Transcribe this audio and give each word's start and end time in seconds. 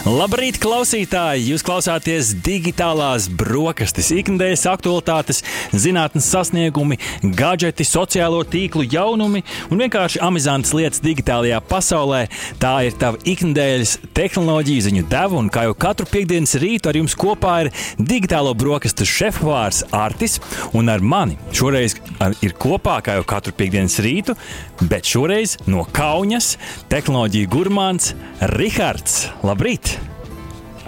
Labrīt, 0.00 0.56
klausītāji! 0.56 1.50
Jūs 1.50 1.60
klausāties 1.60 2.30
digitālās 2.40 3.26
brokastis, 3.36 4.08
ikdienas 4.16 4.62
aktualitātes, 4.70 5.42
zinātnes 5.76 6.24
sasniegumi, 6.32 6.96
gadgeti, 7.36 7.84
sociālo 7.84 8.40
tīklu 8.48 8.86
jaunumi 8.88 9.42
un 9.68 9.82
vienkārši 9.82 10.22
amizantas 10.24 10.72
lietas 10.72 11.02
digitālajā 11.04 11.58
pasaulē. 11.68 12.22
Tā 12.62 12.72
ir 12.88 12.96
tava 12.96 13.20
ikdienas 13.28 13.98
tehnoloģija 14.16 14.86
ziņu 14.88 15.04
deva, 15.12 15.36
un 15.36 15.52
kā 15.52 15.66
jau 15.68 15.76
katru 15.84 16.08
piekdienas 16.08 16.56
rītu 16.64 16.88
ar 16.88 17.00
jums 17.02 17.18
kopā 17.20 17.58
ir 17.66 17.72
digitālo 18.00 18.56
brokastu 18.56 19.04
šefpavārs 19.04 19.82
Artis, 19.92 20.38
un 20.72 20.88
ar 20.88 21.04
mani 21.04 21.36
šoreiz 21.52 21.98
ir 22.40 22.56
kopā, 22.56 23.02
kā 23.04 23.20
jau 23.20 23.28
katru 23.36 23.52
piekdienas 23.52 24.00
rītu, 24.00 24.38
bet 24.80 25.08
šoreiz 25.08 25.56
no 25.66 25.84
Kaunas 25.92 26.54
tehnoloģija 26.92 27.50
gurmāns 27.50 28.14
Rihards. 28.56 29.26
Labrīt! 29.44 29.98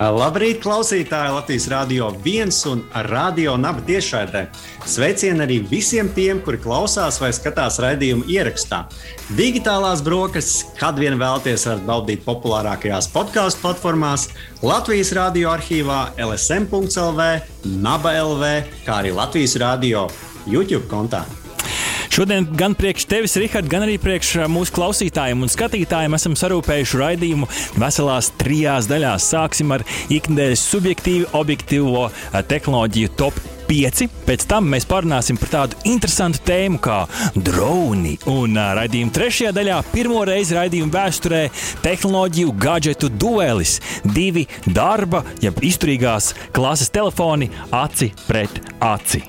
Labrīt, 0.02 0.62
klausītāji! 0.64 1.30
Latvijas 1.36 1.66
Rādio 1.70 2.08
1 2.24 2.54
un 2.70 2.80
Radio 3.06 3.58
Naba 3.60 3.84
tiešraidē. 3.86 4.46
Sveicieni 4.88 5.44
arī 5.44 5.58
visiem 5.68 6.08
tiem, 6.16 6.40
kuri 6.42 6.58
klausās 6.58 7.20
vai 7.22 7.28
skatās 7.36 7.76
raidījumu 7.82 8.24
ierakstā. 8.32 8.86
Digitālās 9.36 10.02
brokastis, 10.02 10.64
kad 10.80 10.98
vien 10.98 11.18
vēlaties, 11.20 11.68
varat 11.68 11.84
baudīt 11.86 12.24
populārākajās 12.24 13.12
podkāstu 13.12 13.62
platformās, 13.66 14.26
Latvijas 14.64 15.12
Rādio 15.18 15.52
arhīvā, 15.52 16.00
LSM.CLV, 16.16 17.28
Naba 17.84 18.16
LV, 18.24 18.50
kā 18.88 19.02
arī 19.04 19.14
Latvijas 19.14 19.54
Rādio 19.60 20.08
YouTube 20.48 20.88
kontā. 20.90 21.26
Šodien 22.12 22.44
gan 22.52 22.74
priekš 22.76 23.06
tevis, 23.08 23.38
Rihard, 23.40 23.70
gan 23.72 23.86
arī 23.86 23.94
priekš 23.96 24.42
mūsu 24.52 24.74
klausītājiem 24.76 25.46
un 25.46 25.48
skatītājiem 25.48 26.12
esam 26.18 26.34
sarūpējuši 26.36 27.00
raidījumu 27.00 27.48
veselās 27.80 28.28
trijās 28.36 28.84
daļās. 28.90 29.30
Sāksim 29.32 29.72
ar 29.72 29.86
ikdienas 30.12 30.60
subjektīvu, 30.74 31.30
objektīvo 31.40 32.04
tehnoloģiju 32.52 33.14
top 33.16 33.40
5. 33.70 34.04
Pēc 34.28 34.44
tam 34.50 34.68
mēs 34.74 34.84
parunāsim 34.92 35.40
par 35.40 35.54
tādu 35.56 35.80
interesantu 35.88 36.44
tēmu 36.52 36.84
kā 36.84 37.00
droni. 37.32 38.18
Un 38.28 38.60
uh, 38.60 38.74
raidījuma 38.76 39.16
trešajā 39.16 39.56
daļā 39.56 39.80
pirmo 39.96 40.20
reizi 40.28 40.60
raidījuma 40.60 40.92
vēsturē 40.92 41.46
tehnoloģiju 41.80 42.58
gadgetu 42.60 43.08
duelis. 43.08 43.78
Divi 44.04 44.44
darba, 44.68 45.24
jeb 45.40 45.64
izturīgās 45.64 46.34
klases 46.52 46.92
telefoni 46.92 47.48
aci 47.72 48.12
pret 48.28 48.60
aci. 48.84 49.24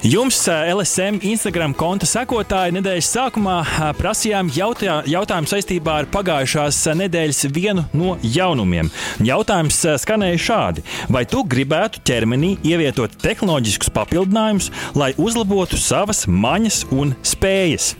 Jums, 0.00 0.48
LSM 0.48 1.18
Instagram 1.28 1.74
konta 1.76 2.06
sekotāji, 2.08 2.72
nedēļas 2.72 3.08
sākumā 3.12 3.56
prasījām 3.98 4.48
jautā, 4.56 5.02
jautājumu 5.04 5.50
saistībā 5.50 5.98
ar 6.00 6.08
pagājušās 6.08 6.78
nedēļas 7.02 7.42
vienu 7.52 7.84
no 7.92 8.14
jaunumiem. 8.24 8.88
Jautājums 9.20 9.82
skanēja 10.00 10.40
šādi: 10.40 10.88
Vai 11.12 11.26
tu 11.28 11.44
gribētu 11.44 12.00
ķermenī 12.08 12.54
ievietot 12.64 13.20
tehnoloģiskus 13.20 13.92
papildinājumus, 13.92 14.70
lai 14.96 15.12
uzlabotu 15.20 15.76
savas 15.76 16.24
maņas 16.24 16.86
un 16.96 17.12
spējas? 17.20 17.92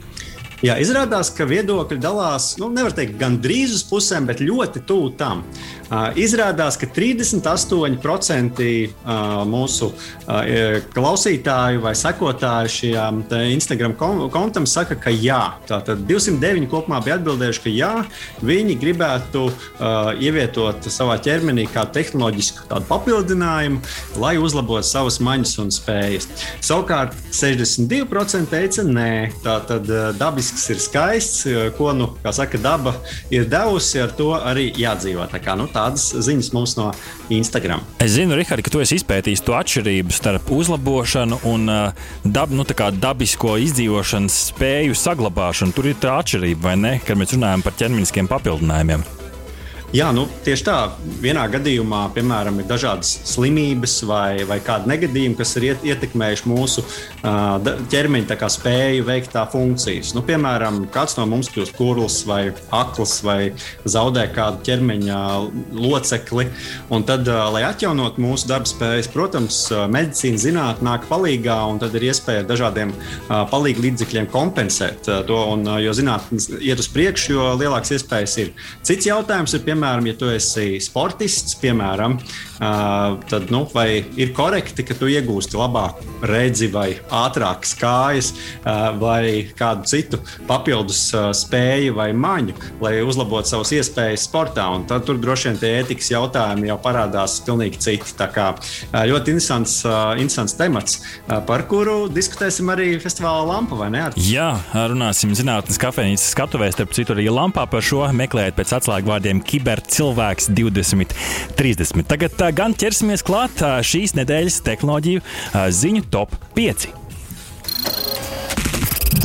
Jā, 0.61 0.75
izrādās, 0.77 1.31
ka 1.33 1.47
viedokļi 1.49 1.97
dalās, 2.01 2.55
nu, 2.61 2.67
nevar 2.73 2.93
teikt, 2.93 3.15
gan 3.21 3.39
drīz 3.41 3.79
uz 3.79 3.85
pusēm, 3.89 4.27
bet 4.29 4.43
ļoti 4.45 4.83
tuvu 4.85 5.15
tam. 5.17 5.41
Uh, 5.91 6.13
izrādās, 6.15 6.77
ka 6.79 6.87
38% 6.87 8.61
uh, 8.63 9.41
mūsu 9.43 9.89
uh, 9.91 10.77
klausītāju 10.95 11.81
vai 11.83 11.97
sekotāju 11.99 12.71
šajam 12.71 13.25
Instagram 13.51 13.97
kontam 13.99 14.69
saka, 14.71 14.95
ka 14.95 15.11
jā. 15.11 15.41
Tātad 15.67 16.05
209 16.07 16.69
kopumā 16.71 17.01
bija 17.03 17.17
atbildējuši, 17.19 17.63
ka 17.65 17.73
jā, 17.75 17.91
viņi 18.47 18.77
gribētu 18.79 19.49
ievietot 20.23 20.87
savā 20.93 21.17
ķermenī 21.23 21.67
kā 21.73 21.83
tehnoloģisku 21.91 22.69
papildinājumu, 22.89 23.81
lai 24.23 24.37
uzlabotu 24.39 24.87
savas 24.87 25.19
maņas 25.25 25.57
un 25.63 25.75
spējas. 25.75 26.29
Savukārt 26.65 27.17
62% 27.35 28.51
teica 28.51 28.87
nē, 28.87 29.11
tātad 29.45 29.91
dabisks 30.21 30.69
ir 30.71 30.83
skaists, 30.83 31.45
ko 31.79 31.93
nu, 31.97 32.13
saka, 32.31 32.61
daba 32.63 32.95
ir 33.35 33.51
devusi, 33.51 34.01
ar 34.03 34.15
to 34.17 34.33
arī 34.39 34.71
jādzīvot. 34.79 35.35
Tā 35.35 35.43
kā, 35.43 35.59
nu, 35.59 35.69
tādas 35.81 36.11
ziņas 36.27 36.53
mums 36.57 36.77
no 36.79 36.91
Instagram. 37.33 37.85
Es 38.03 38.15
zinu, 38.17 38.37
Rihard, 38.39 38.65
ka 38.65 38.73
tu 38.73 38.83
esi 38.85 39.01
izpētījis 39.01 39.45
to 39.47 39.57
atšķirību 39.59 40.15
starp 40.15 40.53
uzlabošanu 40.55 41.41
un 41.51 41.71
uh, 41.73 42.11
dab, 42.25 42.53
nu, 42.55 42.67
dabisko 43.01 43.57
izdzīvošanas 43.67 44.43
spēju 44.51 44.99
saglabāšanu. 44.99 45.77
Tur 45.77 45.91
ir 45.91 45.99
tā 46.03 46.19
atšķirība, 46.21 46.69
vai 46.71 46.77
ne, 46.81 46.95
kad 47.07 47.19
mēs 47.21 47.35
runājam 47.37 47.65
par 47.67 47.77
ķermeniskiem 47.81 48.31
papildinājumiem. 48.31 49.20
Jā, 49.91 50.13
nu, 50.15 50.23
tieši 50.47 50.63
tā. 50.69 50.75
Vienā 51.19 51.49
gadījumā, 51.51 52.05
piemēram, 52.15 52.61
ir 52.63 52.67
dažādas 52.71 53.09
slimības 53.27 53.97
vai, 54.07 54.45
vai 54.47 54.61
kādi 54.63 54.87
negadījumi, 54.87 55.35
kas 55.35 55.57
ir 55.59 55.65
ietekmējuši 55.75 56.47
mūsu 56.47 56.85
uh, 56.85 57.59
ķermeņa 57.91 58.51
spēju 58.55 59.07
veikt 59.09 59.33
tā 59.35 59.43
funkcijas. 59.51 60.13
Nu, 60.15 60.23
piemēram, 60.23 60.85
kāds 60.95 61.17
no 61.19 61.25
mums 61.27 61.51
kļūst 61.51 61.75
kurls 61.75 62.21
vai 62.29 62.53
akls 62.71 63.17
vai 63.27 63.51
zaudē 63.83 64.29
kādu 64.31 64.63
ķermeņa 64.69 65.19
locekli. 65.75 66.47
Un 66.95 67.07
tad, 67.09 67.27
uh, 67.27 67.49
lai 67.51 67.65
atjaunotu 67.67 68.23
mūsu 68.23 68.47
darba 68.53 68.71
spējas, 68.71 69.11
protams, 69.11 69.59
medicīna 69.91 70.45
zinātnē 70.45 70.87
nāk 70.87 71.11
palīdzīgā, 71.11 71.59
un 71.67 71.83
tad 71.83 71.99
ir 71.99 72.07
iespēja 72.13 72.45
ar 72.45 72.49
dažādiem 72.53 72.95
uh, 72.95 73.43
palīdzības 73.51 73.89
līdzekļiem 73.89 74.31
kompensēt 74.31 75.11
uh, 75.11 75.19
to. 75.27 75.43
Un, 75.51 75.67
uh, 75.67 75.83
jo 75.83 75.99
zinātnē 75.99 76.63
iet 76.63 76.79
uz 76.79 76.93
priekšu, 76.95 77.35
jo 77.35 77.51
lielākas 77.59 77.99
iespējas 77.99 78.39
ir. 78.47 78.55
Cits 78.87 79.11
jautājums 79.11 79.59
ir, 79.59 79.67
piemēram, 79.67 79.80
piemēram, 79.81 80.07
ja 80.11 80.17
tu 80.21 80.29
esi 80.29 80.77
sportists, 80.85 81.55
piemēram, 81.57 82.19
tad 83.31 83.51
nu, 83.51 83.65
vai 83.75 84.05
ir 84.21 84.33
korekti, 84.37 84.85
ka 84.87 84.95
tu 84.99 85.09
iegūsti 85.11 85.59
labāku 85.59 86.27
redzi 86.29 86.69
vai 86.73 86.93
ātrākas 87.09 87.73
kājas 87.81 88.31
vai 89.01 89.49
kādu 89.57 89.89
citu 89.89 90.21
papildus 90.49 91.07
spēju 91.41 91.97
vai 91.97 92.11
maņu, 92.13 92.57
lai 92.85 92.99
uzlabotu 93.03 93.55
savas 93.55 93.73
iespējas 93.77 94.27
sportā. 94.29 94.69
Un 94.75 94.85
tad 94.91 95.07
tur 95.09 95.21
droši 95.21 95.51
vien 95.51 95.61
tie 95.63 95.73
ētikas 95.81 96.13
jautājumi 96.13 96.71
jau 96.71 96.79
parādās 96.85 97.39
pilnīgi 97.47 97.81
citi. 97.81 98.15
Tā 98.21 98.29
kā 98.35 98.51
ļoti 98.93 99.35
interesants, 99.35 99.81
interesants 100.21 100.57
temats, 100.59 101.01
par 101.49 101.65
kuru 101.71 102.05
diskutēsim 102.13 102.69
arī 102.73 102.93
festivālā 103.03 103.47
Lampa, 103.51 103.79
vai 103.81 103.91
ne? 103.95 104.07
Jā, 104.21 104.53
runāsim 104.91 105.33
zinātnes 105.37 105.81
kafejnīcas 105.81 106.31
skatuvēs, 106.35 106.77
starp 106.77 106.95
citu 106.97 107.17
arī 107.17 107.31
Lampā 107.33 107.65
par 107.71 107.85
šo 107.85 108.05
meklējiet 108.17 108.59
pēc 108.59 108.77
atslēgvārdiem 108.81 109.41
kiber 109.47 109.71
kibercilvēks 109.71 110.51
2030. 110.57 112.05
Tagad 112.09 112.35
tā, 112.39 112.50
gan 112.57 112.75
ķersimies 112.79 113.25
klāt 113.27 113.63
šīs 113.87 114.17
nedēļas 114.19 114.61
tehnoloģiju 114.67 115.25
ziņu 115.81 116.07
top 116.13 116.35
5. 116.57 116.89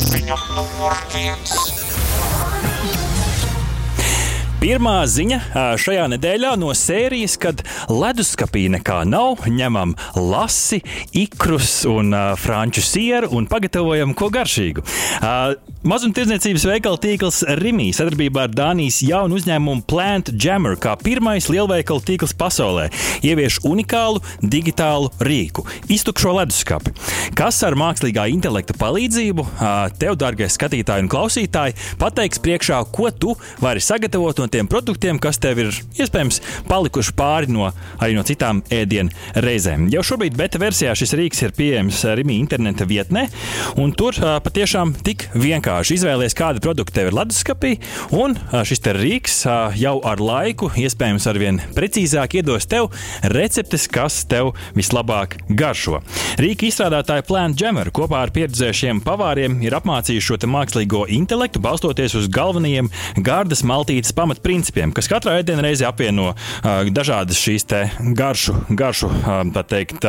Ziņa 0.06 0.38
numur 0.56 0.96
1. 1.14 1.75
Pirmā 4.56 5.02
ziņa 5.04 5.38
šajā 5.76 6.06
nedēļā 6.14 6.54
no 6.56 6.70
sērijas, 6.72 7.34
kad 7.40 7.60
leduskapī 7.92 8.64
nekā 8.72 9.02
nav, 9.04 9.44
ņemam 9.52 9.92
lasi, 10.16 10.80
ikrus 11.12 11.82
un 11.90 12.16
uh, 12.16 12.32
franču 12.40 12.80
sieru 12.80 13.28
un 13.36 13.50
pagatavojam 13.50 14.16
ko 14.16 14.30
garšīgu. 14.32 14.84
Uh, 15.20 15.58
Mazumtirdzniecības 15.86 16.64
veikala 16.66 16.98
tīkls 16.98 17.44
Rimī 17.60 17.92
sadarbībā 17.94 18.48
ar 18.48 18.54
Dānijas 18.56 18.96
jaunu 19.06 19.36
uzņēmumu 19.38 19.84
Plant 19.86 20.32
Jammer 20.34 20.74
kā 20.82 20.96
pirmais 20.98 21.46
lielveikalu 21.46 22.02
tīkls 22.02 22.32
pasaulē 22.34 22.88
ievieš 23.22 23.60
unikālu 23.68 24.18
digitālu 24.42 25.12
rīku- 25.22 25.62
iztukšo 25.96 26.32
leduskapi, 26.40 26.90
kas 27.38 27.62
ar 27.62 27.76
mākslīgā 27.78 28.24
intelekta 28.32 28.74
palīdzību 28.74 29.46
tev, 30.00 30.16
dārgais 30.18 30.58
skatītāji 30.58 31.06
un 31.06 31.12
klausītāji, 31.12 31.76
pateiks 32.00 32.42
priekšā, 32.42 32.82
ko 32.90 33.12
tu 33.12 33.36
vari 33.62 33.78
sagatavot 33.78 34.42
no 34.46 34.52
tiem 34.52 34.68
produktiem, 34.70 35.18
kas 35.18 35.40
tev 35.42 35.58
ir 35.58 35.72
iespējams 35.98 36.38
palikuši 36.70 37.14
pāri 37.18 37.50
no, 37.50 37.70
arī 37.98 38.14
no 38.14 38.22
citām 38.26 38.62
ēdienu 38.72 39.10
reizēm. 39.42 39.88
Jau 39.90 40.04
šobrīd 40.06 40.36
beta 40.38 40.60
versijā 40.62 40.94
šis 40.96 41.14
rīks 41.18 41.42
ir 41.42 41.54
pieejams 41.56 42.04
Rimī 42.16 42.38
interneta 42.38 42.86
vietnē, 42.86 43.26
un 43.80 43.90
tur 43.96 44.14
patiešām 44.44 44.94
tik 45.06 45.26
vienkārši 45.34 45.98
izvēlies, 45.98 46.36
kāda 46.38 46.62
produkta 46.62 47.00
tev 47.00 47.10
ir 47.10 47.16
leduskapī, 47.18 47.72
un 48.14 48.36
šis 48.66 48.84
rīks 48.96 49.40
jau 49.80 49.96
ar 50.06 50.22
laiku, 50.22 50.70
iespējams, 50.78 51.26
arvien 51.32 51.60
precīzāk 51.74 52.38
iedos 52.38 52.68
tev 52.70 52.92
receptes, 53.34 53.88
kas 53.90 54.20
tev 54.30 54.52
vislabāk 54.78 55.40
garšo. 55.50 56.02
Rīka 56.38 56.68
izstrādātāja 56.68 57.26
Plant 57.26 57.58
Jammer 57.60 57.90
kopā 57.94 58.22
ar 58.26 58.34
pieredzējušiem 58.36 59.02
pavāriem 59.06 59.58
ir 59.66 59.74
apmācījuši 59.80 60.28
šo 60.30 60.38
mākslīgo 60.52 61.06
intelektu, 61.10 61.62
balstoties 61.64 62.14
uz 62.20 62.30
galvenajiem 62.32 62.92
gardas 63.26 63.64
maltītes 63.66 64.14
pamatprincipiem, 64.36 64.92
kas 64.94 65.08
katrā 65.10 65.38
ēdienreizē 65.40 65.88
apvieno 65.88 66.32
uh, 66.32 66.86
dažādas 66.92 67.38
šīs 67.40 67.66
garšu, 68.16 68.54
garšu 68.76 69.08
teikt, 69.66 70.04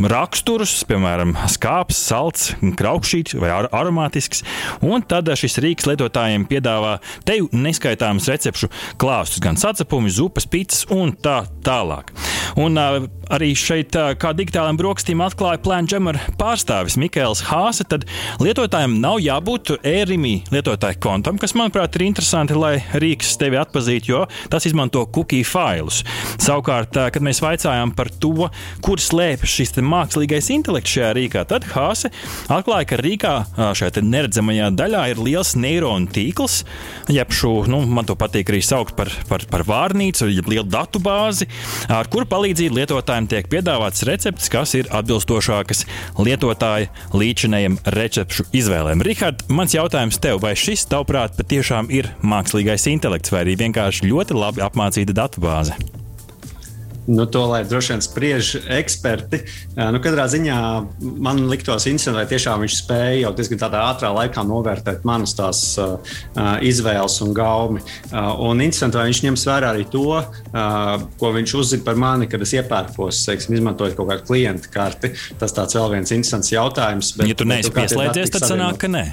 raksturus, 0.00 0.72
piemēram, 0.88 1.34
skāps, 1.50 1.98
salds, 2.08 2.52
kraukšķīts 2.78 3.36
vai 3.40 3.50
ar 3.52 3.68
aromātisks. 3.74 4.44
Un 4.84 5.04
tad 5.06 5.28
šis 5.36 5.58
rīks 5.62 5.88
lietotājiem 5.88 6.46
piedāvā 6.48 6.96
teju 7.28 7.50
neskaitāmus 7.52 8.28
recepšu 8.30 8.70
klāstus, 9.00 9.42
gan 9.44 9.58
sacepumi, 9.60 10.12
zupas, 10.12 10.48
pīcis 10.50 10.86
un 10.94 11.12
tā 11.12 11.42
tālāk. 11.66 12.14
Un 12.60 12.78
arī 12.78 13.50
šeit, 13.58 13.96
kā 14.20 14.32
digitālajiem 14.36 14.78
brokastīm 14.78 15.22
atklāja 15.24 15.62
Plānģemera 15.64 16.34
pārstāvis 16.40 16.98
Mikls 17.00 17.42
Hāse, 17.48 17.86
tad 17.88 18.06
lietotājiem 18.42 18.98
nav 19.02 19.18
jābūt 19.24 19.74
e-rīmī 19.80 20.36
lietotāju 20.54 21.00
kontam, 21.02 21.40
kas, 21.40 21.56
manuprāt, 21.58 21.96
ir 21.98 22.06
interesanti, 22.08 22.56
lai 22.58 22.76
rīks 23.00 23.23
tevi 23.40 23.58
atpazītu, 23.60 24.12
jo 24.12 24.22
tas 24.52 24.66
izmanto 24.68 25.04
cookie 25.14 25.42
failus. 25.46 26.02
Savukārt, 26.42 26.96
uh, 26.98 27.10
kad 27.14 27.24
mēs 27.24 27.42
vaicājām 27.44 27.94
par 27.96 28.10
to, 28.22 28.48
kur 28.84 29.02
slēpjas 29.02 29.56
šis 29.58 29.76
mākslīgais 29.84 30.50
intelekts 30.54 30.94
šajā 30.94 31.12
rīkā, 31.18 31.44
tad 31.50 31.66
Hāse 31.74 32.10
atklāja, 32.52 32.88
ka 32.90 33.00
rīkā 33.00 33.34
šajā 33.78 34.02
neredzamajā 34.04 34.70
daļā 34.76 35.02
ir 35.12 35.22
liels 35.22 35.54
neironu 35.58 36.10
tīkls, 36.14 36.62
jeb 37.12 37.32
šo, 37.34 37.54
nu, 37.70 37.82
man 37.86 38.06
to 38.08 38.16
patīk 38.18 38.52
arī 38.52 38.60
saukt 38.64 38.96
par, 38.98 39.10
par, 39.28 39.44
par 39.50 39.64
vārnīcu, 39.68 40.28
jeb 40.32 40.48
lielu 40.50 40.66
datu 40.70 41.00
bāzi, 41.02 41.48
ar 41.92 42.08
kuru 42.12 42.28
palīdzību 42.30 42.78
lietotājiem 42.80 43.28
tiek 43.30 43.50
piedāvāts 43.52 44.04
recepts, 44.08 44.50
kas 44.52 44.74
ir 44.78 44.90
atbilstošākas 44.94 45.84
lietotāja 46.18 46.90
līdzinējiem 47.14 47.78
recepšu 47.94 48.48
izvēlēm. 48.56 49.04
Rihard, 49.06 49.44
mans 49.48 49.76
jautājums 49.76 50.20
tev, 50.22 50.40
vai 50.44 50.54
šis, 50.58 50.86
tavuprāt, 50.90 51.36
patiešām 51.38 51.90
ir 51.94 52.10
mākslīgais 52.24 52.88
intelekts 52.90 53.13
vai 53.32 53.44
arī 53.44 53.58
vienkārši 53.64 54.10
ļoti 54.10 54.36
labi 54.38 54.64
apmācīta 54.64 55.14
datubāze? 55.16 56.03
Nu, 57.06 57.26
to 57.28 57.42
lai 57.50 57.64
droši 57.68 57.92
vien 57.92 58.02
spriež 58.04 58.50
eksperti. 58.78 59.42
Nu, 59.76 60.00
katrā 60.04 60.24
ziņā 60.30 60.58
man 61.24 61.42
liktos 61.50 61.84
interesanti, 61.90 62.16
vai 62.16 62.24
tiešām 62.30 62.64
viņš 62.64 62.76
spēja 62.78 63.18
jau 63.26 63.32
diezgan 63.36 63.60
tādā 63.60 63.82
ātrā 63.90 64.12
laikā 64.14 64.44
novērtēt 64.48 65.04
manas 65.08 65.36
tās 65.36 65.60
uh, 65.80 65.98
izvēles 66.64 67.18
un 67.26 67.34
gaumi. 67.36 67.84
Uh, 68.08 68.32
un 68.48 68.64
interesanti, 68.64 68.96
vai 69.00 69.08
viņš 69.10 69.22
ņems 69.26 69.46
vērā 69.50 69.74
arī 69.74 69.84
to, 69.92 70.06
uh, 70.16 71.04
ko 71.20 71.32
viņš 71.36 71.56
uzzina 71.60 71.84
par 71.84 72.00
mani, 72.00 72.28
kad 72.30 72.44
es 72.44 72.54
iepērkos, 72.56 73.24
teiksim, 73.28 73.58
izmantojot 73.58 73.98
kaut 73.98 74.12
kādu 74.12 74.28
klientu 74.30 74.72
karti. 74.72 75.12
Tas 75.40 75.52
tāds 75.56 75.76
vēl 75.76 75.98
viens 75.98 76.14
interesants 76.16 76.54
jautājums. 76.54 77.12
Bet, 77.18 77.34
ja 77.34 77.36
tu 77.36 77.48
neesi 77.48 77.74
pieslēdzies, 77.74 78.32
tad 78.32 78.48
sanāk, 78.48 78.80
ka 78.80 78.88
nē. 78.88 79.04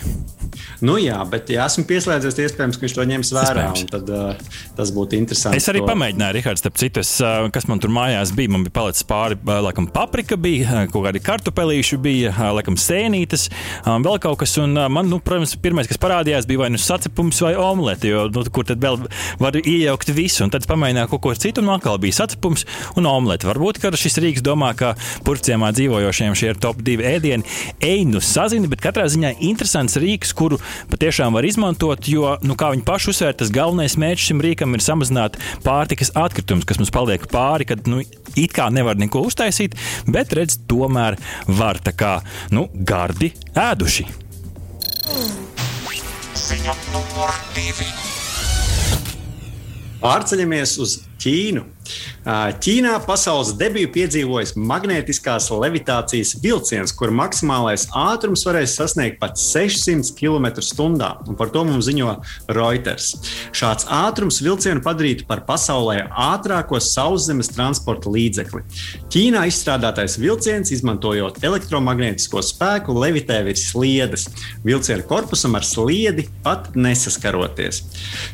Nu, 0.81 0.95
jā, 0.99 1.19
bet, 1.29 1.49
ja 1.53 1.67
esmu 1.69 1.85
pieslēdzies, 1.89 2.39
iespējams, 2.47 2.77
ka 2.79 2.85
viņš 2.87 2.95
to 2.97 3.05
ņems 3.11 3.31
vērā. 3.35 3.67
Tad, 3.91 4.09
uh, 4.09 4.57
tas 4.77 4.91
būtu 4.95 5.19
interesanti. 5.19 5.59
Es 5.61 5.69
arī 5.71 5.83
to... 5.83 5.89
pamēģināju, 5.91 6.35
Rihards, 6.37 6.63
starp 6.63 6.79
citu, 6.81 7.03
es, 7.03 7.13
uh, 7.23 7.45
kas 7.53 7.67
man 7.69 7.80
tur 7.81 7.93
mājās 7.93 8.33
bija. 8.35 8.51
Man 8.53 8.65
bija 8.67 8.75
palicis 8.79 9.05
pāri, 9.07 9.37
uh, 9.41 9.59
laikam, 9.65 9.87
paprika, 9.91 10.37
bija 10.39 10.85
kaut 10.91 11.07
kādi 11.07 11.23
kartupelīši, 11.23 11.99
bija 12.01 12.33
uh, 12.33 12.51
laikam 12.57 12.77
sēnītes, 12.79 13.49
um, 13.85 14.05
vēl 14.05 14.19
kaut 14.23 14.41
kas. 14.43 14.57
Un, 14.61 14.75
man, 14.93 15.09
nu, 15.09 15.21
protams, 15.23 15.55
pirmais, 15.61 15.89
kas 15.89 15.99
parādījās, 16.01 16.47
bija 16.49 16.65
vai 16.65 16.71
nu 16.73 16.81
sacepums 16.81 17.41
vai 17.45 17.53
omelete, 17.59 18.11
jo 18.11 18.27
nu, 18.33 18.45
kur 18.53 18.67
tad 18.67 18.81
vēl 18.83 18.99
var 19.41 19.57
iejaukt 19.61 20.11
visu. 20.15 20.45
Un 20.45 20.53
tad 20.53 20.67
pamēģināju 20.69 21.11
kaut 21.13 21.23
ko 21.25 21.35
citu, 21.37 21.63
un 21.63 21.73
atkal 21.75 21.99
bija 22.01 22.21
sacepums 22.21 22.65
un 22.99 23.09
omelete. 23.09 23.49
Varbūt 23.49 23.81
šis 24.01 24.19
rīks 24.23 24.43
domā, 24.45 24.71
ka 24.77 24.93
purcēmā 25.25 25.71
dzīvojošiem 25.75 26.35
šie 26.37 26.51
ir 26.53 26.59
top 26.61 26.81
divi 26.85 27.05
ēdieni. 27.07 27.45
Ej, 27.83 28.05
nu 28.09 28.21
sazini, 28.23 28.69
bet 28.71 28.83
katrā 28.83 29.07
ziņā 29.11 29.35
interesants 29.45 29.97
rīks, 30.01 30.33
kuru 30.37 30.59
patiešām 30.91 31.35
var 31.37 31.45
izmantot, 31.47 32.07
jo, 32.09 32.35
nu, 32.45 32.57
kā 32.59 32.71
viņi 32.73 32.85
paši 32.87 33.11
uzsver, 33.13 33.35
tas 33.37 33.53
galvenais 33.53 33.97
mērķis 34.01 34.31
šim 34.31 34.43
rīkam 34.43 34.77
ir 34.77 34.83
samazināt 34.85 35.37
pārtikas 35.65 36.13
atkritumus, 36.17 36.67
kas 36.69 36.81
mums 36.81 36.93
paliek 36.93 37.27
pāri, 37.31 37.67
kad 37.71 37.87
nu, 37.91 38.01
it 38.35 38.55
kā 38.55 38.67
nevar 38.73 38.99
neko 38.99 39.23
uztaisīt, 39.27 39.77
bet 40.11 40.35
redz, 40.37 40.59
tomēr 40.69 41.17
var 41.47 41.79
tā 41.83 41.95
kā 41.95 42.17
nu, 42.55 42.67
gardi 42.75 43.31
ēduši. 43.55 44.07
Pārceļamies 50.01 50.75
uz 50.81 50.97
Ķīnu. 51.21 51.67
Ķīnā 52.61 52.93
pasaules 53.05 53.55
debiju 53.57 53.89
piedzīvojis 53.93 54.53
magnētiskās 54.55 55.49
levitācijas 55.51 56.35
vilciens, 56.43 56.93
kur 56.95 57.11
maksimālais 57.13 57.87
ātrums 57.97 58.45
varēs 58.45 58.75
sasniegt 58.77 59.17
pat 59.21 59.39
600 59.41 60.13
km/h. 60.17 61.35
Par 61.37 61.51
to 61.53 61.63
mums 61.67 61.87
ziņo 61.89 62.13
Reuters. 62.53 63.15
Šāds 63.57 63.87
ātrums 63.89 64.39
vilcienu 64.45 64.83
padarītu 64.85 65.25
par 65.29 65.43
pasaulē 65.47 66.07
ātrāko 66.09 66.79
sauszemes 66.81 67.49
transporta 67.51 68.13
līdzekli. 68.13 68.61
Ķīnā 69.11 69.47
izstrādātais 69.49 70.19
vilciens, 70.21 70.71
izmantojot 70.73 71.41
elektromagnētisko 71.43 72.45
spēku, 72.45 72.95
levitē 73.01 73.41
virs 73.49 73.65
sliedes, 73.73 74.27
vilciena 74.65 75.05
korpusam 75.09 75.57
ar 75.57 75.65
sliedi 75.67 76.27
pat 76.45 76.71
nesaskaroties. 76.77 77.83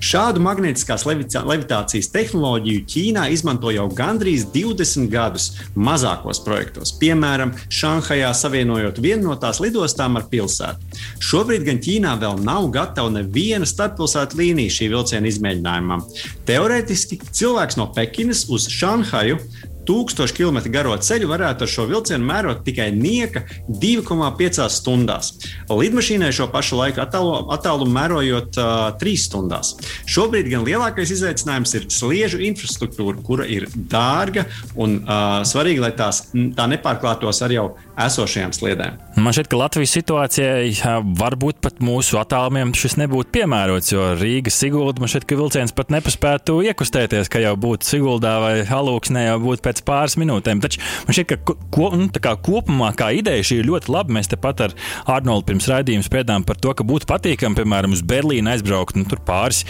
Šādu 0.04 0.44
magnētiskās 0.44 1.07
levitācijas 1.07 2.12
tehnoloģiju 2.13 2.76
Ķīnā 2.88 3.27
izmantoja 3.33 3.81
jau 3.81 3.88
gandrīz 3.97 4.45
20 4.53 5.09
gadus 5.12 5.50
mazākos 5.75 6.41
projektos, 6.45 6.94
piemēram, 7.01 7.53
Šanhajā 7.74 8.31
savienojot 8.38 9.01
vienu 9.03 9.29
no 9.29 9.38
tās 9.41 9.62
lidostām 9.63 10.19
ar 10.19 10.27
pilsētu. 10.31 11.00
Šobrīd 11.24 11.65
gan 11.68 11.81
Ķīnā 11.83 12.15
vēl 12.21 12.41
nav 12.45 12.69
gatava 12.75 13.12
neviena 13.13 13.68
starppilsētu 13.68 14.39
līnija 14.41 14.75
šī 14.77 14.91
vilciena 14.94 15.31
izmēģinājumam. 15.31 16.06
Teorētiski 16.47 17.19
cilvēks 17.31 17.79
no 17.79 17.89
Pekinas 17.95 18.45
uz 18.53 18.69
Šanhaju 18.71 19.39
1000 19.88 20.36
km 20.36 20.60
garo 20.74 20.95
ceļu 20.98 21.30
varētu 21.31 21.66
ar 21.66 21.72
šo 21.72 21.88
vilcienu 21.89 22.28
mērot 22.28 22.63
tikai 22.68 22.89
nieka 22.95 23.44
2,5 23.68 24.68
stundās. 24.74 25.34
Lidmašīnai 25.72 26.31
šo 26.36 26.50
pašu 26.54 26.80
laiku 26.80 27.04
attālumu 27.04 27.54
attālu 27.56 27.88
mērojot 27.92 28.60
uh, 28.60 28.75
3 29.01 29.16
stundās. 29.24 29.74
Šobrīd 30.10 30.51
gan 30.51 30.66
lielākais 30.68 31.12
izaicinājums 31.16 31.75
ir 31.80 31.89
sliežu 31.94 32.42
infrastruktūra, 32.48 33.19
kura 33.25 33.48
ir 33.50 33.68
dārga 33.75 34.48
un 34.75 35.00
uh, 35.01 35.42
svarīga, 35.48 35.88
lai 35.88 35.94
tās 35.98 36.28
tā 36.31 36.68
nepārklātos 36.72 37.44
ar 37.45 37.54
jau 37.54 37.68
esošajām 37.97 38.53
sliedēm. 38.53 38.97
Man 39.17 39.33
šķiet, 39.33 39.49
ka 39.49 39.59
Latvijas 39.59 39.94
situācijai 39.97 41.01
varbūt 41.17 41.59
pat 41.65 41.79
mūsu 41.83 42.19
attālumiem 42.21 42.73
šis 42.77 42.97
nebūtu 43.01 43.33
piemērots, 43.39 43.91
jo 43.94 44.11
Rīgas 44.19 44.59
Sigulda 44.61 45.01
man 45.01 45.11
šķiet, 45.11 45.25
ka 45.29 45.38
vilciens 45.39 45.73
pat 45.75 45.91
nepaspētu 45.94 46.59
iekustēties, 46.69 47.31
ka 47.33 47.41
jau 47.41 47.55
būtu 47.59 47.89
Siguldā 47.89 48.35
vai 48.44 48.53
Halūksnē 48.69 49.27
jau 49.27 49.39
būtu 49.44 49.65
pēc 49.65 49.81
pāris 49.88 50.17
minūtēm. 50.22 50.62
Taču 50.63 50.81
man 51.07 51.17
šķiet, 51.17 51.33
ka 51.33 51.57
ko, 51.74 51.89
nu, 51.98 52.10
kā 52.13 52.36
kopumā 52.45 52.91
kā 52.98 53.10
ideja 53.17 53.45
šī 53.50 53.62
ir 53.63 53.72
ļoti 53.72 53.93
laba. 53.93 54.15
Mēs 54.17 54.29
tepat 54.31 54.63
ar 54.67 54.77
Arnoldu 55.17 55.50
pirms 55.50 55.69
raidījuma 55.72 56.05
spriedām 56.05 56.45
par 56.48 56.60
to, 56.62 56.74
ka 56.77 56.86
būtu 56.88 57.10
patīkami, 57.10 57.57
piemēram, 57.57 57.95
uz 57.98 58.03
Berlīnu 58.05 58.53
aizbraukt 58.53 59.00
nu, 59.00 59.07
pāris, 59.27 59.63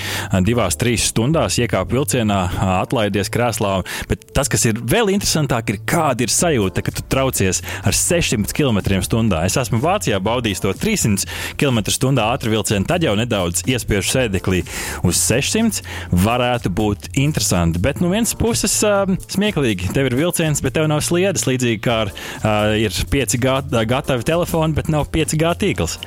divās, 0.46 0.78
trīs 0.80 1.08
stundās, 1.12 1.60
iekāpt 1.62 1.96
vilcienā, 1.96 2.42
atlaidies 2.82 3.32
krēslā. 3.34 3.80
Bet 4.12 4.28
tas, 4.36 4.52
kas 4.52 4.68
ir 4.70 4.80
vēl 4.84 5.14
interesantāk, 5.16 5.72
ir 5.74 5.82
kāda 5.88 6.28
ir 6.28 6.34
sajūta, 6.34 6.84
ka 6.86 6.94
tu 6.96 7.06
traucies 7.08 7.64
ar 7.88 7.96
600 8.18 8.54
km/h. 8.58 9.42
Es 9.46 9.58
esmu 9.62 9.80
Vācijā 9.84 10.20
baudījis 10.24 10.64
to 10.64 10.74
300 10.74 11.28
km/h 11.60 12.24
ātru 12.24 12.54
vilcienu, 12.54 12.88
tad 12.90 13.06
jau 13.06 13.16
nedaudz 13.20 13.64
iespiežu 13.70 14.10
sēdeklī 14.14 14.64
uz 15.08 15.22
600. 15.28 15.84
Varētu 16.28 16.72
būt 16.74 17.12
interesanti. 17.20 17.82
Bet 17.84 18.02
no 18.02 18.12
vienas 18.14 18.34
puses 18.38 18.76
uh, 18.88 19.06
smieklīgi, 19.34 19.92
tev 19.96 20.10
ir 20.10 20.18
vilciens, 20.20 20.64
bet 20.66 20.78
tev 20.78 20.90
nav 20.92 21.04
sliedes. 21.06 21.46
Līdzīgi 21.48 21.84
kā 21.84 22.00
ar, 22.06 22.16
uh, 22.42 22.74
ir 22.80 22.94
5G 23.14 23.86
gatavi 23.90 24.28
telefoni, 24.28 24.78
bet 24.78 24.92
nav 24.94 25.12
5G 25.14 25.54
tīkls. 25.64 26.00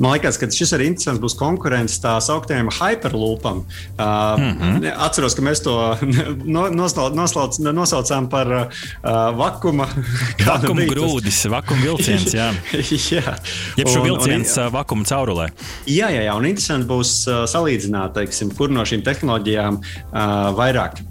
Man 0.00 0.14
liekas, 0.16 0.38
ka 0.40 0.48
šis 0.48 0.72
arī 0.72 0.86
interesants 0.88 1.20
būs 1.20 1.34
konkurence 1.36 1.98
tā 2.00 2.14
sauktējiem 2.24 2.70
hyperloopam. 2.72 3.58
Uh, 3.98 4.40
mm 4.40 4.54
-hmm. 4.58 4.86
Atceros, 4.96 5.34
ka 5.36 5.42
mēs 5.44 5.60
to 5.64 5.74
noslauc, 6.80 7.14
noslauc, 7.14 7.58
nosaucām 7.58 8.28
par 8.28 8.46
uh, 8.48 8.64
vakuma, 9.36 9.88
vakuma 10.46 10.86
grūdis, 10.88 11.44
vakuma 11.50 11.80
vilciens. 11.82 12.34
Jā, 12.34 12.48
jā. 13.16 13.36
Jeb 13.76 13.88
šo 13.88 14.02
vilciens 14.02 14.56
un, 14.56 14.72
vakuma 14.72 15.04
caurulē. 15.04 15.50
Jā, 15.86 16.08
jā, 16.08 16.22
jā, 16.24 16.34
un 16.36 16.46
interesanti 16.48 16.88
būs 16.88 17.28
uh, 17.28 17.44
salīdzināt, 17.44 18.16
teiksim, 18.16 18.54
kur 18.56 18.70
no 18.70 18.80
šīm 18.80 19.04
tehnoloģijām 19.04 19.80
uh, 19.80 20.56
vairāk 20.56 21.04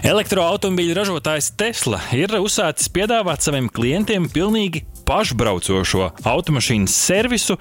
Elektroautomobīļu 0.00 0.94
ražotājs 0.96 1.50
Tesla 1.60 1.98
ir 2.16 2.32
uzsācis 2.38 2.88
piedāvāt 2.94 3.44
saviem 3.44 3.66
klientiem 3.68 4.30
pilnīgi 4.32 4.86
pašbraucošo 5.04 6.06
automašīnas 6.24 6.94
servisu. 6.96 7.58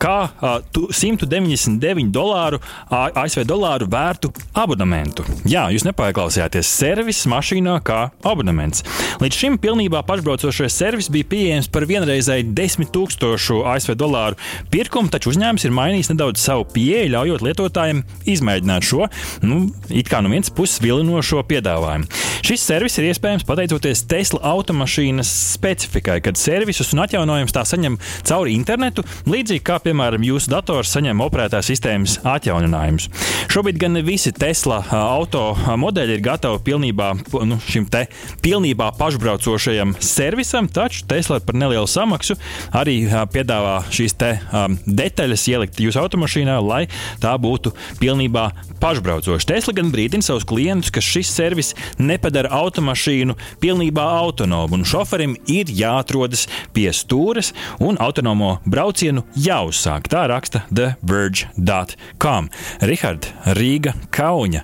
Kā 0.00 0.16
uh, 0.30 0.60
199 0.72 2.08
dolāru, 2.14 2.60
ASV 2.88 3.44
dolāru 3.48 3.88
vērtu 3.90 4.30
abonementu. 4.56 5.26
Jā, 5.48 5.66
jūs 5.74 5.84
nepārklausījāties, 5.84 6.70
servis 6.80 7.20
mašīnā 7.28 7.76
kā 7.84 7.98
abonements. 8.26 8.84
Līdz 9.20 9.40
šim 9.42 9.58
pilnībā 9.60 10.00
pašbraucošais 10.08 10.78
servis 10.80 11.10
bija 11.12 11.28
pieejams 11.28 11.68
par 11.72 11.84
vienreizēju 11.90 12.54
10 12.56 12.88
000 12.96 13.60
ASV 13.74 13.96
dolāru 14.00 14.38
pirkumu, 14.72 15.12
taču 15.12 15.34
uzņēmums 15.34 15.66
ir 15.68 15.76
mainījis 15.76 16.12
nedaudz 16.14 16.40
savu 16.42 16.64
pieeju, 16.72 17.12
ļaujot 17.14 17.44
lietotājiem 17.44 18.02
izmēģināt 18.30 18.86
šo, 18.88 19.10
nu, 19.44 19.62
it 19.92 20.08
kā 20.10 20.22
no 20.24 20.32
vienas 20.32 20.52
puses 20.54 20.80
vilinošo 20.80 21.44
piedāvājumu. 21.50 22.08
Šis 22.46 22.64
servis 22.64 22.96
ir 22.98 23.10
iespējams 23.10 23.44
pateicoties 23.48 24.06
Tesla 24.08 24.40
automašīnas 24.54 25.30
specifikai, 25.58 26.18
kad 26.24 26.40
servisus 26.40 26.94
un 26.94 27.04
atjaunojumus 27.04 27.54
tā 27.54 27.66
saņem 27.68 27.98
cauri 28.24 28.56
internetu, 28.56 29.04
līdzīgi 29.28 29.64
kā 29.66 29.76
pie 29.84 29.89
piemēram, 29.90 30.22
jūsu 30.22 30.52
dators 30.52 30.92
saņem 30.94 31.20
operētās 31.24 31.66
sistēmas 31.70 32.18
atjauninājumus. 32.28 33.08
Šobrīd 33.50 33.80
gan 33.80 33.96
ne 33.96 34.02
visi 34.06 34.32
Tesla 34.34 34.80
auto 34.94 35.42
modeļi 35.80 36.16
ir 36.16 36.22
gatavi 36.24 36.60
pilnībā, 36.68 37.08
nu, 37.48 37.58
šim 37.66 37.88
te 37.90 38.04
pilnībā 38.44 38.92
pašbraucošajam 38.98 39.96
servisam, 40.04 40.68
taču 40.70 41.02
Tesla 41.10 41.40
par 41.42 41.58
nelielu 41.58 41.88
samaksu 41.90 42.36
arī 42.76 43.02
piedāvā 43.34 43.80
šīs 43.90 44.16
te 44.20 44.32
um, 44.38 44.76
detaļas 44.86 45.46
ielikt 45.50 45.82
jūsu 45.82 46.02
automašīnā, 46.04 46.60
lai 46.62 46.84
tā 47.22 47.34
būtu 47.40 47.74
pilnībā 48.00 48.46
pašbraucoša. 48.82 49.48
Tesla 49.50 49.74
gan 49.80 49.90
brīdina 49.94 50.24
savus 50.24 50.46
klientus, 50.48 50.92
ka 50.94 51.02
šis 51.02 51.32
servis 51.34 51.74
nepadara 51.98 52.52
automašīnu 52.60 53.36
pilnībā 53.62 54.06
autonomu, 54.20 54.78
un 54.78 54.86
šoferim 54.86 55.34
ir 55.50 55.72
jāatrodas 55.74 56.46
pie 56.76 56.90
stūres 56.94 57.52
un 57.82 57.98
autonomo 58.00 58.58
braucienu 58.70 59.26
jāuzsākt 59.34 59.79
uzsākt. 59.80 60.12
Tā 60.12 60.26
raksta 60.28 60.64
TheVerge.com. 60.68 62.52
Rihards, 62.84 63.32
Rīga, 63.56 63.96
Kauņa. 64.12 64.62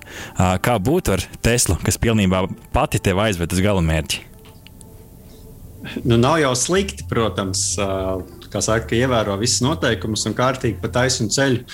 Kā 0.61 0.77
būtu 0.77 1.17
ar 1.17 1.25
Teslu, 1.41 1.79
kas 1.81 1.97
pilnībā 2.01 2.45
pati 2.75 3.01
tev 3.01 3.23
aizved 3.25 3.55
uz 3.55 3.63
galamērķi? 3.65 4.25
Nu, 6.03 6.17
nav 6.19 6.41
jau 6.41 6.51
slikti, 6.57 7.05
protams. 7.09 7.73
Kā 8.47 8.61
saka, 8.63 8.95
ievēro 8.95 9.35
visus 9.41 9.59
noteikumus 9.59 10.23
un 10.29 10.35
kārtīgi 10.35 10.77
pa 10.79 10.87
taisnu 10.91 11.27
ceļu. 11.33 11.65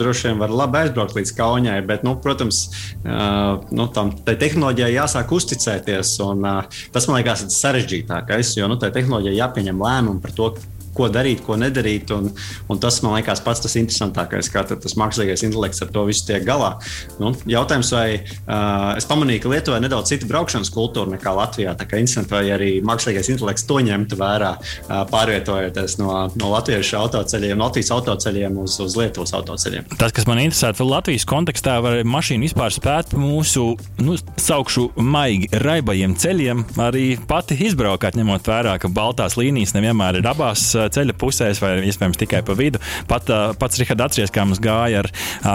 Droši 0.00 0.30
vien 0.30 0.40
var 0.40 0.54
labi 0.54 0.80
aizbraukt 0.80 1.16
līdz 1.18 1.34
Kaunijai, 1.36 1.82
bet, 1.88 2.04
nu, 2.06 2.14
protams, 2.24 2.62
nu, 3.04 3.88
tam 3.92 4.14
tehnoloģijai 4.24 4.94
jāsāk 4.94 5.34
uzticēties. 5.36 6.14
Un, 6.24 6.48
tas 6.94 7.08
man 7.10 7.20
liekas 7.20 7.44
sarežģītākais, 7.58 8.56
jo 8.60 8.70
nu, 8.72 8.80
tai 8.80 8.92
tehnoloģijai 8.96 9.40
jāpieņem 9.42 9.84
lēmumu 9.84 10.24
par 10.24 10.36
to, 10.36 10.50
ko 10.98 11.08
darīt, 11.12 11.44
ko 11.46 11.58
nedarīt. 11.60 12.12
Un, 12.14 12.30
un 12.68 12.82
tas 12.82 13.00
man 13.04 13.16
liekas 13.18 13.42
pats 13.44 13.62
tas 13.64 13.76
interesantākais, 13.80 14.50
kā 14.52 14.64
tas 14.68 14.96
mākslīgais 14.98 15.44
intelekts 15.46 15.82
ar 15.84 15.92
to 15.94 16.04
visu 16.08 16.26
tiek 16.28 16.44
galā. 16.46 16.74
Nu, 17.22 17.32
jautājums, 17.48 17.92
vai 17.94 18.06
uh, 18.18 18.96
es 18.98 19.06
pamanīju, 19.08 19.44
ka 19.44 19.52
Lietuvā 19.54 19.78
ir 19.80 19.86
nedaudz 19.86 20.12
cita 20.12 20.28
braukšanas 20.30 20.72
kultūra 20.74 21.14
nekā 21.14 21.34
Latvijā. 21.38 21.74
Tā 21.78 21.88
kā 21.88 22.00
interesanti, 22.00 22.34
vai 22.34 22.44
arī 22.54 22.70
mākslīgais 22.86 23.30
intelekts 23.34 23.66
to 23.68 23.80
ņemtu 23.84 24.18
vērā, 24.20 24.54
uh, 24.58 25.02
pārvietojoties 25.12 25.98
no, 26.02 26.12
no 26.38 26.52
latviešu 26.54 26.98
autoceļiem, 27.00 27.62
Latvijas 27.62 27.92
autoceļiem 27.96 28.58
uz, 28.64 28.78
uz 28.84 28.96
Lietuvas 28.98 29.34
autoceļiem. 29.38 29.88
Tas, 29.98 30.14
kas 30.16 30.28
man 30.28 30.42
interesē, 30.42 30.72
ir 30.74 30.88
Latvijas 30.88 31.26
kontekstā, 31.28 31.78
vai 31.84 31.94
mašīna 32.08 32.48
vispār 32.48 32.74
spēt 32.74 33.12
pa 33.12 33.20
mūsu, 33.20 33.70
nu, 34.02 34.16
saukšu 34.40 34.88
maigi 35.04 35.50
raibajiem 35.64 36.16
ceļiem 36.18 36.64
arī 36.82 37.06
pati 37.28 37.58
izbraukāt, 37.68 38.18
ņemot 38.18 38.48
vērā, 38.48 38.76
ka 38.80 38.90
baltās 38.92 39.38
līnijas 39.38 39.74
nevienmēr 39.76 40.20
ir 40.20 40.28
abās 40.30 40.64
ceļa 40.92 41.16
pusēs, 41.18 41.62
vai 41.62 41.74
iespējams 41.88 42.20
tikai 42.20 42.42
pa 42.46 42.56
vidu. 42.58 42.80
Pat, 43.10 43.30
pats 43.60 43.80
Rihards 43.80 44.06
atceries, 44.08 44.32
kā 44.34 44.46
mums 44.46 44.62
gāja 44.62 45.04
ar 45.04 45.10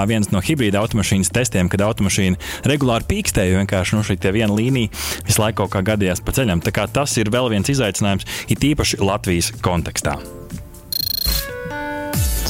viens 0.09 0.31
no 0.33 0.41
hibrīda 0.43 0.81
automašīnas 0.83 1.33
testiem, 1.33 1.71
kad 1.71 1.85
automašīna 1.85 2.69
regulāri 2.69 3.09
pīkstēja, 3.11 3.59
vienkārši 3.61 3.97
nu, 3.97 4.05
šī 4.07 4.19
viena 4.35 4.53
līnija 4.53 4.91
visu 5.27 5.43
laiku 5.43 5.63
kaut 5.63 5.75
kā 5.75 5.83
gadījās 5.93 6.23
pa 6.23 6.35
ceļam. 6.35 6.63
Tas 6.63 7.17
ir 7.21 7.31
vēl 7.33 7.51
viens 7.53 7.69
izaicinājums, 7.69 8.27
it 8.53 8.63
īpaši 8.63 9.01
Latvijas 9.03 9.53
kontekstā. 9.63 10.17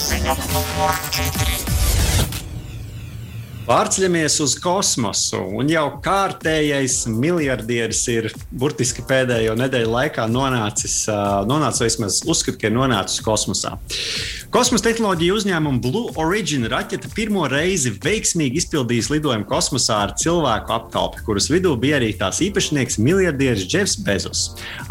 Ziņa 0.03 0.37
numur 0.51 1.01
4. 1.13 1.52
Pārceļamies 3.63 4.34
uz 4.43 4.53
kosmosu, 4.60 5.39
un 5.55 5.70
jau 5.72 5.86
kārtējais 6.03 7.05
miljardieris 7.08 8.01
ir 8.12 8.25
burtiski 8.51 9.05
pēdējo 9.08 9.53
nedēļu 9.55 9.93
laikā 9.93 10.25
nonācis, 10.27 11.05
nonācis 11.48 11.86
vismaz 11.86 12.20
uzskatu, 12.27 12.60
ka 12.60 12.67
ir 12.67 12.75
nonācis 12.75 13.24
kosmosā. 13.24 13.77
Kosmosa 14.53 14.86
tehnoloģija 14.86 15.34
uzņēmuma 15.34 15.79
Blue 15.82 16.12
Origin 16.22 16.67
raķete 16.70 17.10
pirmo 17.15 17.48
reizi 17.50 17.89
veiksmīgi 18.03 18.60
izpildījis 18.62 19.10
lidojumu 19.10 19.48
kosmosā 19.50 20.01
ar 20.05 20.13
cilvēku 20.20 20.75
apkalpi, 20.75 21.24
kuras 21.25 21.48
vidū 21.50 21.72
bija 21.82 21.98
arī 21.98 22.12
tās 22.20 22.38
īpašnieks 22.46 23.00
miljardieris 23.01 23.65
Jeffs 23.72 23.96
Bezos. 24.05 24.43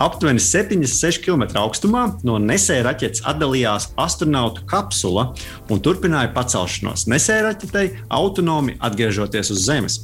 Aptuveni 0.02 0.42
76 0.42 1.20
km 1.22 1.44
augstumā 1.60 2.08
no 2.26 2.40
nesēja 2.42 2.88
raķetes 2.88 3.22
atdalījās 3.30 3.92
astronautu 4.00 4.64
kapsula 4.66 5.28
un 5.70 5.84
turpināja 5.84 6.32
pacelšanos. 6.34 7.06
Nesēja 7.12 7.46
raķetei 7.50 7.86
autonomi 8.10 8.61
atgriežoties 8.78 9.52
uz 9.54 9.64
Zemes. 9.66 9.98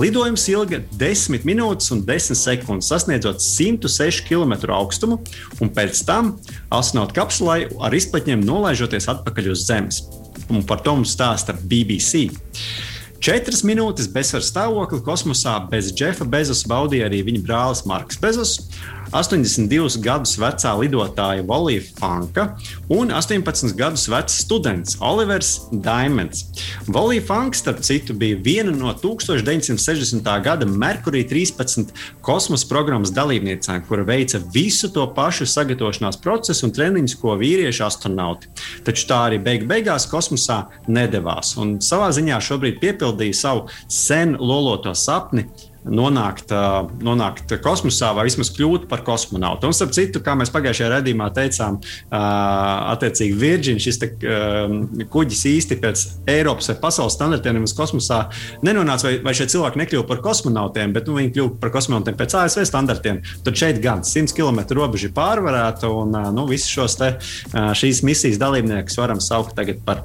Lidojums 0.00 0.46
ilga 0.52 0.82
10 1.00 1.46
minūtes 1.48 1.92
un 1.94 2.02
10 2.06 2.38
sekundes, 2.38 2.90
sasniedzot 2.90 3.42
106 3.44 4.24
km 4.28 4.72
augstumu, 4.76 5.20
un 5.60 5.72
pēc 5.72 6.04
tam 6.08 6.34
astronautu 6.74 7.16
kapsulai 7.20 7.64
ar 7.80 7.94
izplatņiem 7.96 8.44
nolaižot 8.44 8.80
nolaižoties 8.80 9.08
atpakaļ 9.10 9.52
uz 9.52 9.66
Zemes. 9.66 10.02
Un 10.50 10.64
par 10.66 10.80
to 10.82 10.94
mums 10.96 11.14
stāsta 11.14 11.54
BBC. 11.54 12.30
Četras 13.20 13.60
minūtes 13.68 14.06
bezsvaru 14.08 14.46
stāvokli 14.46 15.02
kosmosā 15.04 15.58
bez 15.68 15.90
Džefa 15.92 16.24
Bezosa 16.32 16.70
baudīja 16.72 17.10
arī 17.10 17.18
viņa 17.26 17.42
brālis 17.44 17.82
Marks 17.84 18.16
Bezos. 18.22 18.54
82 19.10 19.98
gadus 20.04 20.36
vecā 20.38 20.70
lidotāja 20.78 21.42
Volija 21.46 21.82
Fanka 21.98 22.44
un 22.94 23.10
18 23.10 23.74
gadus 23.78 24.06
vecs 24.10 24.36
students 24.44 24.96
Olivers 25.02 25.66
Diamonds. 25.72 26.44
Volija 26.86 27.24
Fanka, 27.26 27.58
starp 27.58 27.82
citu, 27.86 28.14
bija 28.14 28.38
viena 28.38 28.70
no 28.70 28.92
1960. 28.94 30.30
gada 30.44 30.66
Merkurija 30.66 31.26
13 31.28 31.90
kosmosa 32.22 32.68
programmas 32.70 33.10
dalībniecēm, 33.14 33.82
kura 33.88 34.06
veica 34.06 34.38
visu 34.54 34.92
to 34.94 35.04
pašu 35.14 35.48
sagatavošanās 35.50 36.20
procesu 36.22 36.68
un 36.68 36.74
treniņus, 36.76 37.16
ko 37.18 37.34
vīrieši 37.40 37.84
astronauti. 37.86 38.52
Taču 38.86 39.08
tā 39.10 39.24
arī 39.30 39.42
beig 39.42 39.66
beigās 39.70 40.06
kosmosā 40.10 40.62
nedavās 40.86 41.56
un 41.58 41.78
savā 41.82 42.12
ziņā 42.14 42.38
šobrīd 42.46 42.78
piepildīja 43.10 43.34
savu 43.34 43.66
sen 43.88 44.36
loloto 44.38 44.94
sapni 44.94 45.48
nonākt, 45.80 46.50
nonākt 47.00 47.54
kosmosā 47.64 48.10
vai 48.12 48.26
vismaz 48.26 48.50
kļūt 48.52 48.82
par 48.90 49.00
kosmonautu. 49.00 49.64
Un, 49.64 49.72
starp 49.72 49.94
citu, 49.96 50.20
kā 50.20 50.34
mēs 50.36 50.52
pagājušajā 50.52 50.90
redzējumā 50.92 51.28
teicām, 51.32 51.78
attiecīgi 52.12 53.38
Virģīna 53.40 53.80
šis 53.80 54.00
te, 54.02 54.10
kuģis 55.08 55.46
īsti 55.54 55.80
pēc 55.80 56.04
Eiropas 56.28 56.68
vai 56.68 56.76
pasaules 56.82 57.16
standartiem 57.16 57.64
uz 57.64 57.72
kosmosā 57.76 58.26
nenonāca, 58.66 59.08
vai, 59.08 59.16
vai 59.24 59.34
šie 59.38 59.48
cilvēki 59.54 59.80
nekļuva 59.80 60.04
par 60.12 60.20
kosmonautiem, 60.28 60.92
bet 60.92 61.08
nu, 61.08 61.16
viņi 61.16 61.32
kļuva 61.38 61.56
par 61.64 61.72
kosmonautiem 61.78 62.20
pēc 62.20 62.36
ASV 62.42 62.68
standartiem. 62.68 63.24
Tad 63.46 63.60
šeit 63.64 63.80
gan 63.80 64.04
100 64.04 64.36
km 64.36 64.60
robeža 64.76 65.08
ir 65.08 65.16
pārvarēta, 65.16 65.88
un 65.88 66.12
nu, 66.36 66.44
visus 66.50 66.68
šos 66.76 67.00
te, 67.00 67.14
šīs 67.56 68.04
misijas 68.04 68.40
dalībniekus 68.42 69.00
varam 69.00 69.24
saukt 69.24 69.56
par, 69.88 70.04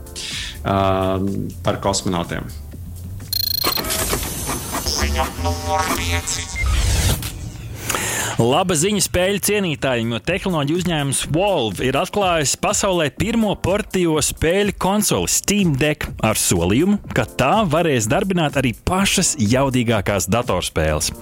par 0.64 1.84
kosmonautiem. 1.84 2.65
Mňam, 5.16 5.32
mňam, 5.40 5.80
mňam, 5.96 6.85
Laba 8.36 8.76
ziņa 8.76 9.00
spēļu 9.00 9.40
cienītājiem, 9.48 10.10
jo 10.12 10.18
tehnoloģiju 10.28 10.82
uzņēmums 10.82 11.22
Valve 11.32 11.86
ir 11.88 11.96
atklājis 11.96 12.58
pasaulē 12.60 13.08
pirmo 13.16 13.54
portīvo 13.56 14.20
spēļu 14.20 14.76
konsoli 14.76 15.32
Steam 15.32 15.72
Deck 15.80 16.10
ar 16.20 16.36
solījumu, 16.36 17.00
ka 17.16 17.24
tā 17.24 17.54
varēs 17.72 18.10
darbināt 18.12 18.60
arī 18.60 18.74
pašas 18.76 19.38
jaudīgākās 19.40 20.28
datorspēles. 20.28 21.14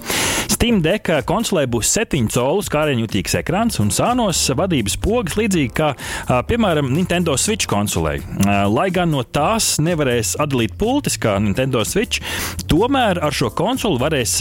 Steam 0.50 0.80
Deck 0.84 1.06
konsolē 1.28 1.64
būs 1.70 1.92
7 1.94 2.26
colu 2.34 2.64
skārienjutīgs 2.66 3.36
ekrāns 3.38 3.78
un 3.82 3.92
sānos 3.94 4.42
vadības 4.58 4.98
pogas, 5.02 5.38
līdzīgi 5.38 5.70
kā, 5.76 5.92
piemēram, 6.50 6.90
Nintendo 6.94 7.36
Switch 7.38 7.70
konsolē. 7.70 8.16
Lai 8.74 8.88
gan 8.94 9.14
no 9.14 9.22
tās 9.22 9.76
nevarēs 9.82 10.34
atdalīt 10.42 10.74
pultis 10.80 11.16
kā 11.20 11.36
Nintendo 11.42 11.84
Switch, 11.86 12.20
tomēr 12.70 13.22
ar 13.22 13.34
šo 13.34 13.52
konsoli 13.54 14.02
varēs 14.02 14.36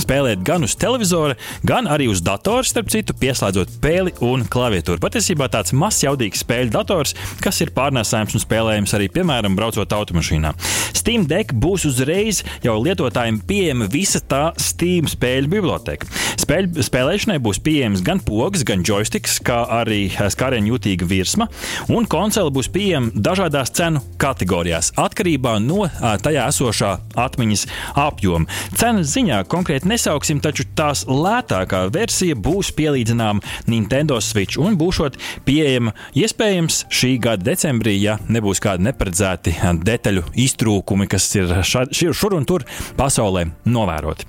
spēlēt 0.00 0.42
gan 0.46 0.64
uz 0.66 0.74
televizora, 0.80 1.36
gan 1.66 1.89
arī 1.90 2.06
uz 2.10 2.22
datora, 2.24 2.64
starp 2.66 2.90
citu, 2.92 3.14
pieslēdzot 3.18 3.76
pēli 3.82 4.14
un 4.24 4.44
klaviatūru. 4.50 5.02
Patiesībā 5.02 5.50
tāds 5.52 5.74
mazs 5.76 6.04
jaudīgs 6.04 6.44
spēļu 6.44 6.72
dators, 6.74 7.16
kas 7.42 7.60
ir 7.64 7.72
pārnēsājams 7.76 8.36
un 8.38 8.44
spēlējams 8.44 8.94
arī, 8.96 9.10
piemēram, 9.12 9.56
braucot 9.58 9.92
automašīnā. 9.96 10.54
Steam 10.96 11.26
Deck 11.28 11.54
būs 11.56 11.86
uzreiz 11.88 12.42
jau 12.64 12.76
lietotājiem 12.82 13.40
pieejama 13.46 13.88
visa 13.90 14.20
tā 14.22 14.50
Steam 14.60 15.08
spēļu 15.10 15.50
biblioteka. 15.50 16.08
Spēļu, 16.40 16.84
spēlēšanai 16.86 17.38
būs 17.42 17.60
pieejams 17.64 18.04
gan 18.06 18.22
pogas, 18.24 18.64
gan 18.66 18.84
joysticks, 18.86 19.38
kā 19.44 19.62
arī 19.80 20.06
skārienu 20.32 20.74
jūtīga 20.74 21.08
virsma, 21.10 21.48
un 21.92 22.06
konsole 22.10 22.52
būs 22.54 22.70
pieejama 22.72 23.12
dažādās 23.14 23.72
cenu 23.76 24.02
kategorijās 24.20 24.92
atkarībā 25.00 25.56
no 25.64 25.88
tajā 26.24 26.46
esošā 26.52 26.92
atmiņas 27.20 27.66
apjoma. 28.00 28.48
Cenas 28.76 29.12
ziņā 29.14 29.42
konkrēti 29.50 29.90
nesauksim, 29.90 30.40
taču 30.44 30.66
tās 30.78 31.04
lētākā 31.08 31.79
versija 31.94 32.36
būs 32.36 32.72
pielīdzināma 32.76 33.40
Nintendo 33.70 34.18
Switch 34.24 34.60
un 34.60 34.76
būšot 34.80 35.16
pieejama 35.46 35.94
iespējams 36.18 36.84
šī 36.92 37.14
gada 37.22 37.50
decembrī, 37.52 37.96
ja 38.02 38.18
nebūs 38.28 38.62
kādi 38.62 38.88
neparedzēti 38.88 39.56
detaļu 39.86 40.26
iztrūkumi, 40.44 41.08
kas 41.10 41.30
ir 41.38 41.56
šur 41.64 42.36
un 42.36 42.46
tur 42.48 42.66
pasaulē 43.00 43.48
novēroti. 43.70 44.28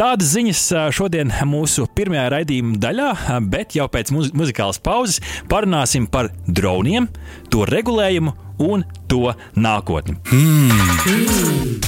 Tādas 0.00 0.30
ziņas 0.32 0.60
šodien 0.96 1.28
mūsu 1.44 1.84
pirmajā 1.92 2.30
raidījuma 2.32 2.78
daļā, 2.80 3.08
bet 3.52 3.76
jau 3.76 3.84
pēc 3.92 4.14
muz 4.16 4.30
muzikālas 4.32 4.80
pauzes 4.80 5.20
parunāsim 5.50 6.06
par 6.08 6.30
droniem, 6.48 7.10
to 7.52 7.66
regulējumu 7.68 8.32
un 8.64 8.86
to 9.12 9.34
nākotni. 9.60 10.16
Mm. 10.32 11.84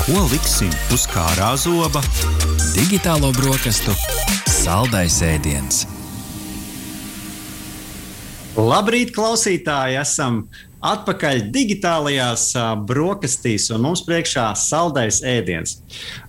Ko 0.00 0.24
liksim 0.32 0.72
uz 0.96 1.04
kārā 1.12 1.52
zoba? 1.60 2.00
Digitālo 2.80 3.28
brokastu 3.36 3.92
saldais 4.48 5.18
ēdiens. 5.20 5.82
Labrīt, 8.56 9.12
klausītāji! 9.12 9.98
Esam 10.00 10.46
Atpakaļ 10.80 11.42
digitālajās 11.52 12.54
brokastīs, 12.88 13.66
un 13.74 13.82
mums 13.84 14.00
priekšā 14.06 14.46
saldais 14.56 15.20
ēdiens. 15.20 15.74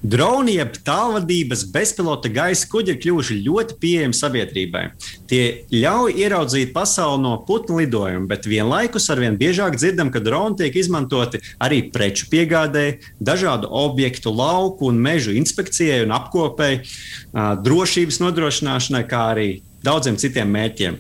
Droni, 0.04 0.58
jeb 0.58 0.76
tālvadības 0.84 1.64
bezpilota 1.72 2.28
gaisa 2.34 2.68
kuģi 2.68 2.92
ir 2.92 3.00
kļuvuši 3.00 3.38
ļoti 3.46 3.78
pieejami 3.80 4.18
sabiedrībai. 4.18 4.84
Tie 5.32 5.42
ļauj 5.72 6.20
ieraudzīt 6.20 6.76
pasauli 6.76 7.24
no 7.24 7.38
putnu 7.48 7.80
lidojuma, 7.80 8.28
bet 8.28 8.50
vienlaikus 8.50 9.08
arvien 9.14 9.40
biežāk 9.40 9.80
dzirdam, 9.80 10.12
ka 10.12 10.20
droni 10.20 10.60
tiek 10.60 10.76
izmantoti 10.84 11.40
arī 11.64 11.86
preču 11.96 12.28
piegādēji, 12.34 13.00
dažādu 13.24 13.72
objektu, 13.72 14.36
lauku 14.36 14.92
un 14.92 15.00
mežu 15.00 15.32
inspekcijai 15.32 16.04
un 16.04 16.12
apkopēji, 16.20 16.84
drošības 17.64 18.20
nodrošināšanai, 18.28 19.06
kā 19.08 19.26
arī 19.32 19.50
daudziem 19.82 20.20
citiem 20.20 20.52
mērķiem. 20.52 21.00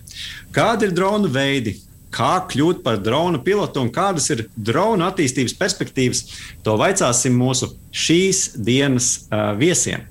Kādi 0.55 0.87
ir 0.87 0.95
dronu 0.95 1.27
veidi? 1.31 1.75
Kā 2.11 2.33
kļūt 2.51 2.81
par 2.85 2.99
drona 3.01 3.39
pilotu 3.43 3.81
un 3.83 3.91
kādas 3.93 4.29
ir 4.33 4.45
drona 4.55 5.11
attīstības 5.11 5.55
perspektīvas, 5.59 6.23
to 6.65 6.75
vaicāsim 6.79 7.37
mūsu 7.37 7.71
šīs 7.91 8.51
dienas 8.59 9.13
uh, 9.29 9.51
viesiem. 9.59 10.07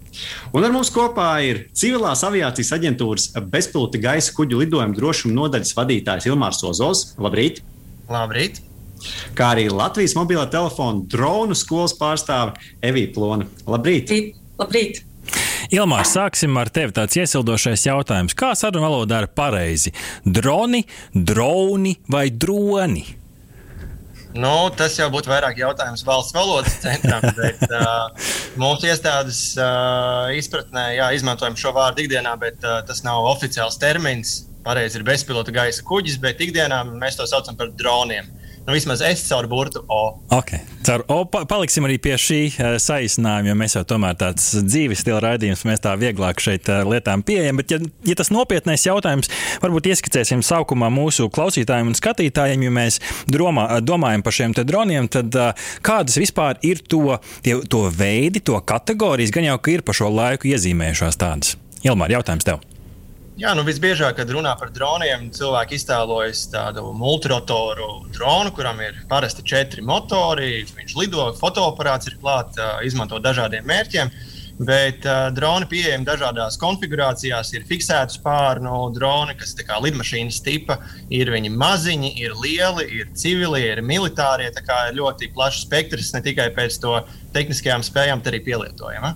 Un 0.52 0.66
ar 0.66 0.72
mums 0.74 0.90
kopā 0.92 1.28
ir 1.46 1.62
Civilās 1.76 2.24
aviācijas 2.26 2.72
aģentūras 2.76 3.28
bezpilota 3.52 4.00
gaisa 4.02 4.34
kuģu 4.36 4.64
lidojuma 4.64 4.96
drošuma 4.96 5.36
nodaļas 5.36 5.76
vadītājs 5.78 6.28
Ilmārs 6.28 6.64
Ozols. 6.66 7.04
Labrīt! 7.20 7.62
Labrīt! 8.10 8.64
Kā 9.38 9.54
arī 9.54 9.70
Latvijas 9.72 10.16
mobilā 10.18 10.44
telefona 10.52 11.06
dronu 11.08 11.56
skolas 11.56 11.94
pārstāve 11.96 12.58
Evija 12.84 13.14
Plona. 13.14 13.48
Labrīt! 13.70 14.12
Labrīt! 14.60 15.04
Ilmār, 15.70 16.02
sāksim 16.02 16.56
ar 16.58 16.66
tevi 16.74 16.90
tāds 16.96 17.14
iesildošais 17.14 17.84
jautājums. 17.86 18.34
Kā 18.34 18.50
sarunu 18.58 18.82
valodā 18.88 19.20
ir 19.22 19.28
pareizi? 19.38 19.92
Droni, 20.26 20.82
droni 21.14 21.92
vai 22.10 22.24
droni? 22.34 23.04
Nu, 24.34 24.50
tas 24.74 24.96
jau 24.98 25.06
būtu 25.10 25.30
vairāk 25.30 25.58
jautājums 25.58 26.02
valsts 26.06 26.34
valodas 26.34 26.74
centram, 26.82 27.22
bet 27.38 27.62
uh, 27.66 28.10
mūsu 28.58 28.90
iestādes 28.90 29.40
uh, 29.58 30.30
izpratnē 30.34 30.88
jā, 30.96 31.08
izmantojam 31.14 31.58
šo 31.58 31.74
vārdu 31.78 32.02
ikdienā, 32.02 32.34
bet 32.42 32.66
uh, 32.66 32.80
tas 32.86 33.04
nav 33.06 33.30
oficiāls 33.30 33.78
termins. 33.78 34.40
Pareizi 34.66 34.98
ir 34.98 35.06
bezpilota 35.06 35.54
gaisa 35.54 35.86
kuģis, 35.86 36.18
bet 36.22 36.42
ikdienā 36.42 36.82
mēs 36.90 37.18
to 37.18 37.30
saucam 37.30 37.54
par 37.58 37.70
droniem. 37.78 38.26
Nu, 38.66 38.74
vismaz 38.76 39.00
es 39.00 39.22
caur 39.28 39.46
burtu 39.48 39.82
O. 39.88 40.20
Okay. 40.28 40.60
Caur 40.86 41.04
O 41.08 41.24
pa 41.24 41.42
paliksim 41.48 41.86
arī 41.88 41.96
pie 42.02 42.14
šī 42.20 42.40
uh, 42.50 42.76
saīsinājuma, 42.82 43.50
jo 43.50 43.56
mēs 43.58 43.76
jau 43.78 43.82
tomēr 43.88 44.18
tāds 44.20 44.50
dzīves 44.66 45.00
stila 45.02 45.22
raidījums, 45.24 45.64
mēs 45.68 45.82
tā 45.84 45.94
vieglāk 46.00 46.42
šeit 46.44 46.68
uh, 46.68 46.82
lietām 46.88 47.24
pieejam. 47.26 47.60
Bet, 47.60 47.72
ja, 47.72 47.80
ja 48.06 48.16
tas 48.20 48.32
nopietnais 48.34 48.84
jautājums, 48.86 49.32
varbūt 49.64 49.90
ieskicēsim 49.90 50.44
sākumā 50.46 50.90
mūsu 50.92 51.30
klausītājiem 51.32 51.92
un 51.92 51.98
skatītājiem, 51.98 52.66
jo 52.68 52.74
mēs 52.76 53.00
domā, 53.32 53.66
domājam 53.80 54.24
par 54.26 54.36
šiem 54.36 54.56
droniem, 54.60 55.08
tad 55.10 55.40
uh, 55.40 55.70
kādas 55.86 56.20
vispār 56.20 56.60
ir 56.66 56.84
to, 56.84 57.16
tie, 57.46 57.56
to 57.70 57.86
veidi, 57.96 58.44
to 58.44 58.60
kategorijas, 58.60 59.32
gan 59.34 59.48
jau 59.50 59.58
ka 59.58 59.72
ir 59.74 59.86
pa 59.86 59.96
šo 59.96 60.12
laiku 60.12 60.52
iezīmējušās 60.52 61.20
tādas. 61.20 61.56
Ilmār, 61.80 62.20
jautājums 62.20 62.46
tev! 62.46 62.69
Jā, 63.38 63.52
nu 63.54 63.62
visbiežāk, 63.64 64.16
kad 64.18 64.30
runā 64.34 64.50
par 64.58 64.72
droniem, 64.74 65.28
cilvēki 65.32 65.78
iztēlojas 65.78 66.42
tādu 66.52 66.90
multirotoru 66.96 68.10
dronu, 68.12 68.50
kuram 68.56 68.82
ir 68.82 68.98
parasti 69.08 69.44
četri 69.46 69.84
motori. 69.86 70.64
Viņš 70.76 70.96
lido, 70.98 71.30
fotoaparāts 71.38 72.10
ir 72.10 72.18
klāts, 72.20 72.60
izmanto 72.84 73.20
dažādiem 73.22 73.64
mērķiem. 73.70 74.12
Bet 74.60 75.06
uh, 75.08 75.30
droni 75.32 75.64
pieejami 75.70 76.04
dažādās 76.04 76.58
konfigurācijās. 76.60 77.54
Ir 77.56 77.64
fiksēti 77.64 78.18
spārnu 78.18 78.90
droni, 78.92 79.32
kas 79.40 79.54
ir 79.56 79.72
lidmašīnas 79.86 80.42
tipa. 80.44 80.76
Ir 81.08 81.32
viņi 81.32 81.54
maziņi, 81.54 82.10
ir 82.20 82.34
lieli, 82.36 82.84
ir 82.98 83.08
civili, 83.16 83.62
ir 83.70 83.80
militārie. 83.80 84.50
Tā 84.52 84.66
kā 84.66 84.82
ir 84.90 84.98
ļoti 85.00 85.30
plašs 85.32 85.64
spektrs 85.64 86.12
ne 86.12 86.20
tikai 86.26 86.50
pēc 86.52 86.76
to 86.82 86.98
tehniskajām 87.32 87.86
spējām, 87.86 88.20
bet 88.20 88.34
arī 88.34 88.44
pielietojama. 88.50 89.14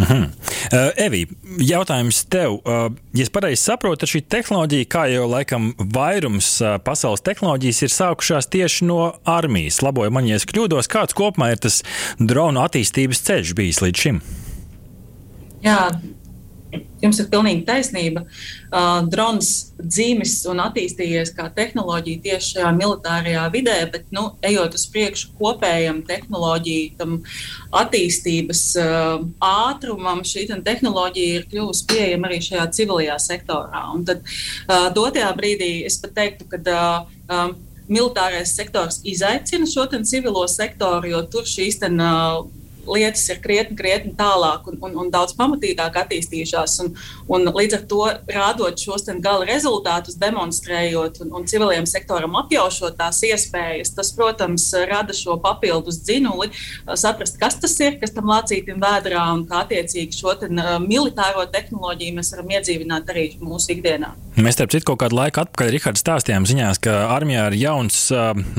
Mm 0.00 0.49
uh, 0.68 0.90
Evī, 1.00 1.24
jautājums 1.64 2.22
tev. 2.30 2.58
Uh, 2.60 2.90
ja 3.16 3.26
es 3.26 3.32
pareizi 3.32 3.62
saprotu, 3.62 4.08
šī 4.10 4.22
tehnoloģija, 4.30 4.88
kā 4.90 5.06
jau 5.12 5.26
laikam 5.30 5.72
vairums 5.78 6.52
uh, 6.64 6.76
pasaules 6.84 7.24
tehnoloģijas, 7.26 7.82
ir 7.86 7.94
sākušās 7.94 8.50
tieši 8.52 8.88
no 8.90 9.00
armijas. 9.28 9.82
Laboju 9.84 10.14
man, 10.14 10.28
ja 10.28 10.40
es 10.40 10.48
kļūdos, 10.48 10.90
kāds 10.90 11.16
kopumā 11.16 11.52
ir 11.54 11.64
tas 11.64 11.82
dronu 12.20 12.64
attīstības 12.64 13.24
ceļš 13.28 13.56
bijis 13.58 13.82
līdz 13.84 14.06
šim? 14.06 14.22
Jā, 15.64 15.80
Jums 17.00 17.18
ir 17.22 17.28
pilnīgi 17.32 17.64
taisnība. 17.64 18.22
Uh, 18.68 19.00
drons 19.08 19.70
dzimis 19.80 20.34
un 20.50 20.60
attīstījies 20.62 21.32
kā 21.36 21.46
tehnoloģija 21.56 22.22
tieši 22.26 22.54
šajā 22.54 22.72
militārajā 22.76 23.46
vidē, 23.54 23.76
bet, 23.92 24.04
nu, 24.14 24.26
ejot 24.46 24.76
uz 24.76 24.84
priekšu 24.92 25.32
kopējam 25.38 26.02
tehnoloģiju, 26.08 27.16
attīstības 27.80 28.62
uh, 28.82 29.24
ātrumam, 29.48 30.20
šī 30.26 30.46
tehnoloģija 30.50 31.40
ir 31.40 31.48
kļuvusi 31.50 31.88
pieejama 31.90 32.30
arī 32.30 32.42
šajā 32.44 32.68
civilajā 32.76 33.16
sektorā. 33.30 33.86
Un 33.96 34.04
tad 34.08 34.22
uh, 34.22 34.90
dotajā 34.94 35.32
brīdī 35.40 35.72
es 35.88 35.98
pat 36.02 36.16
teiktu, 36.20 36.48
ka. 36.52 36.62
Uh, 36.70 37.18
um, 37.30 37.58
Militārais 37.90 38.52
sektors 38.54 39.00
izaicina 39.02 39.66
šo 39.66 39.88
civilo 40.06 40.44
sektoru, 40.46 41.08
jo 41.10 41.24
tur 41.26 41.48
šīs 41.50 41.80
ten, 41.80 41.96
uh, 41.98 42.44
lietas 42.86 43.26
ir 43.30 43.40
krietni, 43.42 43.76
krietni 43.78 44.12
tālāk 44.18 44.68
un, 44.70 44.78
un, 44.86 44.96
un 45.04 45.10
daudz 45.12 45.34
pamatīgāk 45.38 45.98
attīstījušās. 46.04 46.76
Un, 46.84 46.94
un 47.32 47.50
līdz 47.54 47.78
ar 47.78 47.84
to 47.90 48.02
rādot 48.30 48.80
šos 48.80 49.08
gala 49.20 49.46
rezultātus, 49.48 50.18
demonstrējot 50.20 51.20
un, 51.24 51.34
un 51.38 51.46
civiliem 51.50 51.88
sektoram 51.88 52.36
apjaušot 52.42 52.98
tās 53.00 53.20
iespējas, 53.26 53.94
tas, 53.96 54.12
protams, 54.16 54.68
rada 54.88 55.16
šo 55.16 55.38
papildus 55.42 56.00
dzinuli, 56.04 56.50
saprast, 56.94 57.38
kas 57.40 57.58
tas 57.60 57.76
ir, 57.82 57.98
kas 58.00 58.14
tam 58.16 58.30
lācītam 58.30 58.80
vēdrā 58.82 59.24
un 59.34 59.46
kā 59.50 59.64
attiecīgi 59.64 60.20
šo 60.20 60.36
te, 60.40 60.50
militāro 60.84 61.46
tehnoloģiju 61.50 62.16
mēs 62.18 62.34
varam 62.34 62.54
iedzīvināt 62.56 63.12
arī 63.12 63.26
mūsu 63.42 63.74
ikdienā. 63.76 64.12
Mēs, 64.40 64.56
starp 64.56 64.72
citu, 64.72 64.86
kaut 64.92 65.02
kādu 65.02 65.18
laiku 65.18 65.42
atpakaļ 65.42 65.72
Rihards 65.74 66.04
stāstījām 66.04 66.46
ziņās, 66.48 66.78
ka 66.84 66.94
armijā 67.16 67.48
ir 67.50 67.58
jauns, 67.60 67.98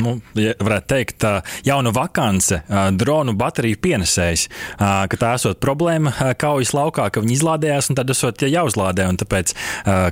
nu, 0.02 0.18
varētu 0.36 0.90
teikt, 0.92 1.26
jauna 1.66 1.94
vakance 1.96 2.62
dronu 3.00 3.34
bateriju 3.40 3.80
pienesējs, 4.12 4.48
ka 4.78 5.20
tā 5.20 5.36
esot 5.38 5.60
problēma 5.62 6.34
kaujas 6.40 6.74
laukā, 6.76 7.10
ka 7.12 7.22
viņi 7.22 7.38
izlādējās 7.40 7.90
un 7.90 8.00
tad 8.00 8.10
esot 8.10 8.44
jāuzlādē, 8.44 9.08
tāpēc 9.22 9.56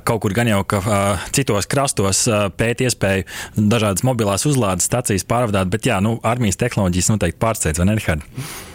kaut 0.04 0.22
kur 0.22 0.32
gan 0.32 0.48
jau, 0.48 0.62
ka 0.64 0.80
citos 1.32 1.66
krastos 1.66 2.26
pēt 2.56 2.80
iespēju 2.80 3.24
dažādas 3.56 4.04
mobilās 4.06 4.46
uzlādes 4.46 4.88
stacijas 4.88 5.24
pārvadāt, 5.24 5.70
bet 5.70 5.86
jā, 5.86 6.00
nu, 6.00 6.18
armijas 6.22 6.60
tehnoloģijas 6.60 7.12
noteikti 7.14 7.40
pārsteidz, 7.40 7.80
vai 7.80 7.90
ne, 7.90 7.96
Rihards? 8.00 8.66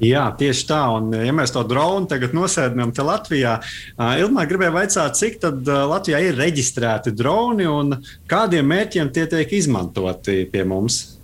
Jā, 0.00 0.30
tieši 0.32 0.62
tā. 0.64 0.78
Un, 0.96 1.10
ja 1.12 1.32
mēs 1.36 1.52
to 1.52 1.60
dronu 1.68 2.08
tagad 2.08 2.32
nosēdinām 2.32 2.94
te 2.96 3.04
Latvijā, 3.04 3.58
Ilmā 4.00 4.46
gribēja 4.48 4.86
jautāt, 4.86 5.18
cik 5.20 5.36
tad 5.42 5.68
Latvijā 5.68 6.22
ir 6.24 6.40
reģistrēti 6.40 7.12
droni 7.12 7.68
un 7.68 7.98
kādiem 8.30 8.64
mērķiem 8.72 9.12
tie 9.12 9.28
tiek 9.28 9.52
izmantoti 9.60 10.46
pie 10.48 10.64
mums? 10.64 11.19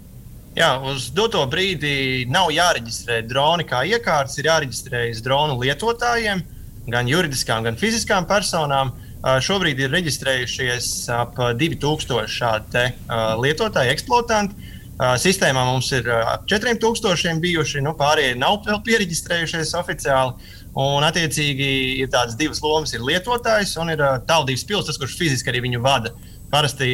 Jā, 0.57 0.71
uz 0.89 1.11
doto 1.13 1.43
brīdi 1.53 2.25
nav 2.33 2.49
jāreģistrē 2.49 3.19
droni 3.29 3.67
kā 3.69 3.83
iekārtas, 3.85 4.39
ir 4.41 4.47
jāreģistrējas 4.49 5.21
dronu 5.25 5.59
lietotājiem. 5.61 6.41
gan 6.87 7.09
juridiskām, 7.11 7.65
gan 7.67 7.77
fiziskām 7.77 8.25
personām. 8.31 8.93
Uh, 9.27 9.41
šobrīd 9.43 9.81
ir 9.83 9.91
reģistrējušies 9.91 11.11
ap 11.11 11.35
2000 11.59 12.31
šādu 12.31 12.79
uh, 12.79 13.35
lietotāju, 13.43 13.91
eksploatantu. 13.91 14.55
Uh, 14.97 15.17
sistēmā 15.21 15.65
mums 15.67 15.91
ir 15.93 16.09
ap 16.09 16.47
4000 16.49 17.43
bijuši, 17.43 17.83
nu, 17.85 17.93
pārējie 17.99 18.39
nav 18.39 18.63
vēl 18.65 18.81
pieregistrējušies 18.87 19.75
oficiāli. 19.77 20.55
Un, 20.77 21.05
attiecīgi, 21.05 21.69
ir 22.01 22.09
tādas 22.13 22.37
divas 22.39 22.63
lomas. 22.63 22.95
Ir 22.95 23.05
lietotājs 23.05 23.75
un 23.83 23.93
ir 23.93 24.01
uh, 24.01 24.17
tālrunis 24.25 24.65
pils, 24.65 24.87
tas, 24.89 24.97
kurš 25.01 25.19
fiziski 25.21 25.53
arī 25.53 25.67
viņu 25.67 25.83
vada. 25.85 26.15
Parasti, 26.53 26.89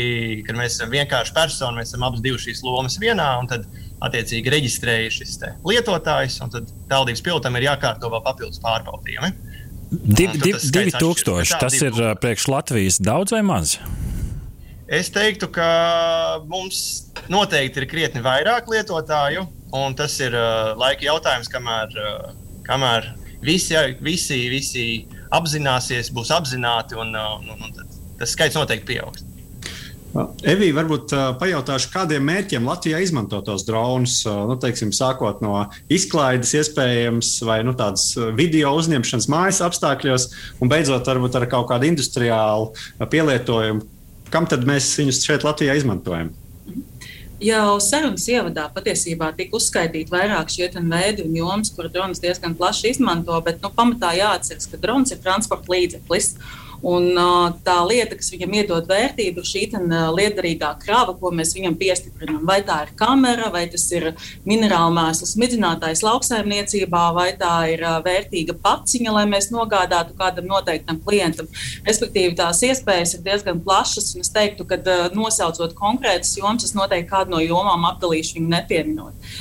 kad 0.47 0.57
mēs 0.57 0.79
esam 0.79 0.93
vienkārši 0.93 1.35
persona, 1.37 1.77
mēs 1.77 1.93
esam 1.93 2.07
abas 2.07 2.23
šīs 2.45 2.63
lomas 2.65 2.97
vienā, 3.01 3.29
un 3.43 3.51
tad, 3.51 3.67
attiecīgi, 4.03 4.51
reģistrējas 4.55 5.19
šis 5.21 5.41
lietotājs, 5.69 6.39
un 6.43 6.53
tad 6.55 6.71
tālrunis 6.91 7.23
piltam 7.23 7.59
ir 7.61 7.69
jākārto 7.69 8.11
vēl 8.13 8.25
papildus 8.25 8.63
pārbaudījumi. 8.65 9.35
Div, 9.93 10.39
div, 10.41 10.57
divi 10.73 10.95
tūkstoši. 10.97 11.59
Tas 11.61 11.77
ir 11.77 11.99
priekš 12.23 12.49
Latvijas 12.49 12.97
daudz 13.03 13.35
vai 13.35 13.43
maz? 13.45 13.77
Es 14.93 15.09
teiktu, 15.13 15.49
ka 15.53 15.67
mums 16.49 17.13
noteikti 17.33 17.81
ir 17.81 17.89
krietni 17.89 18.23
vairāk 18.25 18.67
lietotāju, 18.73 19.45
un 19.77 19.97
tas 19.97 20.19
ir 20.21 20.37
uh, 20.37 20.73
laika 20.81 21.07
jautājums, 21.07 21.49
kamēr, 21.53 21.93
uh, 21.97 22.33
kamēr 22.67 23.09
visi, 23.45 23.77
visi, 24.05 24.41
visi 24.53 24.87
apzināsies, 25.33 26.13
būs 26.13 26.33
apzināti, 26.37 26.97
un, 27.01 27.13
uh, 27.17 27.39
un, 27.41 27.69
un 27.69 28.19
tas 28.21 28.33
skaits 28.37 28.57
noteikti 28.57 28.91
pieaugs. 28.95 29.25
Evī, 30.13 30.69
varbūt 30.77 31.15
uh, 31.17 31.23
pajautāšu, 31.41 31.89
kādiem 31.95 32.27
mērķiem 32.29 32.67
Latvijā 32.69 32.99
izmanto 33.01 33.39
tos 33.47 33.65
dronus, 33.65 34.19
uh, 34.27 34.43
nu, 34.51 34.59
teiksim, 34.61 34.91
sākot 34.93 35.41
no 35.41 35.55
izklaides, 35.93 36.53
iespējams, 36.59 37.39
vai 37.49 37.63
nu, 37.65 37.73
tādas 37.79 38.11
video 38.37 38.75
uzņemšanas 38.77 39.31
mājas 39.33 39.63
apstākļos, 39.65 40.29
un 40.61 40.73
beidzot 40.73 41.09
varbūt 41.09 41.41
ar 41.41 41.49
kaut 41.55 41.71
kādu 41.73 41.89
industriālu 41.89 42.75
pielietojumu 43.09 43.89
kam 44.33 44.49
tad 44.49 44.65
mēs 44.69 44.89
viņus 44.99 45.21
šeit 45.27 45.45
Latvijā 45.47 45.77
izmantojam? 45.79 46.33
Jau 47.43 47.75
sarunas 47.83 48.25
ievadā 48.31 48.69
patiesībā 48.71 49.33
tika 49.35 49.59
uzskaitīti 49.59 50.13
vairāk 50.15 50.51
šie 50.53 50.69
veidi 50.79 51.25
un 51.27 51.35
jomas, 51.35 51.73
kur 51.75 51.89
dronas 51.91 52.23
diezgan 52.23 52.55
plaši 52.59 52.93
izmanto, 52.95 53.35
bet 53.43 53.59
nu, 53.65 53.71
pamatā 53.75 54.13
jāatcerās, 54.15 54.69
ka 54.71 54.79
drons 54.79 55.11
ir 55.11 55.19
transporta 55.25 55.75
līdzeklis. 55.75 56.37
Un, 56.83 57.13
tā 57.63 57.77
lieta, 57.87 58.17
kas 58.19 58.33
viņam 58.35 58.57
iedod 58.59 58.89
vērtību, 58.91 59.43
ir 59.43 59.47
šī 59.47 59.61
liederīgā 60.17 60.73
krāva, 60.83 61.15
ko 61.15 61.31
mēs 61.31 61.55
viņam 61.55 61.77
piestiprinām. 61.79 62.41
Vai 62.49 62.59
tā 62.67 62.81
ir 62.87 62.91
kamera, 62.99 63.53
vai 63.55 63.69
tas 63.71 63.85
ir 63.95 64.09
minerāla 64.49 64.91
mēsls 64.97 65.37
smidzinātājs 65.37 66.03
lauksaimniecībā, 66.03 67.05
vai 67.15 67.29
tā 67.39 67.55
ir 67.71 67.87
vērtīga 68.03 68.59
paciņa, 68.65 69.15
lai 69.15 69.25
mēs 69.31 69.53
nogādātu 69.55 70.17
kādam 70.19 70.51
noteiktam 70.51 70.99
klientam. 71.07 71.47
Respektīvi, 71.87 72.35
tās 72.43 72.65
iespējas 72.67 73.15
ir 73.15 73.25
diezgan 73.31 73.63
plašas, 73.63 74.17
un 74.17 74.27
es 74.27 74.35
teiktu, 74.35 74.67
ka 74.67 74.81
nosaucot 75.15 75.79
konkrētas 75.79 76.35
jomas, 76.41 76.67
es 76.67 76.75
noteikti 76.75 77.13
kādu 77.15 77.37
no 77.37 77.43
jomām 77.45 77.87
apdalīšu 77.95 78.41
viņu 78.41 78.55
nepieminot 78.57 79.35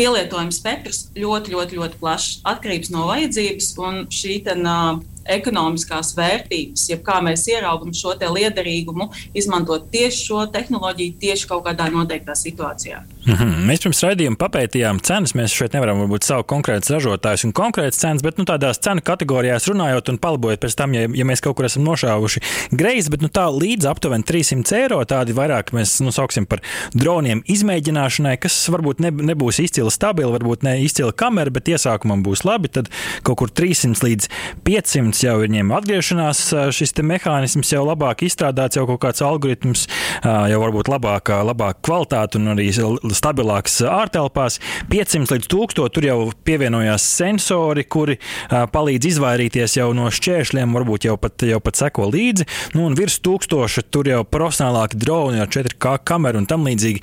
pielietojuma 0.00 0.54
spektrs 0.54 1.10
ļoti, 1.18 1.52
ļoti, 1.52 1.76
ļoti 1.76 1.98
plašs. 2.00 2.40
Atkarīgs 2.48 2.92
no 2.94 3.04
vajadzības 3.10 3.66
un 3.84 3.98
šī 4.14 4.38
ten, 4.46 4.64
uh, 4.64 5.02
ekonomiskās 5.36 6.14
vērtības, 6.18 6.88
jeb 6.90 7.04
kā 7.06 7.20
mēs 7.24 7.46
ieraugam 7.50 7.94
šo 7.96 8.16
liederīgumu, 8.20 9.10
izmantot 9.34 9.88
tieši 9.92 10.26
šo 10.26 10.44
tehnoloģiju 10.52 11.16
tieši 11.20 11.48
kaut 11.50 11.64
kādā 11.66 11.88
noteiktā 11.92 12.36
situācijā. 12.36 13.02
Mm 13.26 13.34
-hmm. 13.34 13.66
Mēs 13.68 13.82
pirms 13.84 14.02
raidījuma 14.02 14.36
papētījām 14.40 15.00
cenas. 15.04 15.34
Mēs 15.34 15.52
šeit 15.52 15.74
nevaram 15.76 16.00
varbūt 16.00 16.24
saukt 16.24 16.48
konkrētus 16.48 16.90
ražotājus 16.90 17.44
un 17.44 17.52
konkrētas 17.52 18.00
cenas, 18.00 18.22
bet 18.22 18.38
nu, 18.38 18.44
tādās 18.44 18.80
cenu 18.80 19.00
kategorijās 19.04 19.68
runājot 19.68 20.08
un 20.08 20.18
palabojot 20.18 20.60
pēc 20.60 20.76
tam, 20.76 20.94
ja, 20.94 21.00
ja 21.00 21.24
mēs 21.24 21.42
kaut 21.44 21.56
kur 21.56 21.64
esam 21.64 21.84
nošāvuši 21.84 22.40
greizi, 22.70 23.10
bet 23.10 23.20
nu, 23.20 23.28
tā 23.28 23.46
līdz 23.52 23.90
aptuveni 23.90 24.24
300 24.24 24.76
eiro 24.76 25.04
tādi 25.04 25.32
vairāk 25.32 25.72
mēs 25.72 26.00
nu, 26.00 26.12
sauksim 26.12 26.46
par 26.46 26.60
droniem 26.94 27.42
izmēģināšanai, 27.46 28.36
kas 28.40 28.68
varbūt 28.68 29.00
ne, 29.00 29.10
nebūs 29.10 29.60
izcila 29.60 29.90
stabila, 29.90 30.32
varbūt 30.38 30.62
ne 30.62 30.82
izcila 30.84 31.12
kamera, 31.12 31.50
bet 31.50 31.68
iesākumam 31.68 32.22
būs 32.22 32.44
labi. 32.44 32.68
Tad 32.68 32.88
kaut 33.22 33.38
kur 33.38 33.50
300 33.50 34.04
līdz 34.06 34.28
500 34.64 35.19
jau 35.24 35.36
viņiem 35.40 35.70
atgriešanās, 35.76 36.42
šis 36.76 36.94
mehānisms 37.06 37.72
jau 37.72 37.82
labāk 37.86 38.24
izstrādāts, 38.26 38.78
jau 38.78 38.86
kaut 38.88 39.00
kāds 39.04 39.22
algoritms, 39.24 39.86
jau 40.22 40.60
varbūt 40.62 40.90
labāka, 40.92 41.40
labāka 41.46 41.80
kvalitāte 41.88 42.40
un 42.40 42.52
arī 42.54 42.68
stabilāks 42.72 43.80
ārtelpās. 43.88 44.58
500 44.90 45.34
līdz 45.34 45.48
1000 45.50 45.94
tur 45.94 46.06
jau 46.06 46.18
pievienojās 46.46 47.06
sensori, 47.18 47.84
kuri 47.90 48.18
palīdz 48.50 49.10
izvairīties 49.12 49.78
jau 49.78 49.90
no 49.96 50.10
šķēršļiem, 50.12 50.76
varbūt 50.76 51.08
jau 51.08 51.16
pat, 51.20 51.46
jau 51.46 51.60
pat 51.64 51.80
seko 51.80 52.08
līdzi. 52.10 52.46
Nu, 52.76 52.86
un 52.88 52.98
virs 52.98 53.20
1000 53.24 53.88
tur 53.92 54.10
jau 54.10 54.22
profesionālāki 54.28 55.00
droni 55.00 55.42
ar 55.42 55.50
4K 55.50 55.96
kameru 56.06 56.42
un 56.42 56.48
tam 56.50 56.66
līdzīgi. 56.68 57.02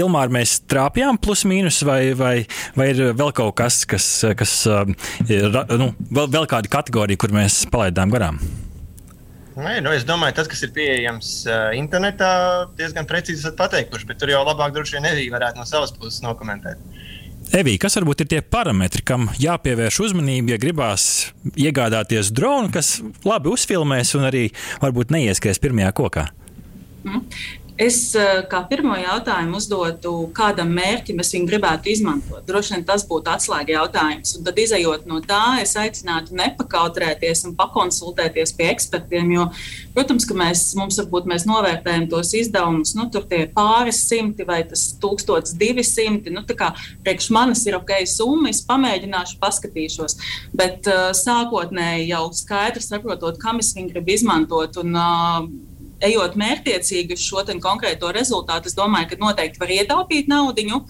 Ilmār 0.00 0.32
mēs 0.34 0.60
trāpījām 0.70 1.18
plus 1.22 1.44
mīnus 1.48 1.82
vai, 1.86 2.00
vai, 2.18 2.34
vai 2.78 2.90
ir 2.92 3.14
vēl 3.16 3.32
kaut 3.36 3.56
kas, 3.60 3.82
kas, 3.88 4.08
kas 4.38 4.56
ir, 5.28 5.48
nu, 5.80 5.90
vēl, 6.10 6.30
vēl 6.34 6.48
kāda 6.50 6.70
kategorija, 6.72 7.20
kur 7.24 7.32
mēs 7.32 7.62
palaidām 7.72 8.12
garām? 8.12 8.38
Nē, 9.54 9.78
nu, 9.84 9.92
es 9.94 10.02
domāju, 10.04 10.34
tas, 10.36 10.48
kas 10.50 10.64
ir 10.66 10.72
pieejams 10.74 11.28
uh, 11.46 11.70
internetā, 11.78 12.28
diezgan 12.76 13.06
precīzi 13.08 13.38
esat 13.38 13.56
pateikuši, 13.56 14.08
bet 14.10 14.18
tur 14.20 14.32
jau 14.32 14.42
labāk 14.44 14.74
droši 14.74 14.98
vien 14.98 15.06
Evija 15.12 15.32
varētu 15.36 15.62
no 15.62 15.66
savas 15.68 15.94
puses 15.94 16.20
nokomentēt. 16.24 16.82
Evī, 17.54 17.76
kas 17.80 17.94
varbūt 18.00 18.24
ir 18.24 18.30
tie 18.32 18.40
parametri, 18.42 19.04
kam 19.06 19.28
jāpievērš 19.38 20.00
uzmanība, 20.08 20.54
ja 20.54 20.60
gribās 20.60 21.06
iegādāties 21.54 22.32
dronu, 22.34 22.72
kas 22.74 22.96
labi 23.24 23.52
uzfilmēs 23.52 24.14
un 24.18 24.26
arī 24.28 24.48
varbūt 24.82 25.14
neieskries 25.14 25.62
pirmajā 25.62 25.92
kokā? 25.96 26.26
Mm. 27.04 27.22
Es 27.74 27.96
eh, 28.14 28.44
kā 28.46 28.60
pirmo 28.70 28.94
jautājumu 28.94 29.58
uzdotu, 29.58 30.10
kādam 30.36 30.68
mērķim 30.76 31.18
es 31.18 31.32
viņu 31.34 31.48
gribētu 31.48 31.90
izmantot. 31.90 32.44
Droši 32.46 32.76
vien 32.76 32.84
tas 32.86 33.02
būtu 33.08 33.32
atslēga 33.32 33.74
jautājums. 33.74 34.36
Un 34.38 34.44
tad, 34.46 34.60
izējot 34.62 35.08
no 35.10 35.18
tā, 35.26 35.58
es 35.58 35.74
aicinātu 35.80 36.36
nepakautrēties 36.38 37.42
un 37.48 37.56
pakonsultēties 37.58 38.54
pie 38.54 38.68
ekspertiem. 38.70 39.34
Jo, 39.34 39.48
protams, 39.96 40.28
ka 40.30 40.38
mēs, 40.38 40.62
mums 40.78 41.00
varbūt 41.02 41.26
mēs 41.34 41.48
novērtējam 41.50 42.06
tos 42.14 42.30
izdevumus, 42.38 42.94
nu, 42.94 43.08
tur 43.10 43.26
tie 43.26 43.42
pāris 43.50 44.04
simti 44.06 44.46
vai 44.46 44.62
tas 44.70 44.92
1200. 45.02 46.30
Nu, 46.30 46.46
kā, 46.54 46.70
priekš 47.02 47.30
manis 47.34 47.66
ir 47.66 47.80
ok, 47.82 47.96
summa, 48.06 48.54
es 48.54 48.62
pamēģināšu, 48.70 49.40
paskatīšos. 49.42 50.20
Bet 50.54 50.86
uh, 50.86 51.10
sākotnēji 51.10 52.12
jau 52.14 52.28
skaidri 52.38 52.86
saprotot, 52.86 53.42
kam 53.42 53.58
es 53.58 53.74
viņu 53.74 53.96
gribu 53.96 54.14
izmantot. 54.14 54.84
Un, 54.84 54.94
uh, 54.94 55.72
ejot 56.00 56.36
mērķiecīgi 56.40 57.16
uz 57.16 57.24
šo 57.24 57.44
konkrēto 57.62 58.10
rezultātu, 58.14 58.70
es 58.70 58.76
domāju, 58.76 59.10
ka 59.10 59.20
noteikti 59.20 59.60
var 59.60 59.72
ietaupīt 59.74 60.28
naudu. 60.28 60.80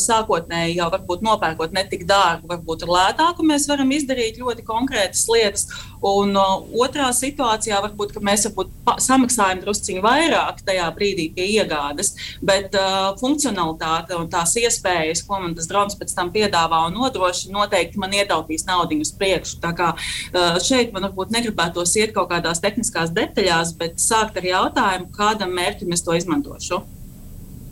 Sākotnēji 0.00 0.78
jau 0.78 0.88
varbūt 0.92 1.24
nopērkot 1.26 1.74
ne 1.74 1.82
tik 1.90 2.06
dārgu, 2.08 2.48
varbūt 2.48 2.86
ar 2.86 2.92
lētāku, 2.94 3.44
mēs 3.46 3.66
varam 3.68 3.90
izdarīt 3.92 4.38
ļoti 4.40 4.64
konkrētas 4.64 5.26
lietas. 5.28 5.66
Un 6.04 6.36
otrā 6.36 7.10
situācijā 7.16 7.80
varbūt 7.84 8.16
mēs 8.24 8.46
varbūt 8.48 8.72
samaksājam 9.00 9.60
drusciņu 9.62 10.02
vairāk 10.04 10.60
tajā 10.64 10.88
brīdī 10.96 11.30
pie 11.34 11.46
iegādes, 11.58 12.12
bet 12.44 12.74
uh, 12.76 13.12
funkcionalitāte 13.20 14.16
un 14.18 14.28
tās 14.32 14.54
iespējas, 14.60 15.24
ko 15.26 15.40
man 15.42 15.56
tas 15.56 15.68
drons 15.70 15.96
pēc 15.98 16.12
tam 16.16 16.32
piedāvā 16.34 16.84
un 16.88 16.96
nodrošina, 16.98 17.58
noteikti 17.58 18.00
man 18.00 18.14
ietaupīs 18.16 18.66
naudu 18.68 19.00
uz 19.04 19.12
priekšu. 19.16 19.60
Tā 19.64 19.72
kā 19.76 19.92
uh, 19.94 20.58
šeit 20.64 20.92
man 20.94 21.08
varbūt 21.08 21.32
negribētos 21.34 21.96
iet 22.00 22.14
kaut 22.16 22.30
kādās 22.32 22.62
tehniskās 22.64 23.12
detaļās, 23.16 23.74
bet 23.80 24.00
sākt 24.02 24.23
sākt 24.24 24.40
ar 24.40 24.46
jautājumu, 24.48 25.10
kādam 25.12 25.52
mērķim 25.56 25.92
es 25.92 26.02
to 26.04 26.14
izmantošu. 26.16 26.80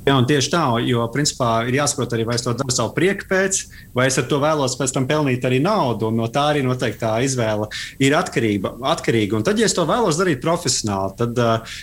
Jā, 0.03 0.17
un 0.19 0.25
tieši 0.27 0.51
tā, 0.51 0.61
jo 0.83 1.05
principā 1.15 1.49
ir 1.71 1.77
jāsaprot 1.77 2.11
arī, 2.17 2.25
vai 2.27 2.35
es 2.35 2.43
to 2.43 2.51
daru 2.59 2.75
savu 2.75 2.91
prieku 2.97 3.23
pēc, 3.31 3.61
vai 3.95 4.09
es 4.09 4.17
ar 4.19 4.25
to 4.27 4.41
vēlos 4.43 4.75
pēc 4.75 4.91
tam 4.97 5.05
pelnīt 5.07 5.45
arī 5.47 5.61
naudu. 5.63 6.09
No 6.11 6.27
tā 6.27 6.49
arī 6.51 6.65
noteikti 6.67 6.99
tā 7.05 7.13
izvēle 7.23 7.69
ir 8.03 8.17
atkarība, 8.19 8.73
atkarīga. 8.91 9.39
Un 9.39 9.47
tad, 9.47 9.61
ja 9.63 9.69
es 9.71 9.77
to 9.77 9.85
vēlos 9.87 10.19
darīt 10.19 10.41
profesionāli, 10.43 11.15
tad 11.21 11.39
uh, 11.39 11.77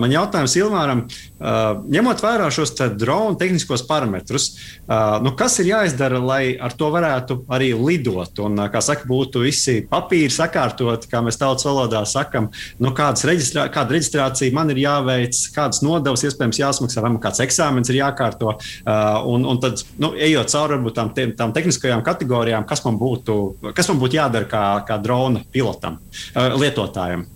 man 0.00 0.14
jautājums 0.14 0.54
Ilmāram, 0.56 1.02
uh, 1.04 1.82
ņemot 1.92 2.22
vērā 2.24 2.46
šos 2.56 2.72
drona 2.96 3.36
tehniskos 3.36 3.84
parametrus, 3.90 4.48
uh, 4.86 5.18
nu, 5.20 5.34
kas 5.36 5.58
ir 5.60 5.68
jāizdara, 5.74 6.22
lai 6.24 6.40
ar 6.56 6.72
to 6.72 6.88
varētu 6.94 7.42
arī 7.52 7.74
lidot? 7.76 8.32
Un, 8.48 8.56
uh, 8.62 8.70
kā 8.72 8.80
saka, 8.80 9.04
būtu 9.12 9.44
visi 9.44 9.82
papīri 9.92 10.32
sakārtot, 10.32 11.04
kā 11.12 11.20
mēs 11.20 11.36
tautas 11.36 11.68
valodā 11.68 12.00
sakam, 12.08 12.48
nu, 12.80 12.96
reģistrā, 12.96 13.68
kāda 13.76 13.98
reģistrācija 13.98 14.56
man 14.56 14.72
ir 14.72 14.80
jāveic, 14.86 15.44
kādas 15.52 15.84
nodevas 15.84 16.24
iespējams 16.24 16.64
jāsmaksā, 16.64 17.04
vai 17.04 17.12
man 17.12 17.20
kāds 17.28 17.44
eksāmenis 17.44 17.57
eksāmenis 17.58 17.90
ir 17.90 18.00
jākārto. 18.00 18.54
Uh, 18.54 19.26
un, 19.32 19.46
un 19.48 19.60
tad, 19.62 19.82
nu, 19.98 20.12
ejot 20.14 20.52
cauri 20.52 20.76
varbūt, 20.76 20.98
tām, 20.98 21.34
tām 21.38 21.54
tehniskajām 21.56 22.04
kategorijām, 22.06 22.66
kas 22.68 22.84
man 22.86 22.98
būtu, 23.00 23.72
kas 23.74 23.90
man 23.90 24.00
būtu 24.02 24.18
jādara 24.18 24.48
kā, 24.48 24.64
kā 24.86 24.98
drona 25.02 25.42
pilotam, 25.52 25.98
uh, 26.34 26.54
lietotājam. 26.58 27.26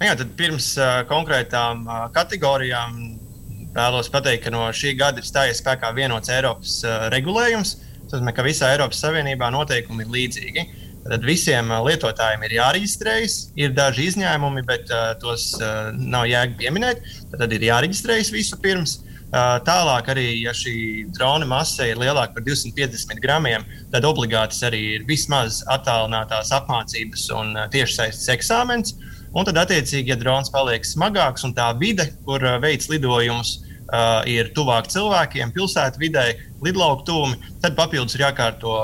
Nu 0.00 0.08
jā, 0.08 0.16
tad 0.16 0.32
pirms 0.36 0.72
uh, 0.80 1.02
konkrētām 1.08 1.84
uh, 1.84 2.04
kategorijām 2.14 3.00
vēlos 3.74 4.08
pateikt, 4.10 4.46
ka 4.46 4.54
no 4.54 4.64
šī 4.74 4.96
gada 4.98 5.20
ir 5.20 5.28
stājies 5.28 5.60
spēkā 5.60 5.92
vienots 5.96 6.32
Eiropas 6.32 6.80
uh, 6.86 7.08
regulējums. 7.12 7.76
Tas 8.06 8.18
nozīmē, 8.18 8.34
ka 8.34 8.46
visā 8.46 8.72
Eiropas 8.74 9.02
Savienībā 9.04 9.52
noteikumi 9.54 10.06
ir 10.06 10.14
līdzīgi. 10.14 10.64
Tad 11.00 11.22
visiem 11.24 11.70
lietotājiem 11.86 12.42
ir 12.44 12.56
jāreģistrējas. 12.58 13.36
Ir 13.60 13.70
daži 13.76 14.08
izņēmumi, 14.10 14.64
bet 14.68 14.90
uh, 14.92 15.12
tos 15.20 15.52
uh, 15.60 15.92
nav 15.96 16.26
jēga 16.28 16.58
pieminēt. 16.60 17.06
Tad 17.36 17.54
ir 17.56 17.68
jāreģistrējas 17.70 18.32
visu 18.34 18.58
pirms. 18.60 18.98
Uh, 18.98 19.09
tālāk, 19.30 20.10
arī, 20.10 20.26
ja 20.42 20.52
šī 20.56 21.06
drona 21.14 21.46
masa 21.46 21.86
ir 21.86 22.00
lielāka 22.00 22.34
par 22.34 22.44
250 22.46 23.22
gramiem, 23.22 23.64
tad 23.92 24.06
obligāti 24.08 24.58
arī 24.66 24.82
ir 24.96 25.06
vismaz 25.08 25.62
attālinātās 25.70 26.50
apmācības 26.56 27.28
un 27.38 27.56
tiešsaistes 27.70 28.28
eksāmens. 28.34 28.96
Un 29.30 29.46
tad, 29.46 29.60
attiecīgi, 29.62 30.10
ja 30.10 30.18
drons 30.18 30.50
paliek 30.50 30.82
smagāks 30.82 31.44
un 31.46 31.54
tā 31.54 31.68
vide, 31.78 32.08
kur 32.26 32.42
veids 32.62 32.90
lidojumus, 32.90 33.60
ir 34.30 34.50
tuvāk 34.54 34.88
cilvēkiem, 34.90 35.52
pilsētvidē, 35.54 36.24
lidlauku 36.62 37.06
tūmi, 37.08 37.38
tad 37.62 37.76
papildus 37.78 38.14
ir 38.16 38.26
jākārto 38.28 38.76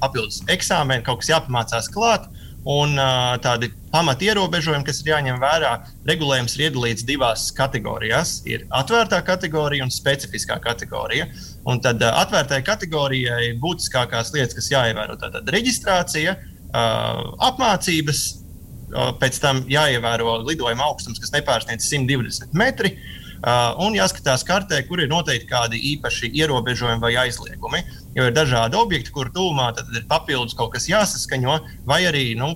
papildus 0.00 0.42
eksāmeni, 0.50 1.04
kaut 1.06 1.22
kas 1.22 1.30
jāpamācās 1.34 1.90
klāt. 1.94 2.26
Un 2.68 2.98
uh, 3.00 3.38
tādi 3.40 3.70
pamata 3.88 4.26
ierobežojumi, 4.26 4.84
kas 4.84 4.98
ir 5.00 5.14
jāņem 5.14 5.38
vērā, 5.40 5.70
regulējums 6.08 6.56
ir 6.58 6.66
iedalīts 6.66 7.06
divās 7.08 7.46
kategorijās. 7.56 8.34
Ir 8.44 8.66
atvērtā 8.76 9.22
kategorija 9.24 9.86
un 9.86 9.92
specifiskā 9.94 10.58
kategorija. 10.60 11.30
Un 11.64 11.80
tad 11.80 12.04
uh, 12.04 12.12
atvērtajai 12.20 12.66
kategorijai 12.66 13.54
būtiskākās 13.62 14.34
lietas, 14.36 14.58
kas 14.58 14.68
jāievēro, 14.74 15.16
tātad 15.22 15.48
reģistrācija, 15.56 16.36
uh, 16.36 17.22
apmācības, 17.48 18.22
uh, 18.28 19.14
pēc 19.22 19.40
tam 19.40 19.64
jāievēro 19.70 20.42
lidojuma 20.44 20.90
augstums, 20.90 21.22
kas 21.22 21.32
nepārsniedz 21.38 21.88
120 21.88 22.52
metri. 22.60 22.98
Uh, 23.40 23.72
un 23.80 23.94
jāskatās 23.96 24.42
kartē, 24.44 24.82
kur 24.84 25.00
ir 25.00 25.08
noteikti 25.08 25.48
kādi 25.48 25.78
īpaši 25.94 26.28
ierobežojumi 26.42 27.00
vai 27.00 27.14
aizliegumi. 27.22 27.78
Jo 28.12 28.26
ir 28.28 28.34
dažādi 28.36 28.76
objekti, 28.76 29.14
kur 29.14 29.30
tūmā 29.32 29.70
ir 29.96 30.04
papildus 30.10 30.56
kaut 30.58 30.74
kas 30.74 30.90
jāsaskaņo, 30.90 31.54
vai 31.88 32.02
arī 32.10 32.34
nu, 32.36 32.50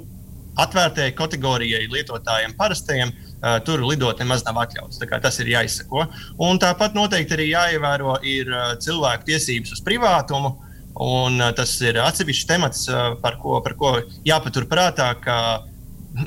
atvērtajai 0.61 1.15
kategorijai 1.17 1.87
lietotājiem 1.89 2.53
parastajiem 2.59 3.15
uh, 3.15 3.57
tur 3.65 3.81
lidot 3.89 4.21
nemaz 4.21 4.45
nav 4.45 4.61
atļauts. 4.67 5.01
Tas 5.25 5.41
ir 5.41 5.55
jāizsako. 5.55 6.05
Un 6.45 6.61
tāpat 6.61 6.93
noteikti 6.99 7.39
arī 7.39 7.49
jāievēro 7.55 8.19
ir, 8.21 8.53
uh, 8.53 8.75
cilvēku 8.77 9.31
tiesības 9.33 9.79
uz 9.79 9.83
privātumu. 9.89 10.53
Un, 11.01 11.41
uh, 11.41 11.51
tas 11.57 11.73
ir 11.81 11.97
atsevišķs 11.99 12.51
temats, 12.51 12.85
uh, 12.93 13.15
par 13.25 13.41
ko, 13.41 13.57
par 13.65 13.75
ko 13.81 13.97
jāpaturprātā, 14.29 15.15
ka 15.25 15.39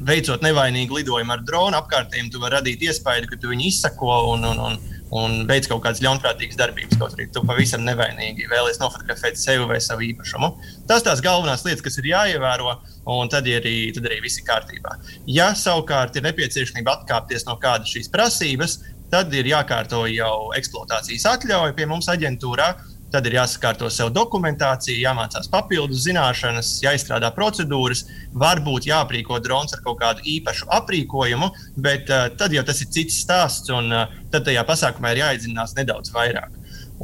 veicot 0.07 0.43
nevainīgu 0.43 0.99
lidojumu 0.99 1.33
ar 1.35 1.43
dronu 1.47 1.79
apkārtējiem, 1.79 2.29
tu 2.31 2.41
vari 2.41 2.57
radīt 2.57 2.83
iespēju, 2.87 3.29
ka 3.31 3.39
tu 3.39 3.51
viņu 3.51 3.67
izsako 3.69 4.17
un, 4.33 4.43
un, 4.49 4.59
un, 4.59 4.75
un 5.15 5.37
veic 5.47 5.69
kaut 5.71 5.83
kādas 5.85 6.01
ļaunprātīgas 6.03 6.59
darbības. 6.59 6.99
Kaut 6.99 7.15
arī 7.15 7.29
tu 7.31 7.43
pavisam 7.47 7.85
nevainīgi 7.87 8.49
vēlies 8.51 8.81
nofotografēt 8.81 9.39
sevi 9.39 9.67
vai 9.69 9.79
savu 9.83 10.03
īpašumu. 10.09 10.51
Tas 10.89 11.05
tās 11.07 11.23
galvenās 11.23 11.63
lietas, 11.67 11.85
kas 11.85 11.99
ir 12.01 12.11
jāievēro, 12.11 12.75
un 13.15 13.31
tad 13.31 13.47
arī, 13.47 13.77
tad 13.95 14.09
arī 14.09 14.19
viss 14.25 14.41
ir 14.41 14.47
kārtībā. 14.49 14.97
Ja 15.31 15.53
savukārt 15.55 16.19
ir 16.19 16.27
nepieciešamība 16.27 16.99
atkāpties 16.99 17.47
no 17.47 17.55
kādas 17.61 17.95
šīs 17.95 18.11
prasības, 18.11 18.81
tad 19.11 19.31
ir 19.35 19.47
jākārto 19.47 20.03
jau 20.11 20.51
eksploatācijas 20.57 21.29
atļauja 21.31 21.75
pie 21.77 21.87
mums 21.87 22.11
aģentūrā. 22.11 22.73
Tad 23.07 23.23
ir 23.29 23.37
jāsakārto 23.37 23.87
sev 23.93 24.09
dokumentācija, 24.11 24.97
jāmācās 24.99 25.47
papildus 25.51 26.01
zināšanas, 26.03 26.73
jāizstrādā 26.83 27.29
procedūras, 27.35 28.03
varbūt 28.35 28.89
jāaprīko 28.89 29.39
drons 29.45 29.71
ar 29.77 29.83
kaut 29.85 30.01
kādu 30.01 30.25
īpašu 30.27 30.67
aprīkojumu, 30.75 31.47
bet 31.79 32.11
uh, 32.11 32.27
tad 32.35 32.55
jau 32.55 32.65
tas 32.67 32.83
ir 32.83 32.91
cits 32.91 33.21
stāsts, 33.23 33.71
un 33.71 33.87
uh, 33.95 34.11
tad 34.33 34.43
tajā 34.49 34.65
pasākumā 34.67 35.15
ir 35.15 35.23
jāiedziļinās 35.23 35.77
nedaudz 35.79 36.11
vairāk. 36.11 36.51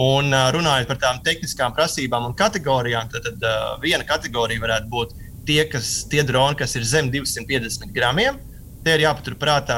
Un 0.04 0.34
uh, 0.36 0.50
runājot 0.52 0.92
par 0.92 1.00
tām 1.00 1.24
tehniskām 1.24 1.76
prasībām 1.78 2.28
un 2.28 2.36
kategorijām, 2.36 3.08
tad, 3.14 3.30
tad 3.30 3.48
uh, 3.48 3.76
viena 3.80 4.04
kategorija 4.04 4.60
varētu 4.60 4.92
būt 4.92 5.18
tie, 5.48 5.62
kas, 5.72 6.02
tie 6.12 6.26
droni, 6.28 6.60
kas 6.60 6.76
ir 6.76 6.84
zem 6.88 7.14
250 7.14 7.96
gramiem. 7.96 8.44
Te 8.84 8.98
ir 8.98 9.06
jāpaturprātā, 9.06 9.78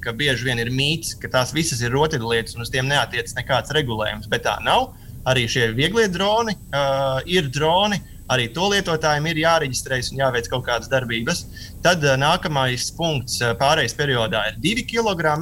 ka 0.00 0.14
bieži 0.16 0.46
vien 0.48 0.62
ir 0.62 0.72
mīts, 0.72 1.12
ka 1.20 1.28
tās 1.28 1.50
visas 1.52 1.82
ir 1.84 1.92
rotaļlietas 1.92 2.56
un 2.56 2.64
uz 2.64 2.72
tiem 2.72 2.88
neatiecas 2.88 3.36
nekāds 3.36 3.74
regulējums, 3.76 4.30
bet 4.32 4.46
tā 4.48 4.56
nav. 4.64 4.94
Uh, 4.94 5.02
arī 5.26 5.46
šie 5.50 5.70
vieglie 5.76 6.06
droni 6.12 6.54
uh, 6.56 7.18
ir 7.26 7.50
droni. 7.52 8.00
Arī 8.26 8.48
to 8.50 8.66
lietotājiem 8.72 9.28
ir 9.30 9.38
jāreģistrējas 9.44 10.10
un 10.10 10.18
jāveic 10.24 10.48
kaut 10.50 10.64
kādas 10.66 10.90
darbības. 10.90 11.44
Tad 11.84 12.02
uh, 12.02 12.16
nākamais 12.18 12.88
punkts 12.96 13.38
uh, 13.42 13.54
pārejas 13.58 13.94
periodā 13.98 14.48
ir 14.50 14.58
2 14.64 14.86
kg. 14.90 15.36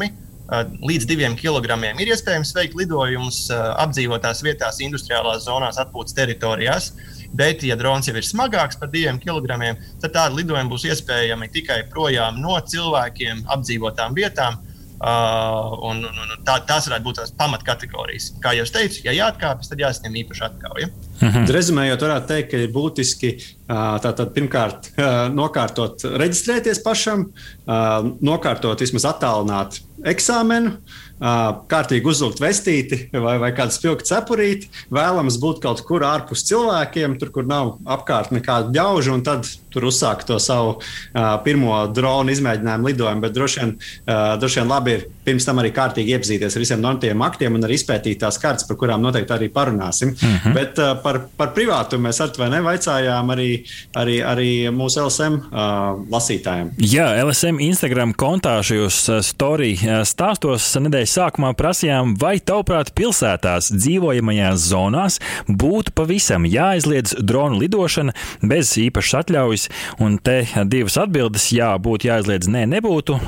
Uh, 0.44 0.68
līdz 0.84 1.08
2 1.08 1.30
kg 1.40 1.78
ir 1.88 2.12
iespējams 2.12 2.52
veikt 2.56 2.76
lidojumus 2.76 3.46
uh, 3.48 3.72
apdzīvotās 3.80 4.44
vietās, 4.44 4.82
industriālās 4.84 5.46
zonās, 5.48 5.80
atpūtas 5.80 6.16
teritorijās. 6.18 6.92
Bet, 7.34 7.64
ja 7.66 7.74
drons 7.74 8.06
jau 8.06 8.14
ir 8.14 8.28
smagāks 8.28 8.76
par 8.78 8.92
2 8.92 9.16
kg, 9.24 9.56
tad 10.04 10.12
tādi 10.12 10.42
lidojumi 10.42 10.70
būs 10.70 10.84
iespējami 10.92 11.48
tikai 11.56 11.80
projām 11.90 12.36
no 12.44 12.60
cilvēkiem, 12.60 13.46
apdzīvotām 13.56 14.14
vietām. 14.20 14.60
Uh, 14.60 14.73
Uh, 15.04 15.74
un, 15.84 15.98
un, 16.00 16.16
un 16.16 16.44
tā, 16.48 16.54
tās 16.64 16.86
varētu 16.88 17.04
būt 17.04 17.18
tās 17.18 17.32
pamatkategorijas. 17.36 18.30
Kā 18.40 18.54
jau 18.56 18.64
teicu, 18.72 19.02
ja 19.04 19.12
jāatkāpjas, 19.12 19.68
tad 19.68 19.82
jāsņem 19.82 20.14
īpaša 20.22 20.46
atkāpja. 20.48 20.88
Mhm. 21.18 21.44
Rezumējot, 21.52 22.04
varētu 22.06 22.30
teikt, 22.30 22.48
ka 22.54 22.62
ir 22.62 22.72
būtiski 22.72 23.34
uh, 23.34 23.98
tātad, 24.00 24.32
pirmkārt 24.32 24.88
uh, 24.94 25.26
nokārtot, 25.28 26.06
reģistrēties 26.22 26.80
pašam, 26.86 27.26
uh, 27.28 27.98
nokārtot 28.24 28.80
vismaz 28.80 29.04
attālināt 29.12 29.82
eksāmenu, 30.08 30.78
kārtīgi 31.20 32.10
uzvilkt 32.10 32.40
vestīti 32.42 32.98
vai, 33.12 33.36
vai 33.38 33.52
kādu 33.56 33.74
spilgtu 33.74 34.08
cepurīti. 34.10 34.70
Vēlams 34.94 35.38
būt 35.42 35.62
kaut 35.62 35.82
kur 35.86 36.04
ārpus 36.06 36.44
cilvēkiem, 36.48 37.18
tur, 37.20 37.30
kur 37.34 37.46
nav 37.48 37.76
apkārt 37.86 38.34
nekāda 38.34 38.74
ļaužu, 38.74 39.14
un 39.14 39.22
tad 39.26 39.48
tur 39.74 39.88
uzsākt 39.88 40.28
to 40.28 40.38
savu 40.42 40.76
uh, 40.78 41.34
pirmo 41.44 41.76
dronu 41.94 42.34
izmēģinājumu 42.34 42.90
lidojumu. 42.90 43.24
Bet 43.24 43.34
droši 43.34 43.60
vien, 43.60 43.72
uh, 44.06 44.34
droši 44.40 44.60
vien 44.60 44.70
labi 44.70 44.94
ir 44.98 45.06
pirms 45.24 45.46
tam 45.48 45.58
arī 45.62 45.72
kārtīgi 45.74 46.14
iepazīties 46.14 46.54
ar 46.54 46.62
visiem 46.62 46.82
normatīviem 46.84 47.24
aktiem 47.26 47.58
un 47.58 47.66
arī 47.66 47.78
izpētīt 47.80 48.20
tās 48.22 48.38
kartes, 48.42 48.66
par 48.68 48.78
kurām 48.80 49.02
noteikti 49.02 49.34
arī 49.34 49.50
parunāsim. 49.54 50.14
Uh 50.14 50.28
mhm. 50.28 50.36
-huh. 50.44 50.54
Bet 50.54 50.78
uh, 50.78 50.94
par, 51.02 51.20
par 51.36 51.54
privātumu 51.56 52.08
mēs 52.08 52.22
ar 52.22 52.30
to 52.34 52.46
nevaicājām 52.50 53.34
arī, 53.34 53.50
arī, 53.94 54.18
arī 54.22 54.50
mūsu 54.70 55.06
LSM 55.06 55.40
uh, 55.40 55.98
lasītājiem. 56.10 56.70
Jā, 56.78 57.08
LSM 57.24 57.58
Instagram 57.60 58.14
kontā 58.14 58.58
šajos 58.62 59.10
story 59.22 59.74
stāstos 60.04 60.70
nedēļas 60.80 61.03
sākumā 61.08 61.52
prasījām, 61.58 62.14
vai 62.20 62.38
tavuprāt 62.40 62.92
pilsētās 62.96 63.70
dzīvojamajās 63.74 64.68
zonās 64.70 65.20
būtu 65.48 65.94
pavisam 65.96 66.46
jāaizliedz 66.48 67.16
dronu 67.20 67.60
lidošana 67.62 68.14
bez 68.42 68.74
īpašas 68.80 69.20
atļaujas. 69.22 69.68
Un 70.02 70.18
te 70.18 70.42
divas 70.70 70.98
atbildes- 71.00 71.50
jā, 71.60 71.70
būtu 71.78 72.10
jāaizliedz, 72.10 72.48
nē, 72.48 72.64
nebūtu. 72.74 73.18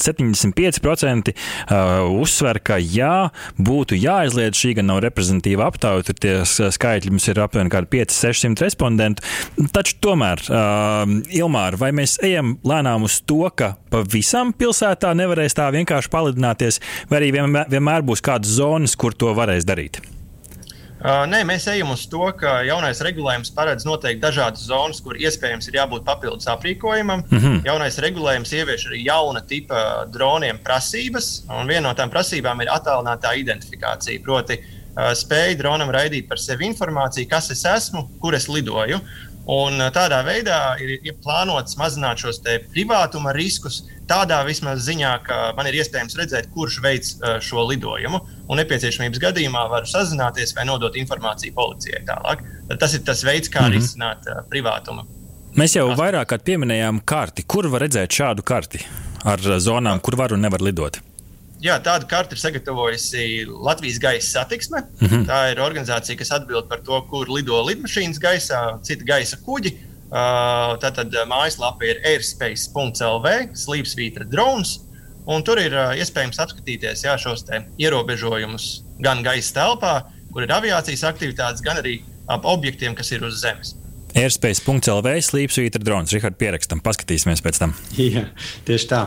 75% 0.00 1.34
uzsver, 2.20 2.60
ka 2.62 2.78
jā, 2.78 3.30
būtu 3.58 3.98
jāaizliedz. 3.98 4.54
Šī 4.54 4.74
gan 4.76 4.86
nav 4.86 5.02
reprezentatīva 5.04 5.66
aptauja, 5.70 6.04
tur 6.04 6.14
tie 6.14 6.34
skaitļi 6.44 7.10
mums 7.10 7.28
ir 7.28 7.40
aptuveni 7.42 7.70
500-600 7.70 8.60
respondentu. 8.64 9.22
Taču 9.72 9.98
tomēr, 10.00 10.42
Ilmāra, 11.34 11.78
vai 11.78 11.90
mēs 11.92 12.18
ejam 12.22 12.58
lēnām 12.64 13.04
uz 13.04 13.20
to, 13.26 13.50
ka 13.54 13.74
pavisam 13.90 14.52
pilsētā 14.52 15.12
nevarēs 15.16 15.56
tā 15.56 15.68
vienkārši 15.74 16.10
palidināties, 16.12 16.80
vai 17.10 17.23
arī 17.24 17.32
vienmēr, 17.38 17.70
vienmēr 17.72 18.04
būs 18.04 18.22
kādas 18.24 18.58
zonas, 18.60 18.96
kur 18.96 19.16
to 19.16 19.32
varēs 19.36 19.66
darīt? 19.66 20.02
Uh, 21.04 21.26
nē, 21.28 21.42
mēs 21.44 21.66
ejam 21.68 21.90
uz 21.92 22.06
to, 22.08 22.22
ka 22.40 22.62
jaunais 22.64 23.02
regulējums 23.04 23.50
paredz 23.52 23.84
noteikti 23.84 24.22
dažādas 24.22 24.62
zonas, 24.70 25.02
kur 25.04 25.18
iespējams 25.20 25.68
ir 25.68 25.76
jābūt 25.76 26.06
papildus 26.06 26.48
aprīkojumam. 26.48 27.26
Mm 27.28 27.42
-hmm. 27.42 27.58
Jaunais 27.66 27.98
regulējums 28.00 28.54
ievieš 28.56 28.86
arī 28.88 29.02
jauna 29.04 29.42
tipa 29.44 30.06
droniem 30.08 30.58
prasības, 30.64 31.44
un 31.50 31.68
viena 31.68 31.90
no 31.90 31.94
tām 31.94 32.08
prasībām 32.08 32.62
ir 32.62 32.72
attālinātā 32.72 33.34
identifikācija. 33.36 34.22
Proti, 34.24 34.56
uh, 34.56 35.12
spēja 35.12 35.58
dronam 35.58 35.92
raidīt 35.92 36.28
par 36.28 36.40
sevi 36.40 36.72
informāciju, 36.72 37.28
kas 37.28 37.50
es 37.50 37.64
esmu, 37.64 38.08
kur 38.20 38.34
es 38.34 38.48
lidoju. 38.48 39.00
Un 39.50 39.76
tādā 39.92 40.22
veidā 40.24 40.76
ir, 40.80 40.94
ir 41.04 41.16
plānots 41.20 41.76
mazināt 41.76 42.22
šos 42.22 42.40
privātuma 42.72 43.34
riskus, 43.36 43.82
tādā 44.08 44.38
vismaz 44.46 44.86
ziņā, 44.86 45.12
ka 45.26 45.40
man 45.56 45.68
ir 45.68 45.76
iespējams 45.82 46.16
redzēt, 46.16 46.48
kurš 46.54 46.80
veids 46.84 47.18
šo 47.44 47.66
lidojumu. 47.68 48.22
Un 48.48 48.60
nepieciešamības 48.60 49.20
gadījumā 49.20 49.66
varu 49.68 49.88
sazināties 49.88 50.56
vai 50.56 50.64
nodot 50.64 50.96
informāciju 50.96 51.52
policijai 51.56 52.04
tālāk. 52.08 52.44
Tas 52.80 52.96
ir 52.96 53.04
tas 53.04 53.24
veids, 53.24 53.52
kā 53.52 53.60
mm 53.60 53.72
-hmm. 53.72 53.76
risināt 53.76 54.28
uh, 54.28 54.40
privātumu. 54.48 55.04
Mēs 55.54 55.76
jau 55.76 55.86
vairāk 55.94 56.26
kārt 56.32 56.44
pieminējām 56.44 57.04
karti. 57.04 57.44
Kur 57.46 57.68
var 57.70 57.84
redzēt 57.86 58.10
šādu 58.10 58.42
karti 58.42 58.80
ar 59.24 59.38
zonām, 59.38 60.00
kur 60.00 60.16
var 60.16 60.32
un 60.32 60.40
nevar 60.40 60.60
lidot? 60.60 60.98
Jā, 61.64 61.78
tādu 61.80 62.04
karti 62.10 62.36
ir 62.36 62.40
sagatavojusi 62.42 63.24
Latvijas 63.48 63.96
gaisa 64.02 64.40
satiksme. 64.40 64.82
Mm 65.00 65.08
-hmm. 65.08 65.26
Tā 65.30 65.38
ir 65.52 65.60
organizācija, 65.64 66.18
kas 66.18 66.32
atbild 66.36 66.68
par 66.68 66.82
to, 66.84 67.00
kur 67.08 67.30
lido 67.30 67.62
lidmašīnas 67.64 68.20
gaisā, 68.20 68.60
citi 68.82 69.04
gaisa 69.04 69.36
kuģi. 69.46 69.72
Uh, 70.04 70.76
tātad 70.78 71.14
mājaslapa 71.26 71.84
ir 71.84 72.02
airspace.lv, 72.04 73.30
slīpsvītra 73.56 74.28
drones. 74.28 74.80
Un 75.26 75.42
tur 75.42 75.58
ir 75.58 75.72
uh, 75.72 75.96
iespējams 75.96 76.38
apskatīties 76.38 77.04
jā, 77.04 77.16
šos 77.18 77.44
ierobežojumus 77.78 78.84
gan 79.00 79.22
gaisa 79.22 79.54
telpā, 79.54 80.02
kur 80.32 80.42
ir 80.42 80.52
aviācijas 80.52 81.02
aktivitātes, 81.02 81.64
gan 81.64 81.76
arī 81.76 82.02
ap 82.28 82.44
objektiem, 82.44 82.94
kas 82.94 83.10
ir 83.12 83.24
uz 83.24 83.40
Zemes. 83.40 83.74
Airspace.CLV 84.14 85.16
slīpsvītra 85.26 85.82
drons. 85.82 86.12
Rihard, 86.14 86.36
pierakstam, 86.38 86.80
paskatīsimies 86.84 87.42
pēc 87.42 87.58
tam. 87.62 87.74
Jā, 87.98 88.28
tieši 88.68 88.88
tā. 88.90 89.00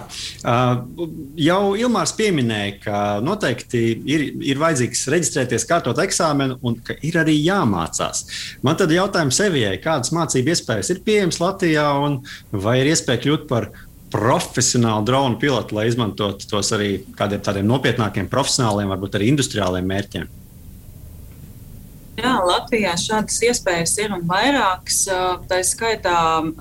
Uh, 0.43 1.07
jau 1.39 1.61
Ilmārs 1.79 2.13
pieminēja, 2.17 2.73
ka 2.83 3.01
noteikti 3.23 3.83
ir, 4.09 4.25
ir 4.43 4.61
vajadzīgs 4.61 5.05
reģistrēties, 5.13 5.67
kārtot 5.69 6.01
eksāmenu, 6.03 6.59
un 6.67 6.79
ka 6.83 6.97
ir 7.07 7.19
arī 7.23 7.37
jāmācās. 7.39 8.25
Man 8.67 8.79
tad 8.79 8.91
jautājums 8.91 9.39
Evijai, 9.47 9.77
kādas 9.83 10.11
mācību 10.15 10.53
iespējas 10.53 10.91
ir 10.91 11.03
pieejamas 11.07 11.39
Latvijā, 11.43 11.87
un 12.03 12.19
vai 12.51 12.81
ir 12.81 12.91
iespēja 12.91 13.23
kļūt 13.23 13.47
par 13.51 13.71
profesionālu 14.11 15.05
dronu 15.07 15.39
pilotu, 15.39 15.75
lai 15.75 15.87
izmantotu 15.89 16.47
tos 16.51 16.71
arī 16.75 16.97
kādiem 17.17 17.43
tādiem 17.43 17.67
nopietnākiem, 17.67 18.29
profesionāliem, 18.31 18.91
varbūt 18.91 19.19
arī 19.19 19.31
industriāliem 19.33 19.87
mērķiem? 19.87 20.27
Jā, 22.17 22.31
Latvijā 22.41 22.95
šādas 22.97 23.35
iespējas 23.45 23.91
ir 24.01 24.13
un 24.15 24.23
vairākas. 24.25 25.03
Tā 25.45 25.59
skaitā 25.61 26.15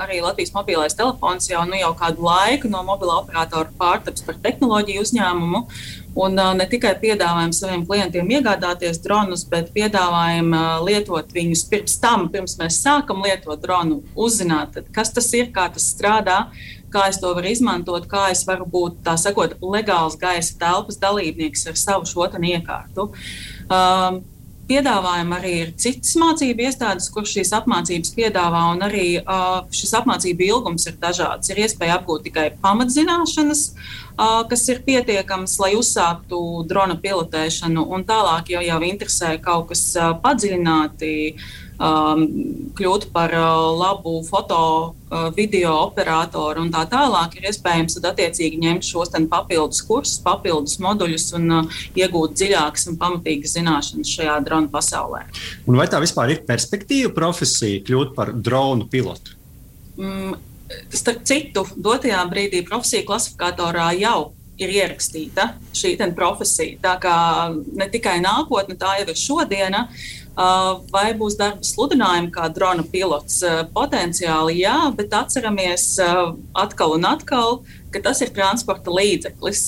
arī 0.04 0.18
Latvijas 0.20 0.52
mobilais 0.52 0.96
telefons 0.98 1.48
jau, 1.48 1.62
nu, 1.64 1.78
jau 1.80 1.94
kādu 1.96 2.26
laiku 2.26 2.68
no 2.68 2.82
mobila 2.84 3.22
operatora 3.22 3.72
pārtaps 3.78 4.26
par 4.26 4.36
tehnoloģiju 4.44 5.06
uzņēmumu. 5.06 5.62
Un 6.20 6.36
ne 6.60 6.66
tikai 6.68 6.92
piedāvājam 7.00 7.56
saviem 7.56 7.86
klientiem 7.88 8.28
iegādāties 8.36 9.00
dronus, 9.04 9.46
bet 9.48 9.72
piedāvājam 9.72 10.52
lietot 10.84 11.32
viņus 11.32 11.64
pirms 11.72 11.96
tam, 12.04 12.28
pirms 12.32 12.58
mēs 12.60 12.82
sākam 12.84 13.24
lietot 13.24 13.64
dronu, 13.64 14.02
uzzināt, 14.12 14.76
tad, 14.76 14.92
kas 14.92 15.12
tas 15.16 15.32
ir, 15.36 15.48
kā 15.56 15.70
tas 15.72 15.88
strādā, 15.88 16.38
kā 16.92 17.08
es 17.08 17.20
to 17.20 17.32
varu 17.36 17.52
izmantot, 17.56 18.08
kā 18.12 18.28
es 18.36 18.44
varu 18.48 18.68
būt 18.68 19.00
tā 19.08 19.16
sakot, 19.20 19.56
legāls 19.64 20.20
gaisa 20.20 20.56
telpas 20.60 21.00
dalībnieks 21.00 21.68
ar 21.72 21.80
savu 21.80 22.08
šo 22.12 22.28
iekārtu. 22.28 23.12
Uh, 23.68 24.24
Piedāvājam 24.66 25.34
arī 25.36 25.52
ir 25.62 25.68
citas 25.78 26.16
mācību 26.18 26.64
iestādes, 26.66 27.06
kur 27.14 27.26
šīs 27.28 27.52
apmācības 27.54 28.10
piedāvā, 28.16 28.62
un 28.74 28.82
arī 28.82 29.04
uh, 29.20 29.60
šis 29.70 29.94
apmācību 30.00 30.48
ilgums 30.48 30.88
ir 30.90 30.96
dažāds. 31.02 31.52
Ir 31.52 31.60
iespēja 31.62 32.00
apgūt 32.00 32.26
tikai 32.26 32.48
pamatzināšanas, 32.64 33.62
uh, 33.70 34.40
kas 34.50 34.66
ir 34.72 34.82
pietiekams, 34.88 35.54
lai 35.62 35.74
uzsāktu 35.78 36.40
drona 36.66 36.98
pilotēšanu, 36.98 37.86
un 37.94 38.06
tālāk, 38.08 38.50
ja 38.56 38.64
jau 38.66 38.80
interesē 38.88 39.36
kaut 39.44 39.70
kas 39.70 39.86
uh, 40.00 40.16
padziļināti, 40.24 41.14
uh, 41.30 41.65
um, 41.78 42.24
kļūt 42.76 43.08
par 43.14 43.32
uh, 43.36 43.70
labu 43.76 44.18
foto, 44.26 44.60
uh, 45.10 45.28
video 45.36 45.74
operatoru 45.86 46.64
un 46.64 46.72
tā 46.74 46.84
tālāk, 46.90 47.36
ir 47.38 47.48
iespējams 47.50 47.98
attiecīgi 48.00 48.60
ņemt 48.62 48.86
šos 48.86 49.14
papildus 49.30 49.82
kursus, 49.86 50.20
papildus 50.24 50.78
moduļus 50.82 51.28
un 51.38 51.58
uh, 51.60 51.78
iegūt 51.98 52.36
dziļākas 52.38 52.88
un 52.90 52.98
pamatīgas 53.00 53.56
zināšanas 53.58 54.14
šajā 54.18 54.38
drona 54.46 54.72
pasaulē. 54.72 55.24
Un 55.66 55.80
vai 55.80 55.88
tā 55.90 56.00
vispār 56.02 56.34
ir 56.34 56.44
perspektīva 56.48 57.12
profesija 57.16 57.84
kļūt 57.86 58.16
par 58.16 58.32
dronu 58.34 58.88
pilotu? 58.90 59.36
Mm, 59.96 60.34
starp 60.92 61.22
citu, 61.28 61.64
dotajā 61.76 62.24
brīdī 62.30 62.64
profesiju 62.66 63.06
klasifikatorā 63.08 63.92
jau 64.00 64.32
ir 64.60 64.72
ierakstīta 64.72 65.50
šī 65.76 65.96
profesija. 66.16 66.78
Tā 66.82 66.94
kā 67.00 67.16
ne 67.52 67.88
tikai 67.92 68.18
nākotne, 68.24 68.76
tā 68.78 68.98
jau 69.00 69.10
ir 69.12 69.20
šodiena. 69.20 69.86
Vai 70.36 71.06
būs 71.16 71.38
darba 71.40 71.64
sludinājumi 71.64 72.28
kā 72.34 72.50
drona 72.52 72.84
pilots? 72.92 73.40
Potenciāli 73.72 74.58
jā, 74.60 74.76
bet 74.96 75.14
atceramies 75.16 75.94
atkal 76.52 76.98
un 76.98 77.08
atkal, 77.08 77.62
ka 77.88 78.02
tas 78.04 78.20
ir 78.20 78.34
transporta 78.36 78.92
līdzeklis 78.92 79.62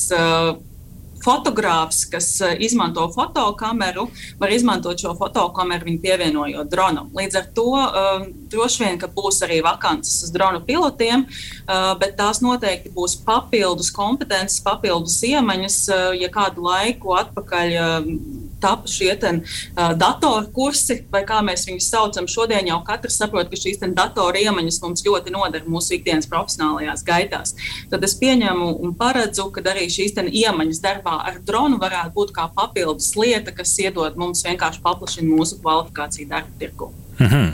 fotogrāfs, 1.24 2.04
kas 2.10 2.28
izmanto 2.62 3.06
fotokameru, 3.14 4.06
var 4.38 4.52
izmantot 4.54 5.00
šo 5.00 5.14
fotokameru, 5.18 5.88
viņu 5.88 6.02
pievienojot 6.04 6.70
dronam. 6.70 7.10
Līdz 7.16 7.40
ar 7.40 7.48
to 7.56 7.66
uh, 7.74 8.26
droši 8.52 8.84
vien, 8.84 9.00
ka 9.00 9.10
būs 9.12 9.40
arī 9.46 9.60
vakances 9.64 10.22
uz 10.26 10.34
dronu 10.34 10.62
pilotiem, 10.66 11.26
uh, 11.26 11.94
bet 12.00 12.16
tās 12.20 12.42
noteikti 12.44 12.92
būs 12.94 13.18
papildus 13.26 13.90
kompetences, 13.94 14.62
papildus 14.64 15.18
iemaņas, 15.26 15.80
uh, 15.90 16.06
ja 16.18 16.30
kādu 16.32 16.68
laiku 16.68 17.16
atpakaļ. 17.18 17.76
Uh, 17.78 18.47
tapu 18.62 18.90
šie 18.90 19.10
ten, 19.20 19.40
uh, 19.42 19.92
datoru 19.98 20.50
kursi, 20.54 21.00
vai 21.12 21.24
kā 21.28 21.40
mēs 21.44 21.66
viņus 21.68 21.90
saucam. 21.92 22.28
Šodien 22.30 22.70
jau 22.70 22.80
katrs 22.86 23.18
saprot, 23.20 23.50
ka 23.50 23.58
šīs 23.58 23.82
datoru 23.96 24.42
iemaņas 24.42 24.80
mums 24.84 25.04
ļoti 25.06 25.34
noder 25.34 25.66
mūsu 25.68 25.96
ikdienas 25.98 26.28
profesionālajās 26.30 27.04
gaitās. 27.06 27.54
Tad 27.90 28.04
es 28.04 28.16
pieņemu 28.20 28.70
un 28.84 28.94
paredzu, 28.98 29.50
ka 29.54 29.64
arī 29.72 29.88
šīs 29.92 30.16
iemaņas 30.18 30.82
darbā 30.84 31.18
ar 31.30 31.40
dronu 31.44 31.80
varētu 31.80 32.14
būt 32.14 32.32
kā 32.36 32.48
papildus 32.54 33.14
lieta, 33.16 33.54
kas 33.54 33.76
iedod 33.82 34.16
mums 34.20 34.44
vienkārši 34.46 34.82
paplašina 34.84 35.28
mūsu 35.28 35.60
kvalifikāciju 35.62 36.30
darba 36.30 36.58
tirgu. 36.58 36.92
Mm 37.18 37.26
-hmm. 37.26 37.46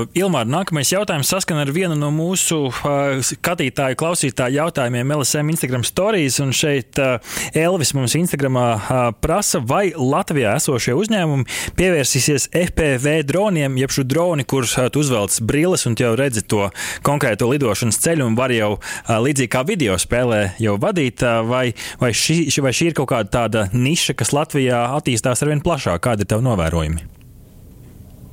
uh, 0.00 0.06
Ilmāra, 0.14 0.48
nākamais 0.50 0.90
jautājums 0.90 1.28
saskana 1.30 1.60
ar 1.60 1.70
vienu 1.70 1.94
no 1.94 2.10
mūsu 2.10 2.56
uh, 2.66 2.72
skatītāju, 3.22 3.94
klausītāju 3.94 4.54
jautājumiem 4.58 5.12
LSM 5.14 5.50
Instagram 5.50 5.84
stāstījis. 5.84 6.42
Un 6.42 6.52
šeit 6.52 6.98
uh, 6.98 7.20
Elvis 7.54 7.94
mums 7.94 8.14
Instagramā 8.14 8.74
uh, 8.74 9.14
prasa, 9.20 9.60
vai 9.60 9.92
Latvijā 9.96 10.56
esošie 10.56 10.94
uzņēmumi 10.94 11.44
pievērsīsies 11.76 12.48
FPV 12.52 13.22
droniem, 13.22 13.76
jeb 13.76 13.90
šo 13.90 14.02
droni, 14.02 14.44
kurus 14.44 14.76
uh, 14.78 14.90
uzvelc 14.94 15.40
brilles 15.40 15.86
un 15.86 15.94
jau 15.98 16.14
redzi 16.16 16.42
to 16.42 16.70
konkrēto 17.02 17.50
lidošanas 17.50 17.98
ceļu 17.98 18.26
un 18.26 18.34
var 18.34 18.50
jau 18.50 18.72
uh, 18.72 19.16
līdzīgi 19.22 19.52
kā 19.52 19.62
video 19.66 19.94
spēlē 19.98 20.50
jau 20.58 20.76
vadīt, 20.78 21.22
uh, 21.22 21.46
vai, 21.48 21.74
vai, 22.00 22.10
šī, 22.10 22.60
vai 22.60 22.72
šī 22.72 22.90
ir 22.90 22.94
kaut 22.94 23.10
kāda 23.10 23.30
tāda 23.30 23.68
niša, 23.72 24.14
kas 24.14 24.32
Latvijā 24.32 24.86
attīstās 24.98 25.42
arvien 25.42 25.62
plašāk? 25.62 26.02
Kādi 26.02 26.26
ir 26.26 26.34
tev 26.34 26.42
novērojumi? 26.42 27.15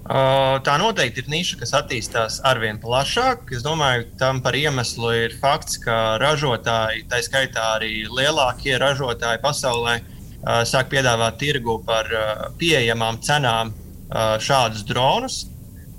Tā 0.04 0.74
noteikti 0.82 1.22
ir 1.24 1.30
niša, 1.32 1.58
kas 1.62 1.72
attīstās 1.78 2.42
arvien 2.44 2.76
plašāk. 2.82 3.48
Es 3.56 3.63
domāju, 3.63 4.10
tam 4.20 4.42
par 4.44 4.56
iemeslu 4.60 5.13
ir 5.16 5.36
fakts, 5.39 5.78
ka 5.80 6.18
ražotāji, 6.20 7.06
tā 7.08 7.22
skaitā 7.24 7.70
arī 7.78 8.04
lielākie 8.12 8.76
ražotāji 8.82 9.39
pasaulē, 9.46 10.02
sāk 10.68 10.92
piedāvāt 10.92 11.39
tirgu 11.39 11.78
par 11.88 12.12
pieejamām 12.60 13.22
cenām 13.24 13.72
šādus 14.44 14.84
dronus. 14.84 15.46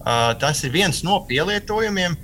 Tas 0.05 0.61
ir 0.69 0.77
viens 0.77 1.01
no 1.03 1.23
pielietojumiem. 1.25 2.21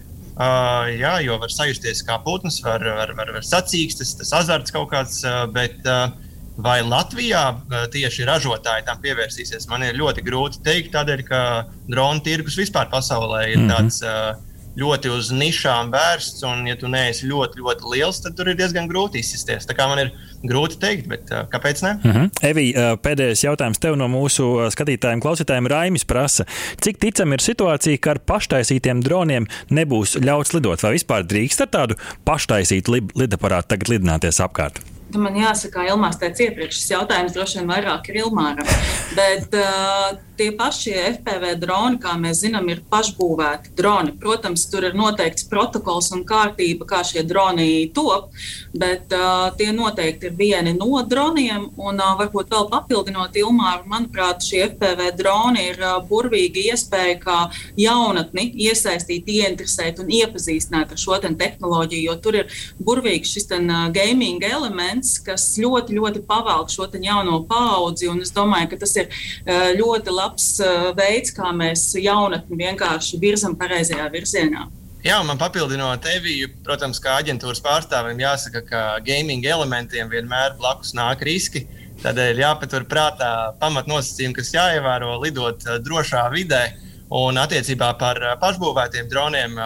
Jā, 1.01 1.15
jo 1.25 1.41
var 1.41 1.53
sajusties 1.53 2.05
kā 2.05 2.21
putns, 2.25 2.61
var, 2.65 2.85
var, 2.85 3.15
var, 3.17 3.33
var 3.39 3.45
sacīksties, 3.45 4.19
tas 4.21 4.37
azarts 4.37 4.73
kaut 4.73 4.93
kāds. 4.93 5.25
Bet, 5.53 5.81
uh, 5.89 6.13
Vai 6.61 6.81
Latvijā 6.85 7.45
tieši 7.93 8.27
ražotāji 8.29 8.85
tam 8.87 9.01
pievērsīsies? 9.03 9.69
Man 9.71 9.87
ir 9.87 9.99
ļoti 10.01 10.25
grūti 10.27 10.61
pateikt, 10.61 10.93
tādēļ, 10.95 11.25
ka 11.29 11.41
drona 11.89 12.21
tirgus 12.25 12.59
vispār 12.61 12.91
pasaulē 12.93 13.47
ir 13.49 13.59
mm 13.59 13.69
-hmm. 13.69 13.75
tāds 13.77 14.47
ļoti 14.79 15.11
uz 15.11 15.31
nišām 15.35 15.91
vērsts. 15.93 16.43
Un, 16.47 16.67
ja 16.69 16.77
tu 16.79 16.89
neesi 16.91 17.29
ļoti, 17.29 17.61
ļoti 17.63 17.93
liels, 17.93 18.21
tad 18.25 18.37
tur 18.39 18.51
ir 18.51 18.59
diezgan 18.59 18.89
grūti 18.91 19.23
izsisties. 19.23 19.67
Tā 19.67 19.77
kā 19.77 19.89
man 19.91 20.03
ir 20.05 20.13
grūti 20.47 20.79
pateikt, 20.79 21.09
bet 21.11 21.33
kāpēc 21.53 21.83
ne? 21.83 21.93
Mm 22.03 22.13
-hmm. 22.13 22.31
Evī, 22.51 22.67
pēdējais 23.03 23.45
jautājums 23.45 23.79
tev 23.79 23.97
no 23.97 24.09
mūsu 24.09 24.71
skatītājiem, 24.71 25.21
klausītājiem. 25.21 25.69
Raimis 25.69 26.05
prasa, 26.05 26.45
cik 26.81 26.99
ticama 26.99 27.35
ir 27.35 27.41
situācija, 27.41 27.99
ka 27.99 28.11
ar 28.11 28.19
paštaisītiem 28.19 29.03
droniem 29.03 29.47
nebūs 29.71 30.17
ļauts 30.21 30.55
lidot? 30.55 30.83
Vai 30.83 30.93
vispār 30.93 31.27
drīkst 31.27 31.61
ar 31.61 31.69
tādu 31.69 31.95
paštaisītu 32.25 33.11
lidaparātu 33.15 33.69
tagad 33.69 33.89
lidināties 33.89 34.41
apkārt? 34.41 35.00
Man 35.19 35.35
jāsaka, 35.35 35.83
Ilmārs 35.91 36.19
teica 36.21 36.45
iepriekš, 36.47 36.77
šis 36.79 36.91
jautājums 36.93 37.35
droši 37.35 37.59
vien 37.59 37.71
vairāk 37.71 38.11
ir 38.11 38.21
Ilmāram. 38.23 38.69
Bet 39.17 39.55
uh, 39.59 40.19
tie 40.39 40.51
paši 40.57 40.93
FPV 41.17 41.55
droni, 41.61 41.99
kā 42.01 42.15
mēs 42.21 42.45
zinām, 42.45 42.69
ir 42.71 42.83
pašbūvēti 42.93 43.75
droni. 43.77 44.15
Protams, 44.21 44.67
tur 44.71 44.87
ir 44.87 44.95
noteikts 44.99 45.49
protokols 45.51 46.13
un 46.15 46.23
kārtība, 46.29 46.87
kā 46.89 47.01
šie 47.07 47.25
droni 47.27 47.89
top, 47.97 48.31
bet 48.77 49.11
uh, 49.17 49.51
tie 49.59 49.73
noteikti 49.75 50.31
ir 50.31 50.37
vieni 50.39 50.77
no 50.77 51.03
droniem. 51.03 51.67
Un 51.81 51.99
uh, 51.99 52.15
varbūt 52.21 52.55
vēl 52.55 52.69
papildinot 52.71 53.37
Ilmāru, 53.41 53.89
manuprāt, 53.91 54.47
šie 54.47 54.63
FPV 54.69 55.11
droni 55.19 55.67
ir 55.73 55.83
uh, 55.83 55.99
burvīgi 56.07 56.69
iespēja 56.71 57.19
kā 57.25 57.41
jaunatni 57.81 58.51
iesaistīt, 58.69 59.27
ieinteresēt 59.27 60.01
un 60.05 60.15
iepazīstināt 60.21 60.95
ar 60.95 61.03
šo 61.03 61.19
tehnoloģiju, 61.21 62.07
jo 62.07 62.17
tur 62.23 62.41
ir 62.41 62.61
burvīgs 62.79 63.35
šis 63.35 63.51
ten, 63.51 63.67
uh, 63.69 63.91
gaming 63.93 64.45
elements 64.47 65.00
trends, 65.01 65.19
kas 65.25 65.59
ļoti, 65.59 65.97
ļoti 65.97 66.23
pavalk 66.27 66.71
šo 66.71 66.89
jauno 66.93 67.47
paudzi. 67.49 68.09
Es 68.21 68.33
domāju, 68.33 68.71
ka 68.71 68.77
tas 68.81 68.95
ir 68.97 69.09
eh, 69.47 69.75
ļoti 69.77 70.11
labs 70.11 70.61
eh, 70.61 70.93
veids, 70.95 71.33
kā 71.33 71.53
mēs 71.53 71.95
jaunatni 71.97 72.57
vienkārši 72.57 73.19
virzam 73.21 73.57
pareizajā 73.57 74.11
virzienā. 74.11 74.69
Jā, 75.03 75.23
man 75.25 75.39
papildinot 75.39 76.05
Eviju, 76.05 76.51
protams, 76.63 77.01
kā 77.01 77.17
aģentūras 77.23 77.63
pārstāvim, 77.65 78.21
jāsaka, 78.21 78.61
ka 78.69 78.81
gaming 79.01 79.45
elementiem 79.45 80.11
vienmēr 80.11 80.59
blakus 80.59 80.93
nāk 80.93 81.25
riski. 81.25 81.67
Tādēļ 82.03 82.41
jāpatur 82.41 82.85
prātā 82.89 83.55
pamatnosacījumi, 83.61 84.37
kas 84.37 84.53
jāievēro 84.53 85.17
lidot 85.25 85.65
eh, 85.67 85.81
drošā 85.81 86.29
vidē. 86.35 86.65
Un 87.11 87.35
attiecībā 87.43 87.89
par 87.99 88.21
pašbūvētiem 88.39 89.09
droniem 89.11 89.57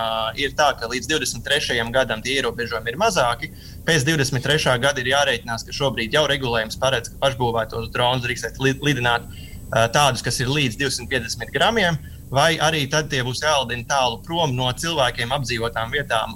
ir 0.40 0.55
tā, 0.57 0.70
ka 0.81 0.88
līdz 0.88 1.11
23. 1.11 1.77
gadam 1.92 2.23
tie 2.25 2.38
ierobežojumi 2.38 2.95
ir 2.95 2.97
mazāki. 2.97 3.51
Pēc 3.85 4.07
23. 4.09 4.78
gada 4.80 5.03
ir 5.03 5.11
jārēķinās, 5.12 5.66
ka 5.66 5.74
šobrīd 5.76 6.14
jau 6.16 6.24
regulējums 6.30 6.78
paredz, 6.80 7.12
ka 7.12 7.20
pašbūvētos 7.26 7.91
dronus 7.93 8.24
drīkstēt 8.24 8.61
lidināt 8.62 9.26
uh, 9.28 9.85
tādus, 9.93 10.24
kas 10.24 10.41
ir 10.41 10.53
līdz 10.53 10.80
250 10.80 11.53
gramiem. 11.55 12.01
vai 12.35 12.57
arī 12.59 12.87
tad 12.91 13.11
tie 13.12 13.22
būs 13.22 13.43
jālidina 13.45 13.87
tālu 13.89 14.18
prom 14.24 14.55
no 14.57 14.70
cilvēkiem 14.72 15.32
apdzīvotām 15.37 15.93
vietām, 15.93 16.35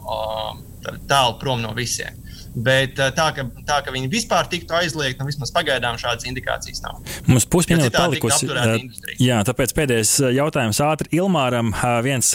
tālu 1.10 1.38
prom 1.40 1.62
no 1.62 1.72
visiem. 1.74 2.14
Bet 2.54 2.96
tā 2.96 3.26
ka, 3.36 3.44
tā, 3.68 3.76
ka 3.84 3.92
viņi 3.94 4.08
vispār 4.10 4.48
tiktu 4.50 4.74
aizliegti, 4.78 5.20
nu, 5.20 5.28
vismaz 5.28 5.52
pagaidām 5.54 5.98
šādas 6.00 6.26
indikācijas 6.26 6.80
nav. 6.82 6.98
Mums 7.28 7.46
pusminūte 7.50 7.92
palikusi. 7.94 8.48
Jā, 9.22 9.42
tāpēc 9.46 9.74
pēdējais 9.76 10.14
jautājums 10.34 10.80
ātri 10.82 11.12
Ilmāram. 11.20 11.70
Viens 12.06 12.32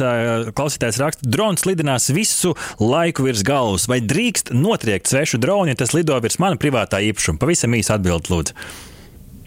klausītājs 0.55 1.01
raksta, 1.01 1.27
drons 1.27 1.65
lidinās 1.67 2.07
visu 2.13 2.53
laiku 2.79 3.27
virs 3.27 3.43
galvas. 3.47 3.89
Vai 3.91 3.99
drīkst 4.05 4.53
notriekt 4.55 5.11
svešu 5.11 5.41
dronu, 5.43 5.73
ja 5.73 5.79
tas 5.81 5.95
lido 5.97 6.17
virs 6.23 6.39
mana 6.39 6.59
privātā 6.61 7.01
īpašuma? 7.09 7.41
Pavisam 7.41 7.75
īsi 7.75 7.93
atbild, 7.95 8.31
lūdzu. 8.31 8.55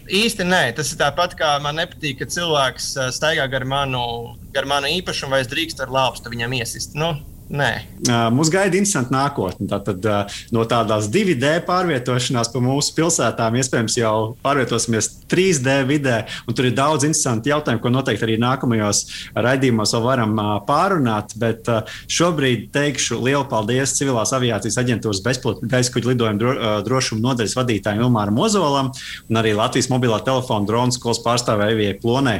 Īsti 0.07 0.45
nē, 0.47 0.61
tas 0.77 0.93
ir 0.93 1.01
tāpat 1.01 1.33
kā 1.35 1.49
man 1.59 1.81
nepatīk, 1.81 2.21
ka 2.21 2.29
cilvēks 2.31 2.93
staigā 3.11 3.43
gar 3.51 3.65
manu, 3.67 4.37
gar 4.55 4.63
manu 4.69 4.87
īpašumu, 4.99 5.33
vai 5.35 5.41
es 5.43 5.49
drīkstu 5.51 5.83
ar 5.83 5.91
lāpstu 5.91 6.31
viņam 6.31 6.53
iesist. 6.61 6.95
Nu, 6.95 7.09
Nē. 7.47 7.69
Mums 8.35 8.49
gaida 8.51 8.75
interesanti 8.75 9.13
nākotne. 9.15 9.69
Tātad 9.71 10.03
no 10.51 10.63
tādās 10.67 11.07
2D 11.11 11.61
pārvietošanās 11.67 12.51
pa 12.51 12.61
mūsu 12.63 12.91
pilsētām 12.97 13.55
iespējams 13.61 13.95
jau 14.01 14.15
pārvietosimies 14.43 15.07
3D 15.31 15.77
vidē. 15.87 16.17
Tur 16.51 16.67
ir 16.67 16.75
daudz 16.75 17.07
interesantu 17.07 17.53
jautājumu, 17.53 17.81
ko 17.83 17.91
noteikti 17.93 18.27
arī 18.27 18.35
nākamajos 18.43 19.03
raidījumos 19.35 19.95
vēl 19.95 20.03
varam 20.03 20.35
pārunāt. 20.67 21.37
Bet 21.39 21.71
šobrīd 22.11 22.67
teikšu 22.75 23.21
lielu 23.23 23.45
paldies 23.47 23.95
Civilās 23.95 24.35
aviācijas 24.35 24.79
aģentūras 24.83 25.23
bezpilota 25.23 26.11
lidojuma 26.11 26.41
dro, 26.41 26.53
drošuma 26.83 27.23
nodaļas 27.29 27.55
vadītājiem 27.57 28.03
Ilmāram 28.03 28.43
Ozolam 28.43 28.91
un 28.91 29.39
arī 29.39 29.55
Latvijas 29.55 29.87
mobilā 29.91 30.19
telefona 30.25 30.67
drona 30.67 30.95
skolas 30.95 31.23
pārstāvēja 31.23 31.77
Evijai 31.77 31.97
Plonē 32.03 32.35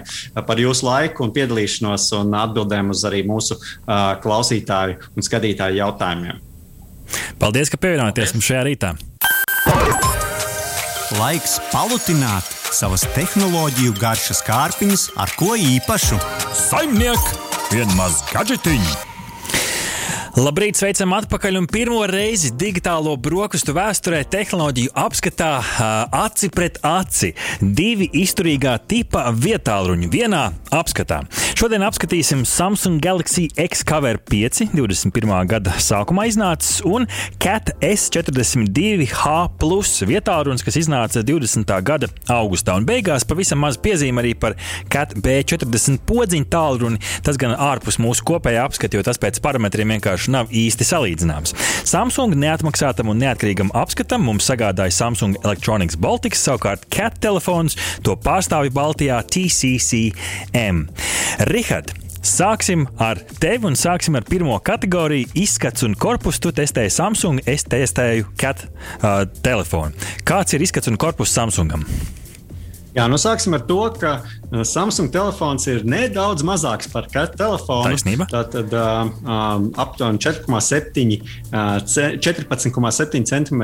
par 0.47 0.59
jūsu 0.59 0.87
laiku 0.87 1.25
un 1.25 1.33
piedalīšanos 1.35 2.11
un 2.19 2.35
atbildēm 2.43 2.91
uz 2.93 3.03
arī 3.07 3.23
mūsu 3.27 3.57
uh, 3.57 4.96
klausītāju 4.97 5.15
un 5.15 5.25
skatītāju 5.25 5.79
jautājumiem. 5.81 6.41
Paldies, 7.39 7.69
ka 7.69 7.77
pievienojāties 7.77 8.33
mums 8.35 8.47
šajā 8.47 8.63
rītā. 8.67 8.93
Laiks 11.17 11.57
palutināt 11.71 12.45
savas 12.75 13.07
tehnoloģiju 13.15 13.95
garšas 13.97 14.43
kārpiņas 14.45 15.11
ar 15.17 15.31
ko 15.39 15.55
īpašu. 15.55 16.19
Saimniek, 16.53 17.35
vienmaz 17.71 18.23
gadžetiņu! 18.33 19.06
Labrīt, 20.37 20.77
sveicam 20.77 21.15
atpakaļ 21.17 21.55
un 21.57 21.65
pirmo 21.65 22.03
reizi 22.05 22.51
digitālo 22.53 23.15
brokastu 23.17 23.73
vēsturē 23.73 24.19
tehnoloģiju 24.29 24.91
apskatā 25.01 25.47
aci 26.13 26.51
pret 26.53 26.77
aci. 26.85 27.31
Divi 27.57 28.05
izturīgā 28.21 28.75
tipa 28.85 29.23
vietāluņi 29.33 30.09
vienā 30.13 30.43
apskatā. 30.77 31.23
Šodien 31.57 31.81
apskatīsim 31.87 32.43
Samsung 32.45 33.01
Galaxy 33.01 33.47
X 33.57 33.81
Cover 33.81 34.19
5, 34.29 34.75
21. 34.77 35.33
gada 35.49 35.73
sākumā 35.81 36.27
iznācis, 36.29 36.83
un 36.85 37.09
Cat 37.41 37.73
S42H 37.81 39.33
Plus 39.57 39.95
vietālunis, 40.05 40.61
kas 40.61 40.77
iznāca 40.83 41.25
20. 41.25 41.73
gada 41.81 42.11
augustā. 42.29 42.77
Un 42.77 42.85
beigās 42.85 43.25
pavisam 43.25 43.65
maz 43.65 43.81
piezīme 43.81 44.21
arī 44.21 44.35
par 44.37 44.53
Cat 44.93 45.17
B40 45.17 46.05
podziņu 46.05 46.51
tālruni. 46.53 47.01
Tas 47.25 47.41
gan 47.41 47.57
ārpus 47.57 47.97
mūsu 47.97 48.29
kopējā 48.29 48.69
apskata, 48.69 49.01
jo 49.01 49.09
tas 49.09 49.17
pēc 49.17 49.41
parametriem 49.41 49.97
vienkārši 49.97 50.26
vienkārši 50.27 50.31
nav 50.31 50.51
īsti 50.51 50.85
salīdzināms. 50.85 51.53
Samsung 51.87 52.35
neatmaksātam 52.35 53.09
un 53.09 53.19
neatkarīgam 53.21 53.71
apskatam 53.73 54.25
mums 54.25 54.47
sagādāja 54.47 54.91
Samsung 54.91 55.37
Electronics 55.43 55.97
Baltics, 55.97 56.43
savukārt 56.43 56.87
CAT 56.89 57.19
telefons 57.21 57.77
to 58.03 58.15
pārstāvja 58.15 58.71
Baltijā 58.73 59.21
TCCM. 59.23 60.87
Rihard, 61.51 61.93
Sāksim 62.27 62.87
ar 62.99 63.21
tevi 63.39 63.69
un 63.69 63.75
sāksim 63.77 64.17
ar 64.17 64.25
pirmo 64.27 64.57
kategoriju. 64.59 65.29
Izskats 65.37 65.85
un 65.85 65.93
korpus. 65.95 66.41
Tu 66.43 66.51
testēji 66.51 66.91
Samsung, 66.91 67.39
es 67.47 67.63
testēju 67.63 68.33
CAT 68.35 68.65
uh, 68.65 69.23
telefonu. 69.45 69.95
Kāds 70.27 70.57
ir 70.57 70.65
izskats 70.65 70.91
un 70.91 70.99
korpus 70.99 71.31
Samsungam? 71.31 71.85
Jā, 72.97 73.05
nu 73.07 73.15
sāksim 73.21 73.53
ar 73.55 73.63
to, 73.69 73.77
ka 74.01 74.17
Samsung 74.47 75.11
telefons 75.11 75.67
ir 75.67 75.83
nedaudz 75.87 76.43
mazāks 76.47 76.87
par 76.91 77.09
katru 77.11 77.37
telefonu. 77.41 77.91
Taisnība. 77.91 78.27
Tātad 78.31 78.71
uh, 78.71 79.09
um, 79.27 79.67
aptuveni 79.77 80.21
4,7 80.23 81.17
uh, 81.51 81.75
14,7 81.83 83.27
cm 83.27 83.63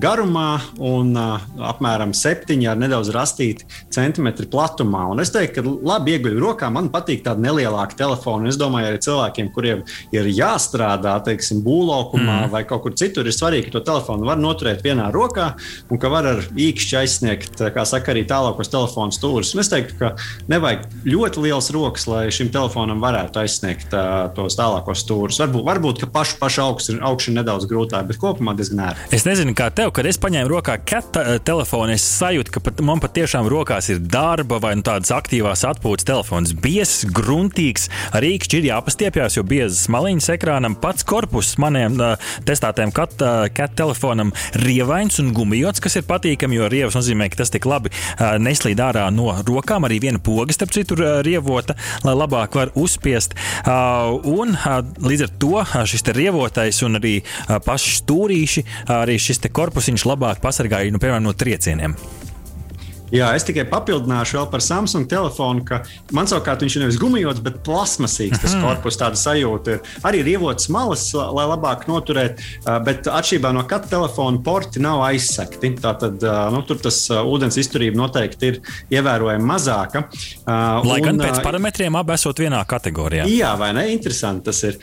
garumā 0.00 0.48
un 0.80 1.12
uh, 1.20 1.44
apmēram 1.70 2.14
7 2.16 2.56
ar 2.70 2.80
nedaudz 2.80 3.12
rastīti 3.14 3.68
centimetri 3.92 4.48
platumā. 4.50 5.04
Un 5.12 5.20
es 5.20 5.30
teiktu, 5.34 5.60
ka 5.60 5.76
labi 5.92 6.16
ieguļu 6.16 6.40
rokā 6.42 6.72
man 6.72 6.88
patīk 6.94 7.22
tāda 7.26 7.44
nelielāka 7.44 7.98
telefona. 8.00 8.48
Es 8.50 8.58
domāju, 8.60 8.90
arī 8.90 9.02
cilvēkiem, 9.04 9.52
kuriem 9.54 9.84
ir 10.16 10.32
jāstrādā, 10.32 11.18
teiksim, 11.28 11.60
būvlaukumā 11.66 12.40
mm. 12.46 12.54
vai 12.56 12.64
kaut 12.68 12.86
kur 12.86 12.96
citur, 12.96 13.28
ir 13.28 13.36
svarīgi, 13.36 13.68
ka 13.68 13.78
to 13.78 13.84
telefonu 13.92 14.28
var 14.28 14.40
noturēt 14.40 14.80
vienā 14.86 15.12
rokā 15.14 15.52
un 15.92 16.00
ka 16.00 16.10
var 16.12 16.32
ar 16.32 16.42
īkšķi 16.56 17.00
aizsniegt, 17.04 17.64
kā 17.76 17.84
saka, 17.88 18.14
arī 18.14 18.24
tālāk 18.24 18.46
tālākos 18.46 18.70
telefonu 18.70 19.14
stūrus. 19.14 19.54
Es 19.58 19.70
teiktu, 19.72 19.96
ka 19.98 20.05
nevajag 20.50 20.86
ļoti 21.06 21.44
liels 21.46 21.70
rokas, 21.74 22.06
lai 22.10 22.24
šim 22.34 22.50
telefonam 22.54 23.02
varētu 23.02 23.42
aizsniegt 23.42 23.94
uh, 23.96 24.28
tos 24.36 24.58
tālākos 24.58 25.04
stūrus. 25.04 25.40
Varbūt, 25.42 25.66
varbūt 25.66 26.02
ka 26.04 26.10
pašu, 26.18 26.38
pašu 26.40 26.64
augšu 26.66 27.32
ir 27.32 27.38
nedaudz 27.40 27.68
grūtāk, 27.70 28.08
bet 28.10 28.20
kopumā 28.22 28.56
diezgan 28.58 28.86
ērti. 28.90 29.10
Es 29.16 29.26
nezinu, 29.28 29.54
kā 29.56 29.68
tev, 29.74 29.92
kad 29.96 30.08
es 30.08 30.20
paņēmu 30.22 30.50
rokā 30.52 30.78
cat 30.86 31.18
telefonu, 31.46 31.94
es 31.96 32.04
sajūtu, 32.06 32.54
ka 32.54 32.62
pat, 32.64 32.82
man 32.86 33.02
patiešām 33.02 33.48
rokās 33.50 33.90
ir 33.92 34.00
darba 34.02 34.60
vai 34.62 34.74
nu, 34.78 34.84
tādas 34.86 35.12
aktīvās 35.14 35.64
atpūtas 35.68 36.06
telefons. 36.08 36.54
Biezs, 36.62 37.04
gruntīgs, 37.16 37.88
ar 38.16 38.26
īkšķi 38.26 38.60
ir 38.60 38.70
jāpastiepjas, 38.70 39.38
jo 39.38 39.44
biezas 39.46 39.86
maliņas 39.92 40.30
ekrānam 40.36 40.76
pats 40.80 41.06
korpus 41.06 41.54
maniem 41.62 41.98
uh, 42.00 42.16
testētiem 42.48 42.92
cat, 42.96 43.16
uh, 43.22 43.46
cat 43.54 43.76
telefonam 43.78 44.32
rievains 44.62 45.20
un 45.22 45.32
gumijots, 45.36 45.82
kas 45.84 45.98
ir 46.00 46.06
patīkami, 46.08 46.58
jo 46.60 46.70
rievs 46.72 46.98
nozīmē, 46.98 47.30
ka 47.32 47.42
tas 47.42 47.52
tik 47.54 47.68
labi 47.68 47.92
uh, 47.92 48.36
neslīd 48.42 48.80
ārā 48.82 49.06
no 49.14 49.32
rokām. 49.46 49.86
Arī 49.88 49.95
viena 50.02 50.20
poga, 50.22 50.54
starp 50.54 50.74
citu, 50.74 50.98
rievota, 51.26 51.76
lai 52.06 52.16
labāk 52.16 52.58
var 52.58 52.72
uzspiest. 52.78 53.36
Un 53.66 54.56
līdz 55.06 55.26
ar 55.26 55.34
to 55.42 55.64
šis 55.92 56.06
rievotais 56.16 56.82
un 56.86 57.00
arī 57.00 57.16
paši 57.66 57.96
stūrīši, 58.02 58.66
arī 59.00 59.18
šis 59.20 59.44
korpusiņš 59.46 60.08
labāk 60.08 60.42
pasargāja 60.44 60.92
nu, 60.92 61.02
piemēram, 61.02 61.26
no 61.28 61.36
triecieniem. 61.36 61.96
Jā, 63.14 63.30
es 63.38 63.46
tikai 63.46 63.66
papildināšu 63.70 64.40
vēl 64.40 64.48
par 64.50 64.62
Samsung 64.64 65.06
telefonu, 65.10 65.62
ka 65.66 65.82
man 66.16 66.26
savukārt 66.26 66.64
viņš 66.64 66.76
ir 66.76 66.84
nevis 66.84 66.98
gumijots, 67.00 67.42
bet 67.44 67.60
plasmasīgs. 67.66 68.40
Tas 68.42 68.56
mhm. 68.56 68.64
korpus 68.64 68.98
tāda 68.98 69.18
sajūta 69.20 69.76
ir. 69.76 69.92
Arī 70.06 70.22
rievots 70.26 70.70
malas, 70.72 71.06
lai 71.14 71.46
labāk 71.46 71.86
noturētu, 71.90 72.42
bet 72.86 73.06
atšķirībā 73.10 73.52
no 73.54 73.62
katra 73.68 73.92
telefona 73.96 74.42
porti 74.44 74.82
nav 74.82 75.04
aizsekti. 75.06 75.72
Tātad 75.82 76.22
nu, 76.54 76.62
tur 76.66 76.80
tas 76.82 76.98
ūdens 77.10 77.58
izturība 77.60 78.00
noteikti 78.00 78.50
ir 78.50 78.60
ievērojami 78.96 79.46
mazāka. 79.46 80.06
Lai 80.46 80.98
un, 80.98 81.06
gan 81.06 81.22
pēc 81.22 81.40
parametriem 81.44 81.98
abi 81.98 82.16
esot 82.16 82.42
vienā 82.42 82.62
kategorijā. 82.68 83.28
Jā, 83.30 83.54
vai 83.60 83.70
ne? 83.76 83.86
Interesanti 83.94 84.48
tas 84.50 84.62
ir. 84.66 84.80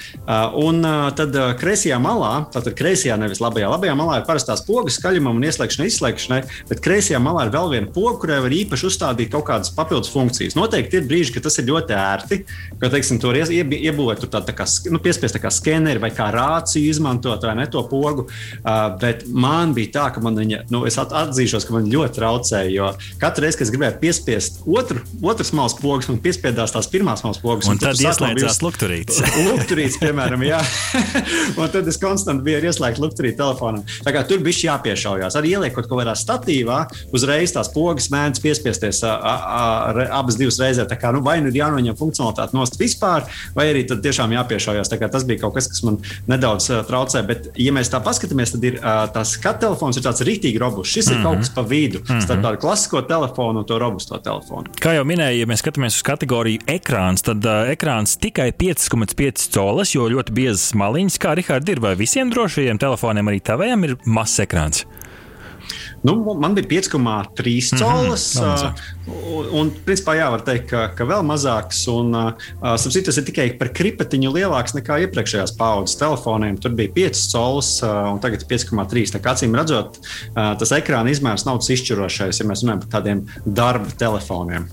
Un 0.63 0.83
tad 1.17 1.35
kreisajā 1.59 1.99
malā, 2.03 2.31
tātad 2.53 2.75
kreisajā 2.79 3.17
nevis 3.19 3.43
labajā, 3.43 3.69
labajā 3.75 3.97
malā 3.99 4.21
ir 4.21 4.27
parastās 4.27 4.63
pogas 4.67 4.97
skaļumam 4.99 5.39
un 5.39 5.47
ieslēgšanai, 5.49 5.89
izslēgšanai, 5.91 6.41
bet 6.71 6.83
kreisajā 6.83 7.19
malā 7.23 7.47
ir 7.47 7.53
vēl 7.55 7.71
viena 7.75 7.91
poga 7.93 8.12
kurai 8.21 8.39
var 8.43 8.53
īpaši 8.53 8.87
uzstādīt 8.89 9.31
kaut 9.33 9.45
kādas 9.47 9.73
papildus 9.75 10.11
funkcijas. 10.13 10.57
Noteikti 10.57 10.99
ir 10.99 11.07
brīži, 11.09 11.33
kad 11.35 11.47
tas 11.47 11.57
ir 11.59 11.67
ļoti 11.69 11.95
ērti, 11.97 12.39
ka, 12.81 12.91
teiksim, 12.93 13.19
tur 13.23 13.37
iebūvēt 13.37 14.23
tur 14.23 14.31
tādu 14.33 14.49
tā 14.51 14.57
kā, 14.57 14.67
nu, 14.93 15.01
piespiest 15.03 15.37
tā 15.37 15.41
kā 15.43 15.51
skeneri 15.53 16.01
vai 16.03 16.11
kā 16.15 16.29
rāciju 16.33 16.91
izmantot 16.91 17.45
vai 17.47 17.55
ne 17.59 17.67
to 17.71 17.83
pogu. 17.89 18.27
Uh, 18.63 18.93
bet 19.01 19.25
man 19.27 19.75
bija 19.75 19.93
tā, 19.97 20.07
ka 20.15 20.23
man 20.23 20.37
viņa, 20.39 20.63
nu, 20.73 20.83
es 20.89 20.99
atzīšos, 20.99 21.67
ka 21.67 21.77
man 21.77 21.89
ļoti 21.91 22.19
traucēja, 22.19 22.71
jo 22.73 22.91
katru 23.21 23.45
reizi, 23.45 23.59
kad 23.59 23.67
es 23.67 23.73
gribēju 23.73 23.99
piespiest 24.01 24.61
otru, 24.67 25.03
otras 25.25 25.53
malas 25.55 25.75
pogas, 25.79 26.09
man 26.11 26.21
piespiedās 26.23 26.75
tās 26.75 26.89
pirmās 26.91 27.25
malas 27.25 27.41
pogas. 27.43 27.69
Un, 27.69 27.77
un 27.77 27.83
tad 27.83 27.99
ieslēdzās 28.01 28.61
lukturītes. 28.63 29.21
lukturītes, 29.49 29.99
piemēram, 30.03 30.45
jā. 30.47 30.61
un 31.59 31.73
tad 31.73 31.89
es 31.89 31.99
konstanti 32.01 32.45
biju 32.47 32.63
ieslēgts 32.69 33.01
lukturītes 33.03 33.39
telefonam. 33.39 33.83
Tā 34.05 34.13
kā 34.15 34.23
tur 34.27 34.43
bija 34.43 34.73
jāpiešaujās. 34.73 35.37
Arī 35.39 35.55
ieliekot 35.57 35.87
kaut 35.89 36.01
kādā 36.01 36.15
statīvā, 36.17 36.83
uzreiz 37.15 37.53
tās 37.55 37.71
pogas 37.73 38.02
pogas 38.03 38.11
mēdz 38.11 38.41
piespiesties 38.43 39.03
a, 39.03 39.13
a, 39.15 39.33
a, 39.91 40.05
abas 40.19 40.37
divas 40.37 40.59
reizes. 40.59 40.87
Kā 40.99 41.11
nu, 41.13 41.21
vai 41.23 41.39
nu 41.41 41.49
ir 41.51 41.59
jānoņem 41.61 41.95
funkcionalitāte 41.97 42.55
nost 42.55 42.77
vispār, 42.79 43.25
vai 43.55 43.69
arī 43.71 43.85
tiešām 43.87 44.33
jāpiešaujas. 44.33 44.89
Tas 44.89 45.25
bija 45.25 45.41
kaut 45.43 45.55
kas, 45.55 45.67
kas 45.67 45.83
man 45.83 45.99
nedaudz 46.27 46.69
traucē. 46.87 47.23
Bet, 47.27 47.51
ja 47.57 47.73
mēs 47.73 47.91
tā 47.91 48.01
paskatāmies, 48.03 48.53
tad 48.55 48.63
ir 48.63 48.79
tas 49.13 49.35
skatu 49.37 49.67
telefons 49.67 49.97
ir 49.97 50.05
tāds 50.05 50.23
rītīgi 50.23 50.59
robusts. 50.59 50.93
Šis 50.93 51.09
mm 51.09 51.13
-hmm. 51.13 51.19
ir 51.19 51.23
kaut 51.23 51.37
kas 51.39 51.49
pa 51.49 51.61
vidu 51.61 51.99
mm 51.99 52.05
-hmm. 52.05 52.23
starp 52.23 52.41
tādu 52.43 52.59
klasisko 52.59 53.01
telefonu 53.01 53.59
un 53.59 53.65
to 53.65 53.79
robusto 53.79 54.17
telefonu. 54.17 54.65
Kā 54.81 54.93
jau 54.95 55.03
minēju, 55.05 55.39
ja 55.39 55.45
mēs 55.45 55.63
skatāmies 55.63 55.95
uz 55.95 56.01
kategoriju 56.01 56.59
ekrāns, 56.67 57.21
tad 57.23 57.45
uh, 57.45 57.69
ekrāns 57.69 58.17
tikai 58.17 58.51
5,5 58.51 59.51
colas, 59.51 59.95
jo 59.95 60.09
ļoti 60.09 60.31
biezas 60.31 60.73
maliņas, 60.73 61.19
kā 61.19 61.35
Rihards 61.35 61.69
ir, 61.69 61.79
vai 61.79 61.95
visiem 61.95 62.29
drošajiem 62.29 62.77
telefoniem, 62.77 63.27
arī 63.27 63.39
tavējiem 63.39 63.83
ir 63.83 63.97
mazs 64.05 64.39
ekrāns. 64.39 64.85
Nu, 66.03 66.37
man 66.39 66.55
bija 66.55 66.67
5,3 66.67 67.79
colas. 67.79 68.35
Mm 68.35 68.43
-hmm, 68.43 68.71
un, 69.33 69.45
un, 69.51 69.71
principā, 69.85 70.15
jā, 70.19 70.29
var 70.31 70.41
teikt, 70.43 70.67
ka, 70.69 70.87
ka 70.95 71.05
vēl 71.07 71.23
mazāks. 71.23 71.85
Un, 71.87 72.15
uh, 72.15 72.75
citu, 72.75 73.05
tas 73.05 73.17
ir 73.17 73.23
tikai 73.23 73.45
par 73.59 73.71
kripatiņu 73.71 74.33
lielāks 74.33 74.75
nekā 74.75 74.99
iepriekšējās 75.05 75.55
paudzes 75.57 75.95
telefoniem. 75.95 76.57
Tur 76.59 76.75
bija 76.75 76.91
5 76.95 77.23
colas, 77.31 77.71
uh, 77.83 78.11
un 78.13 78.19
tagad 78.19 78.43
ir 78.43 78.47
5,3. 78.47 79.15
Tā 79.15 79.23
kā 79.23 79.31
acīm 79.31 79.55
redzot, 79.55 79.99
uh, 80.35 80.57
tas 80.59 80.75
ekrāna 80.75 81.09
izmērs 81.09 81.45
nav 81.45 81.63
tas 81.63 81.69
izšķirošais, 81.69 82.39
ja 82.39 82.45
mēs 82.45 82.65
runājam 82.65 82.83
par 82.83 82.99
tādiem 82.99 83.23
darba 83.45 83.87
telefoniem. 83.97 84.67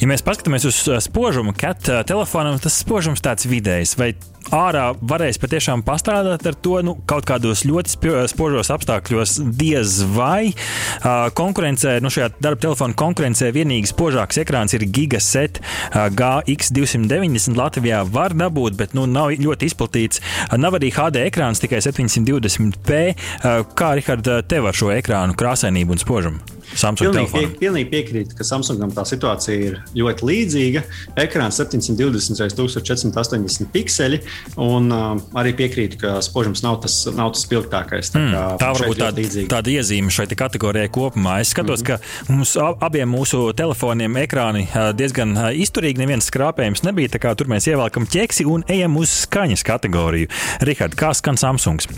Ja 0.00 0.06
mēs 0.10 0.24
paskatāmies 0.26 0.68
uz 0.68 0.84
spožumu, 1.00 1.54
cat 1.56 1.80
telefonam, 2.06 2.58
tas 2.60 2.76
spožums 2.84 3.24
tāds 3.24 3.48
vidējs. 3.48 3.96
Vai 3.96 4.12
ārā 4.52 4.90
varēs 5.00 5.38
patiešām 5.40 5.84
pastrādāt 5.86 6.44
ar 6.48 6.56
to 6.64 6.80
nu, 6.84 6.96
kaut 7.08 7.26
kādos 7.28 7.64
ļoti 7.68 7.94
spožos 8.30 8.70
apstākļos, 8.74 9.36
diez 9.56 10.00
vai 10.14 10.52
uh, 10.52 11.28
konkurencē, 11.36 11.96
nu 12.04 12.12
šajā 12.12 12.30
darba 12.38 12.60
telefona 12.66 12.96
konkurencē 12.98 13.50
vienīgi 13.54 13.92
spožāks 13.92 14.40
ekrāns 14.42 14.76
ir 14.76 14.86
Gigaset 14.88 15.60
uh, 15.60 16.08
GX290 16.14 17.58
Latvijā 17.58 18.02
var 18.08 18.36
dabūt, 18.36 18.78
bet 18.80 18.96
nu, 18.98 19.06
nav 19.10 19.34
ļoti 19.38 19.70
izplatīts. 19.70 20.22
Uh, 20.48 20.58
nav 20.60 20.78
arī 20.80 20.92
HD 20.94 21.24
ekrāns, 21.28 21.62
tikai 21.62 21.82
720p. 21.84 23.00
Uh, 23.14 23.62
kā, 23.78 23.94
Rihard, 23.98 24.28
tev 24.50 24.68
ar 24.70 24.76
šo 24.76 24.92
ekrānu 24.94 25.38
krāsainību 25.38 25.96
un 25.96 26.04
spožumu? 26.04 26.53
Samsung 26.78 27.10
pilnīgi, 27.10 27.32
pie, 27.32 27.58
pilnīgi 27.60 27.90
piekrītu, 27.92 28.36
ka 28.38 28.46
Samsungam 28.46 28.92
tā 28.94 29.04
situācija 29.08 29.68
ir 29.68 29.78
ļoti 29.96 30.28
līdzīga. 30.28 30.82
Ekrāns 31.24 31.58
720 31.60 32.42
x 32.44 32.56
1480 32.58 33.70
pikseli, 33.74 34.20
un 34.60 34.90
uh, 34.94 35.12
arī 35.40 35.54
piekrītu, 35.58 36.00
ka 36.02 36.16
spožums 36.24 36.64
nav 36.64 36.80
tas, 36.84 36.96
nav 37.14 37.34
tas 37.34 37.44
spilgtākais. 37.46 38.12
Tā, 38.14 38.22
mm, 38.22 38.58
tā 38.62 38.72
varbūt 38.78 39.02
tāda, 39.02 39.26
tāda 39.56 39.74
iezīme 39.74 40.12
šai 40.14 40.28
kategorijai 40.34 40.90
kopumā. 40.94 41.38
Es 41.44 41.54
skatos, 41.54 41.82
mm 41.82 41.94
-hmm. 41.94 42.26
ka 42.26 42.32
mums 42.32 42.56
abiem 42.80 43.10
mūsu 43.10 43.52
telefoniem 43.56 44.16
ekrāni 44.24 44.66
diezgan 44.96 45.36
izturīgi, 45.54 45.98
neviens 45.98 46.30
skrāpējums 46.30 46.84
nebija. 46.84 47.34
Tur 47.34 47.46
mēs 47.46 47.68
ievelkam 47.68 48.06
ķeksi 48.06 48.46
un 48.46 48.64
ejam 48.68 48.96
uz 48.96 49.10
skaņas 49.24 49.62
kategoriju. 49.62 50.28
Rihard, 50.60 50.94
kā 50.94 51.14
skan 51.14 51.36
Samsungs? 51.36 51.88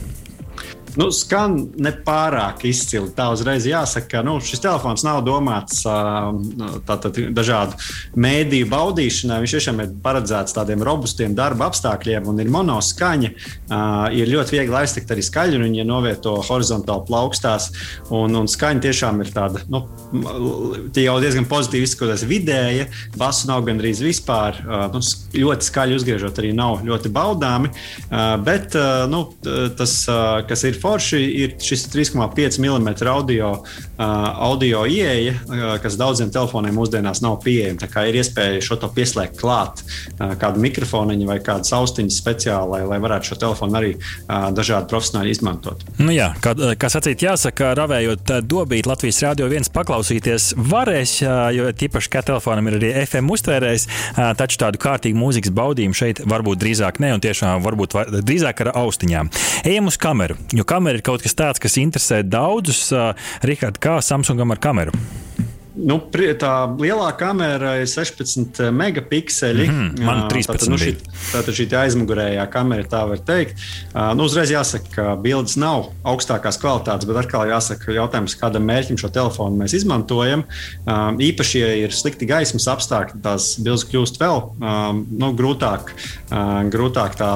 Nu, 0.97 1.11
skan 1.13 1.59
nepārāk 1.77 2.63
izcili. 2.69 3.11
Tā 3.17 3.29
uzreiz 3.35 3.67
jāsaka, 3.69 4.09
ka 4.17 4.23
nu, 4.25 4.39
šis 4.41 4.63
telefons 4.65 5.05
nav 5.05 5.21
domāts 5.27 5.83
tātad, 6.89 7.19
dažādu 7.37 7.77
mēdīju 8.17 8.69
baudīšanai. 8.73 9.43
Viņš 9.43 9.55
tiešām 9.59 9.83
ir 9.85 9.93
paredzēts 10.05 10.57
tādiem 10.57 10.85
robustiem 10.87 11.35
darba 11.37 11.69
apstākļiem 11.69 12.31
un 12.31 12.41
ir 12.41 12.53
monoskaņa. 12.55 13.33
Ir 14.17 14.33
ļoti 14.33 14.57
viegli 14.57 14.79
aiztikt 14.81 15.13
arī 15.13 15.25
skaļu, 15.27 15.61
un 15.67 15.77
ja 15.77 15.85
novieto 15.89 16.39
horizontāli 16.49 17.05
plaukstās. 17.11 17.69
Un, 18.09 18.33
un 18.41 18.49
skaņa 18.49 18.87
tiešām 18.89 19.21
ir 19.25 19.33
tāda, 19.37 19.67
nu, 19.73 19.83
jau 20.97 21.19
diezgan 21.21 21.49
pozitīvi 21.51 21.91
izskatās 21.91 22.25
vidēja. 22.29 22.89
Basu 23.21 23.51
nav 23.53 23.67
gandrīz 23.69 24.01
vispār. 24.05 24.63
Nu, 24.95 25.05
ļoti 25.37 25.69
skaļi 25.69 26.01
uzgriežot 26.01 26.41
arī 26.41 26.55
nav 26.57 26.81
ļoti 26.89 27.13
baudāmi. 27.13 27.75
Bet 28.49 28.77
nu, 29.13 29.23
tas, 29.77 29.99
kas 30.49 30.67
ir 30.69 30.81
forši 30.87 31.23
ir 31.43 31.55
šis 31.63 31.89
3,5 31.91 32.61
mm 32.63 33.09
audio, 33.11 33.53
audio 33.99 34.85
ieeja, 34.87 35.35
uh, 35.47 35.65
kas 35.83 35.97
daudziem 36.01 36.31
telefoniem 36.35 36.77
mūsdienās 36.77 37.23
nav 37.25 37.39
pieejama. 37.45 37.81
Tā 37.81 37.89
kā 37.91 38.07
ir 38.09 38.19
iespēja 38.21 38.63
šo 38.65 38.79
to 38.81 38.91
pieslēgt 38.93 39.39
klāt, 39.41 39.83
uh, 39.83 40.35
kādu 40.41 40.61
mikrofoniņu 40.65 41.29
vai 41.29 41.39
kādu 41.45 41.69
austiņu 41.79 42.13
speciāli, 42.13 42.71
lai, 42.75 42.83
lai 42.89 43.01
varētu 43.03 43.33
šo 43.33 43.39
telefonu 43.47 43.79
arī 43.81 43.95
uh, 43.97 44.49
dažādi 44.57 44.91
profesionāļi 44.93 45.33
izmantot. 45.37 45.85
Nu 46.01 46.13
jā, 46.15 46.33
kā, 46.45 46.53
kā 46.79 46.91
sacīt, 46.93 47.25
jāsaka, 47.25 47.73
ravējot 47.79 48.35
dobīt 48.45 48.89
Latvijas 48.89 49.23
rādio 49.25 49.49
viens 49.51 49.71
paklausīties 49.73 50.53
varēs, 50.57 51.19
jo 51.57 51.71
tīpaši 51.77 52.13
kā 52.13 52.23
telefonam 52.27 52.69
ir 52.71 52.79
arī 52.79 52.93
FM 53.05 53.33
uztvērējs, 53.33 53.87
taču 54.39 54.61
tādu 54.61 54.81
kārtīgu 54.83 55.19
mūzikas 55.19 55.55
baudījumu 55.57 55.97
šeit 55.97 56.23
varbūt 56.29 56.61
drīzāk 56.63 57.01
ne 57.05 57.13
un 57.17 57.25
tiešām 57.25 57.65
varbūt 57.65 57.97
drīzāk 58.21 58.63
ar 58.67 58.73
austiņām. 58.83 59.31
Ejam 59.67 59.91
uz 59.91 59.99
kameru, 60.01 60.39
jo 60.57 60.67
kamera 60.69 61.01
ir 61.01 61.07
kaut 61.07 61.25
kas 61.25 61.37
tāds, 61.39 61.63
kas 61.63 61.79
interesē 61.81 62.23
daudzus. 62.27 62.89
Rihard, 63.47 63.81
kā 63.87 64.01
Samsungam 64.03 64.51
ar 64.51 64.59
kameru? 64.59 64.93
Nu, 65.77 65.99
tā 66.41 66.53
lielā 66.81 67.11
kamera 67.21 67.75
ir 67.83 67.89
16 67.91 68.71
megapikseli. 68.73 69.67
Mm 69.69 69.75
-hmm, 69.75 70.05
man 70.05 70.29
13. 70.29 70.53
Tātad, 70.53 70.71
nu, 70.73 70.79
šī, 70.81 70.95
tātad 71.33 71.55
šī 71.55 71.67
aizmugurējā 71.77 72.47
kamera, 72.51 72.83
tā 72.83 73.03
var 73.09 73.19
teikt. 73.19 73.61
Nu, 73.93 74.25
uzreiz 74.25 74.51
jāsaka, 74.51 74.89
ka 74.95 75.17
bildes 75.17 75.57
nav 75.57 75.91
augstākās 76.05 76.57
kvalitātes, 76.61 77.07
bet 77.07 77.17
atkal 77.17 77.49
jāsaka, 77.49 77.93
jautājums, 77.93 78.37
kādam 78.41 78.65
mērķim 78.65 78.97
šo 78.97 79.09
telefonu 79.09 79.57
mēs 79.57 79.75
izmantojam. 79.77 80.45
Īpaši, 81.19 81.59
ja 81.59 81.75
ir 81.75 81.93
slikti 81.93 82.27
gaismas 82.27 82.67
apstākļi, 82.67 83.21
tās 83.23 83.59
bildes 83.61 83.85
kļūst 83.85 84.21
vēl 84.21 84.43
nu, 85.11 85.33
grūtāk, 85.37 85.93
grūtāk 86.73 87.17
tā, 87.17 87.33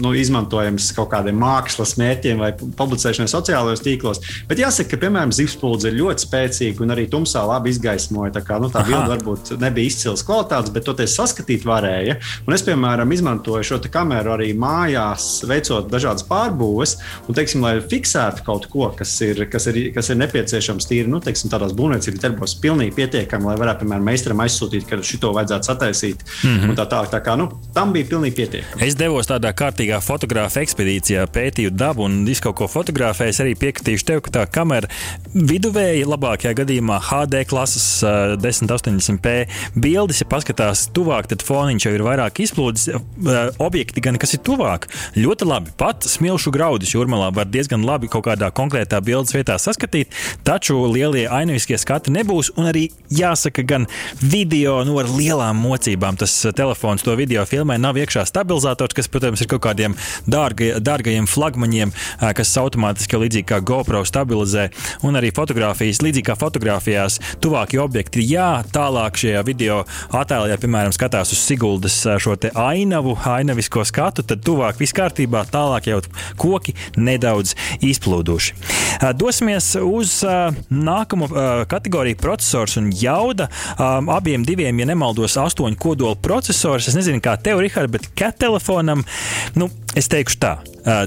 nu, 0.00 0.12
izmantojams 0.12 0.92
kaut 0.92 1.10
kādiem 1.10 1.40
mākslas 1.40 1.96
mērķiem 1.96 2.38
vai 2.38 2.52
publicēšanai 2.52 3.28
sociālajos 3.28 3.80
tīklos. 3.80 4.20
Bet 4.48 4.58
jāsaka, 4.58 4.90
ka, 4.90 4.96
piemēram, 5.06 5.32
zivspuldzes 5.32 5.90
ir 5.90 5.98
ļoti 5.98 6.26
spēcīga 6.26 6.82
un 6.84 6.90
arī 6.90 7.08
tumsā 7.10 7.46
labi 7.46 7.61
labi 7.62 7.72
izgaismoja. 7.72 8.32
Tā, 8.34 8.42
kā, 8.44 8.58
nu, 8.60 8.68
tā 8.72 8.82
bilde 8.86 9.06
varbūt 9.14 9.54
nebija 9.62 9.90
izcils 9.90 10.24
kvalitātes, 10.26 10.72
bet 10.74 10.86
toties 10.88 11.14
saskatīt 11.16 11.64
varēja. 11.68 12.18
Un 12.46 12.56
es, 12.56 12.64
piemēram, 12.66 13.12
izmantoju 13.14 13.64
šo 13.66 13.80
kameru 13.92 14.34
arī 14.34 14.52
mājās, 14.58 15.42
veicot 15.48 15.90
dažādas 15.92 16.26
pārbūves, 16.28 16.96
un, 17.28 17.36
teiksim, 17.36 17.62
lai 17.64 17.76
fiksētu 17.80 18.44
kaut 18.46 18.68
ko, 18.72 18.88
kas 18.96 19.14
ir, 19.24 19.44
kas 19.52 19.68
ir, 19.70 19.78
kas 19.94 20.10
ir 20.10 20.18
nepieciešams 20.22 20.88
tīri 20.88 21.10
nu, 21.10 21.20
teiksim, 21.22 21.50
tādās 21.52 21.74
būvniecības 21.76 22.22
darbos, 22.22 22.56
pilnīgi 22.62 22.94
pietiekami, 22.96 23.50
lai 23.50 23.56
varētu, 23.60 23.84
piemēram, 23.84 24.06
meistaram 24.10 24.42
aizsūtīt, 24.44 24.86
ka 24.88 25.00
šito 25.06 25.32
vajadzētu 25.36 25.70
sataisīt. 25.70 26.24
Mm 26.42 26.58
-hmm. 26.58 26.76
tā, 26.78 26.86
tā, 26.90 27.02
tā 27.12 27.22
kā, 27.24 27.36
nu, 27.38 27.48
tam 27.74 27.92
bija 27.92 28.08
pilnīgi 28.14 28.36
pietiekami. 28.38 28.86
Es 28.86 28.96
devos 28.98 29.28
tādā 29.30 29.52
kārtīgā 29.52 30.00
fotogrāfa 30.00 30.62
ekspedīcijā, 30.62 31.26
pētīju 31.26 31.70
dabu 31.70 32.06
un 32.08 32.24
visu 32.26 32.48
kaut 32.48 32.56
ko 32.56 32.70
fotografēju. 32.70 33.34
Es 33.34 33.40
arī 33.40 33.54
piekritīšu 33.58 34.06
tev, 34.06 34.22
ka 34.24 34.30
tā 34.38 34.46
kamera 34.46 34.88
viduvēji 35.34 36.06
labākajā 36.08 36.54
gadījumā 36.62 37.00
HD 37.02 37.42
klases 37.52 37.86
uh, 38.06 38.34
1080p 38.40 39.34
bildes, 39.76 40.22
ja 40.22 40.28
paskatās 40.30 40.86
tuvāk, 40.96 41.28
tad 41.30 41.44
foniņš 41.46 41.88
jau 41.88 41.94
ir 41.96 42.06
vairāk 42.06 42.42
izplūdes. 42.44 42.88
Uh, 42.92 43.52
objekti 43.62 44.02
gan 44.04 44.18
kas 44.20 44.34
ir 44.36 44.42
tuvāk, 44.46 44.88
ļoti 45.18 45.48
labi. 45.48 45.74
Pat 45.78 46.06
smilšu 46.08 46.52
graudus 46.54 46.94
jūrmalā 46.94 47.30
var 47.36 47.50
diezgan 47.50 47.84
labi 47.86 48.10
kaut 48.12 48.26
kādā 48.28 48.50
konkrētā 48.54 49.00
bildes 49.04 49.34
vietā 49.36 49.58
saskatīt, 49.60 50.12
taču 50.46 50.78
lielie 50.90 51.26
ainaviskie 51.30 51.78
skati 51.80 52.12
nebūs. 52.14 52.52
Un 52.58 52.70
arī 52.70 52.88
jāsaka, 53.12 53.64
gan 53.66 53.86
video 54.20 54.80
nu, 54.86 54.98
ar 55.02 55.10
lielām 55.10 55.60
mocībām. 55.62 56.18
Tas 56.20 56.34
telefons 56.56 57.04
to 57.04 57.14
video 57.18 57.44
filmē 57.48 57.78
nav 57.80 57.98
iekšā 58.00 58.24
stabilizators, 58.28 58.96
kas, 58.96 59.10
protams, 59.12 59.42
ir 59.42 59.50
kaut 59.52 59.64
kādiem 59.66 59.96
dārga, 60.30 60.78
dārgajiem 60.82 61.28
flagmaņiem, 61.30 61.92
kas 62.38 62.54
automātiski 62.60 63.20
līdzīgi 63.24 63.48
kā 63.52 63.60
GoPro 63.66 64.04
stabilizē. 64.08 64.68
Un 65.06 65.18
arī 65.18 65.32
fotografijas, 65.34 66.02
līdzīgi 66.04 66.28
kā 66.30 66.38
fotografijās, 66.38 67.18
tuvākie 67.42 67.80
objekti. 67.82 68.22
Jā, 68.24 68.62
tālāk 68.72 69.18
šajā 69.20 69.42
video 69.46 69.82
attēlā, 70.14 70.52
ja, 70.52 70.58
piemēram, 70.62 70.94
skatās 70.94 71.32
uz 71.34 71.40
Siguldas 71.42 71.98
šo 72.22 72.36
ainavu, 72.58 73.16
ainavisko 73.28 73.84
skatu, 73.88 74.24
tad 74.26 74.44
tuvāk 74.46 74.80
viss 74.80 74.94
kārtībā, 74.96 75.44
tālāk 75.52 75.90
jau 75.90 76.00
koki 76.40 76.74
nedaudz 76.96 77.56
izplūduši. 77.84 78.56
Dosimies 79.18 79.72
uz 79.82 80.20
nākamo 80.72 81.28
kategoriju 81.70 82.20
procesors 82.22 82.78
un 82.80 82.90
jauda. 82.94 83.48
Abiem 83.78 84.46
diviem, 84.46 84.78
ja 84.82 84.88
nemaldos, 84.88 85.38
astoņu 85.40 85.78
kodolu 85.82 86.18
procesors. 86.22 86.90
Es 86.90 86.98
nezinu, 86.98 87.22
kā 87.24 87.36
tev, 87.40 87.62
Rihard, 87.62 87.92
bet 87.92 88.10
cat 88.18 88.38
telefonam, 88.42 89.04
nu, 89.58 89.70
es 89.98 90.10
teikšu 90.12 90.38
tā, 90.42 90.54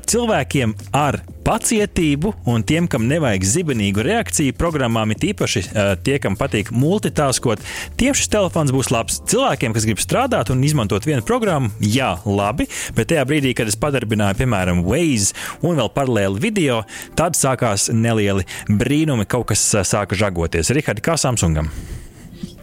cilvēkiem 0.10 0.76
ar 0.96 1.22
pacietību 1.46 2.34
un 2.50 2.64
tiem, 2.66 2.88
kam 2.91 3.06
nevajag 3.10 3.46
zibenīgu 3.46 4.04
reakciju 4.06 4.56
programmām, 4.58 5.14
ir 5.14 5.30
īpaši 5.32 5.64
tie, 6.06 6.18
kam 6.22 6.38
patīk 6.39 6.72
multitaskot, 6.76 7.62
tiem 8.00 8.18
šis 8.18 8.32
telefons 8.34 8.74
būs 8.76 8.91
labs. 8.93 9.22
Cilvēkiem, 9.30 9.76
kas 9.76 9.88
grib 9.88 10.02
strādāt 10.02 10.52
un 10.54 10.64
izmantot 10.66 11.06
vienu 11.06 11.26
programmu, 11.26 11.72
jā, 11.82 12.16
labi, 12.26 12.68
bet 12.98 13.12
tajā 13.14 13.26
brīdī, 13.30 13.54
kad 13.58 13.70
es 13.72 13.80
padarbināju, 13.80 14.41
piemēram, 14.41 14.82
Waze 14.86 15.36
un 15.66 15.78
vēl 15.82 15.91
paralēli 15.93 16.41
video, 16.41 16.82
tad 17.18 17.38
sākās 17.38 17.91
nelieli 17.93 18.48
brīnumi, 18.70 19.28
kaut 19.30 19.52
kas 19.54 19.70
sāka 19.86 20.18
žagoties. 20.18 20.74
Rihard, 20.76 21.04
kā 21.06 21.18
Samsungam? 21.20 21.70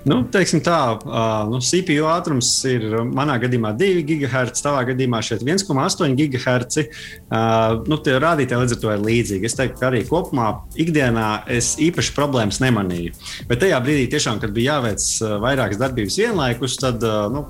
Nu, 0.02 0.16
teiksim 0.34 0.58
tā, 0.66 0.76
nu, 1.46 1.60
CPU 1.62 2.08
ātrums 2.10 2.48
ir 2.66 2.82
manā 3.14 3.36
gadījumā 3.42 3.70
2 3.78 4.02
GHz, 4.08 4.62
tavā 4.64 4.80
gadījumā 4.88 5.20
šeit 5.22 5.44
1,8 5.46 6.16
GHz. 6.18 6.86
Nu, 7.86 7.98
tie 8.02 8.16
rādītāji 8.18 8.64
līdz 8.64 8.74
ar 8.74 8.80
to 8.82 8.90
ir 8.90 9.04
līdzīgi. 9.06 9.46
Es 9.46 9.54
teiktu, 9.58 9.78
ka 9.78 9.88
arī 9.92 10.02
kopumā 10.08 10.48
ikdienā 10.82 11.28
es 11.54 11.76
īpaši 11.82 12.14
problēmas 12.16 12.58
nemanīju. 12.64 13.14
Bet 13.50 13.62
tajā 13.62 13.78
brīdī, 13.84 14.08
tiešām, 14.10 14.40
kad 14.42 14.54
bija 14.56 14.78
jāveic 14.80 15.06
vairākas 15.44 15.78
darbības 15.78 16.18
vienlaikus, 16.18 16.76
tad 16.82 17.06
nu, 17.34 17.44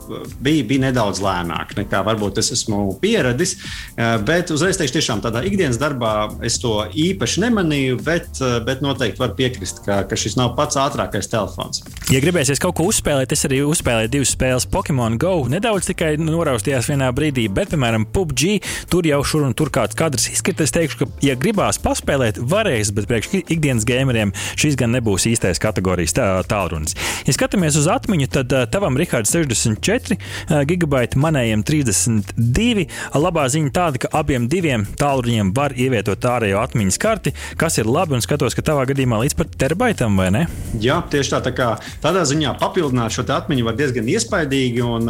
bija, 0.44 0.66
bija 0.68 0.84
nedaudz 0.90 1.22
lēnāk 1.24 1.72
nekā 1.80 2.02
varbūt 2.10 2.42
es 2.42 2.52
esmu 2.58 2.82
pieradis. 3.00 3.56
Bet 3.96 4.52
uzreiz 4.52 4.76
teikšu, 4.80 4.98
tiešām 4.98 5.24
tādā 5.24 5.40
ikdienas 5.48 5.80
darbā 5.80 6.12
es 6.44 6.60
to 6.60 6.74
īpaši 6.92 7.46
nemanīju, 7.46 8.02
bet, 8.04 8.44
bet 8.68 8.84
noteikti 8.84 9.24
var 9.24 9.32
piekrist, 9.40 9.80
ka, 9.88 10.02
ka 10.04 10.20
šis 10.20 10.36
nav 10.36 10.52
pats 10.58 10.76
ātrākais 10.80 11.32
telefons. 11.32 11.80
Ja 12.12 12.20
gribēsies 12.42 12.58
kaut 12.62 12.74
ko 12.74 12.88
uzspēlēt, 12.90 13.30
es 13.36 13.44
arī 13.46 13.60
uzspēlēju 13.62 14.10
divas 14.10 14.32
spēles 14.34 14.64
Pokemon 14.66 15.14
Go. 15.20 15.44
Nedaudz 15.46 15.86
tikai 15.86 16.16
noraustījās 16.18 16.88
vienā 16.90 17.12
brīdī, 17.14 17.44
bet, 17.46 17.70
piemēram, 17.70 18.02
PUBG 18.10 18.56
tur 18.90 19.06
jau 19.06 19.20
šur 19.22 19.44
un 19.46 19.52
tur 19.54 19.70
kāds 19.70 19.94
kadrs 19.94 20.26
izkrita. 20.32 20.66
Es 20.66 20.74
teikšu, 20.74 20.98
ka, 20.98 21.06
ja 21.22 21.36
gribās 21.38 21.78
paspēlēt, 21.82 22.40
varēs, 22.42 22.90
bet 22.96 23.06
priekš 23.06 23.30
ikdienas 23.44 23.86
gameriem 23.86 24.32
šis 24.58 24.74
gan 24.80 24.90
nebūs 24.96 25.28
īstais 25.30 25.62
kategorijas 25.62 26.16
tā, 26.18 26.26
tālrunis. 26.50 26.96
Ja 27.28 27.36
skatāmies 27.36 27.78
uz 27.78 27.86
atmiņu, 27.92 28.26
tad 28.34 28.56
uh, 28.56 28.64
tavam 28.66 28.98
Rihards 28.98 29.30
64 29.36 30.18
uh, 30.18 30.64
gigabaiti, 30.66 31.22
manējiem 31.22 31.62
32. 31.62 32.88
Labā 33.14 33.46
ziņa 33.54 33.74
tāda, 33.78 34.02
ka 34.02 34.10
abiem 34.18 34.50
diviem 34.50 34.88
tālruņiem 34.98 35.54
var 35.54 35.76
ievietot 35.78 36.26
ārējo 36.32 36.58
atmiņas 36.64 37.00
karti, 37.06 37.36
kas 37.60 37.78
ir 37.78 37.86
labi 37.86 38.18
un 38.18 38.26
skatos, 38.26 38.58
ka 38.58 38.66
tavā 38.72 38.88
gadījumā 38.90 39.22
līdz 39.22 39.38
pat 39.38 39.56
terabaitam 39.62 40.18
vai 40.18 40.32
ne? 40.34 40.44
Jā, 40.82 40.98
tieši 41.12 41.36
tā. 41.36 41.42
tā 41.46 41.54
kā, 41.54 41.70
tādā 42.02 42.24
ziņā 42.26 42.31
papildināt 42.60 43.14
šo 43.14 43.24
atmiņu 43.28 43.66
var 43.66 43.76
diezgan 43.78 44.08
iespaidīgi. 44.08 44.82
Un, 44.84 45.08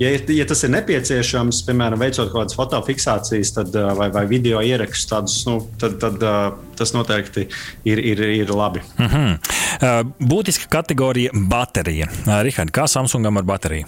ja, 0.00 0.12
ja 0.12 0.46
tas 0.48 0.64
ir 0.64 0.74
nepieciešams, 0.74 1.62
piemēram, 1.68 2.00
veicot 2.02 2.30
kaut 2.30 2.38
kādas 2.42 2.58
fotofiksācijas 2.58 3.54
tad, 3.58 3.78
vai, 3.98 4.10
vai 4.14 4.26
video 4.30 4.62
ierakstus, 4.62 5.08
tādus, 5.10 5.38
nu, 5.48 5.58
tad, 5.80 5.98
tad 6.02 6.22
tas 6.78 6.94
noteikti 6.96 7.46
ir, 7.84 7.98
ir, 7.98 8.22
ir 8.42 8.54
labi. 8.54 8.82
Mm 8.98 9.06
-hmm. 9.06 10.12
Būtiska 10.20 10.68
kategorija- 10.68 11.30
baterija. 11.54 12.08
Rihard, 12.42 12.70
kā 12.70 12.86
Samsungam 12.86 13.36
ar 13.36 13.42
bateriju? 13.42 13.86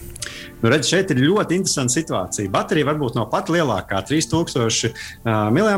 Nu, 0.62 0.70
redz, 0.72 0.88
šeit 0.88 1.10
ir 1.12 1.20
ļoti 1.20 1.58
interesanta 1.58 1.92
situācija. 1.92 2.50
Baterija 2.52 2.88
varbūt 2.88 3.18
nav 3.18 3.28
pat 3.32 3.50
lielākā, 3.52 4.00
3000 4.08 4.88
uh, 4.88 5.50
mAh, 5.52 5.74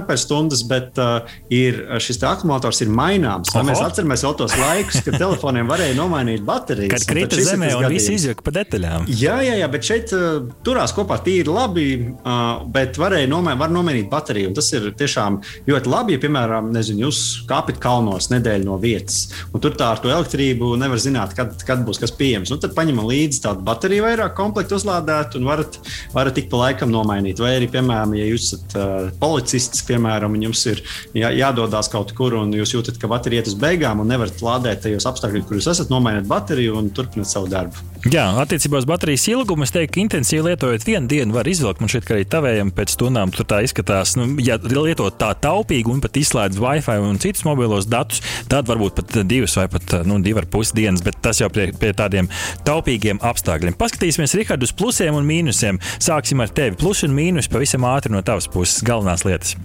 bet 0.70 1.00
uh, 1.02 1.36
ir, 1.52 1.80
šis 2.02 2.20
akumulators 2.26 2.82
ir 2.84 2.92
maināms. 2.92 3.50
Mēs 3.66 3.82
atceramies 3.82 4.24
vēl 4.26 4.36
tos 4.38 4.54
laikus, 4.60 5.02
kad 5.06 5.18
telefoniem 5.18 5.68
varēja 5.70 5.96
nomainīt 5.98 6.44
baterijas. 6.46 6.94
Kad 6.94 7.08
krita 7.10 7.40
zemē 7.42 7.72
un 7.78 7.88
viss 7.90 8.10
izjūta 8.12 8.44
pa 8.46 8.54
detaļām. 8.60 9.08
Jā, 9.10 9.38
jā, 9.46 9.56
jā, 9.62 9.70
bet 9.72 9.88
šeit 9.88 10.14
uh, 10.16 10.46
turās 10.66 10.94
kopā 10.96 11.18
tīri 11.26 11.50
labi, 11.50 11.88
uh, 12.14 12.62
bet 12.72 13.00
varēja 13.00 13.30
nomainīt, 13.32 13.62
var 13.64 13.74
nomainīt 13.74 14.10
bateriju. 14.12 14.54
Tas 14.56 14.70
ir 14.76 14.88
tiešām 14.98 15.40
ļoti 15.66 15.92
labi, 15.92 16.16
ja, 16.16 16.22
piemēram, 16.22 16.70
nezinu, 16.74 17.06
jūs 17.06 17.22
kāpjat 17.50 17.80
kalnos 17.82 18.30
nedēļu 18.32 18.68
no 18.68 18.78
vietas, 18.82 19.26
un 19.50 19.62
tur 19.62 19.76
tā 19.78 19.92
ar 19.94 20.02
to 20.02 20.12
elektrību 20.12 20.74
nevar 20.80 21.00
zināt, 21.02 21.34
kad, 21.38 21.54
kad 21.66 21.82
būs 21.86 22.00
kas 22.02 22.14
pieejams. 22.16 22.52
Nu, 22.52 22.60
tad 22.62 22.74
paņemam 22.76 23.08
līdzi 23.10 23.42
tādu 23.46 23.64
bateriju 23.66 24.06
vairāk 24.06 24.36
komplektu 24.56 24.78
uzlādēt 24.80 25.36
un 25.36 25.44
varat, 25.44 25.76
varat 26.14 26.36
tik 26.38 26.48
pa 26.48 26.62
laikam 26.62 26.88
nomainīt. 26.92 27.40
Vai 27.42 27.56
arī, 27.58 27.68
piemēram, 27.68 28.14
ja 28.16 28.28
jūs 28.30 28.48
esat 28.48 28.76
uh, 28.80 29.10
policists, 29.20 29.84
piemēram, 29.88 30.32
un 30.32 30.46
jums 30.48 30.64
ir 30.72 30.80
jā, 31.12 31.32
jādodas 31.36 31.90
kaut 31.92 32.14
kur, 32.16 32.38
un 32.40 32.54
jūs 32.56 32.72
jūtat, 32.72 32.96
ka 33.00 33.10
baterija 33.10 33.44
iet 33.44 33.52
uz 33.52 33.58
beigām, 33.60 34.00
un 34.00 34.08
nevarat 34.08 34.40
lādēt 34.40 34.86
tajos 34.86 35.08
apstākļos, 35.12 35.44
kur 35.44 35.60
jūs 35.60 35.68
esat, 35.74 35.92
nomainīt 35.92 36.28
bateriju 36.30 36.80
un 36.80 36.88
turpināt 36.96 37.28
savu 37.28 37.52
darbu. 37.52 37.84
Jā, 38.06 38.22
attiecībā 38.38 38.78
uz 38.78 38.84
baterijas 38.86 39.24
ilgumu 39.32 39.64
es 39.66 39.72
teiktu, 39.74 39.96
ka 39.96 39.98
intensīvi 39.98 40.44
lietojot 40.46 40.84
vienu 40.86 41.08
dienu 41.10 41.34
var 41.34 41.48
izvilkt. 41.50 41.80
Man 41.82 41.90
šķiet, 41.90 42.04
ka 42.06 42.14
arī 42.14 42.26
tavējiem 42.30 42.68
pēc 42.76 42.92
stundām 42.94 43.32
tur 43.34 43.48
tā 43.50 43.58
izskatās. 43.66 44.12
Nu, 44.14 44.28
ja 44.46 44.60
lietot 44.62 45.16
tā 45.18 45.32
taupīgi 45.42 45.90
un 45.90 45.98
pat 46.04 46.14
izslēdz 46.20 46.60
Wi-Fi 46.62 47.02
un 47.02 47.18
citus 47.22 47.42
mobilos 47.48 47.88
datus, 47.90 48.22
tad 48.52 48.70
varbūt 48.70 49.00
pat 49.00 49.16
divas 49.26 49.56
vai 49.58 49.66
pat 49.72 49.96
nu, 50.06 50.20
divas 50.22 50.44
ar 50.44 50.46
pus 50.52 50.70
dienas, 50.76 51.02
bet 51.02 51.18
tas 51.24 51.42
jau 51.42 51.48
pie, 51.50 51.72
pie 51.74 51.90
tādiem 51.98 52.30
taupīgiem 52.68 53.18
apstākļiem. 53.26 53.74
Paskatīsimies, 53.80 54.36
Rihard, 54.38 54.62
uz 54.62 54.74
plusiem 54.76 55.18
un 55.18 55.26
mīnusiem. 55.26 55.82
Sāksim 55.98 56.44
ar 56.46 56.54
tevi. 56.54 56.78
Plus 56.78 57.02
un 57.08 57.16
mīnus 57.16 57.50
pavisam 57.50 57.88
ātri 57.90 58.14
no 58.14 58.22
tavas 58.22 58.46
puses- 58.46 58.86
galvenās 58.86 59.26
lietas. 59.26 59.56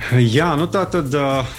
Jā, 0.00 0.46
nu 0.56 0.64
tā 0.72 0.80
tad 0.90 1.12
uh, 1.14 1.50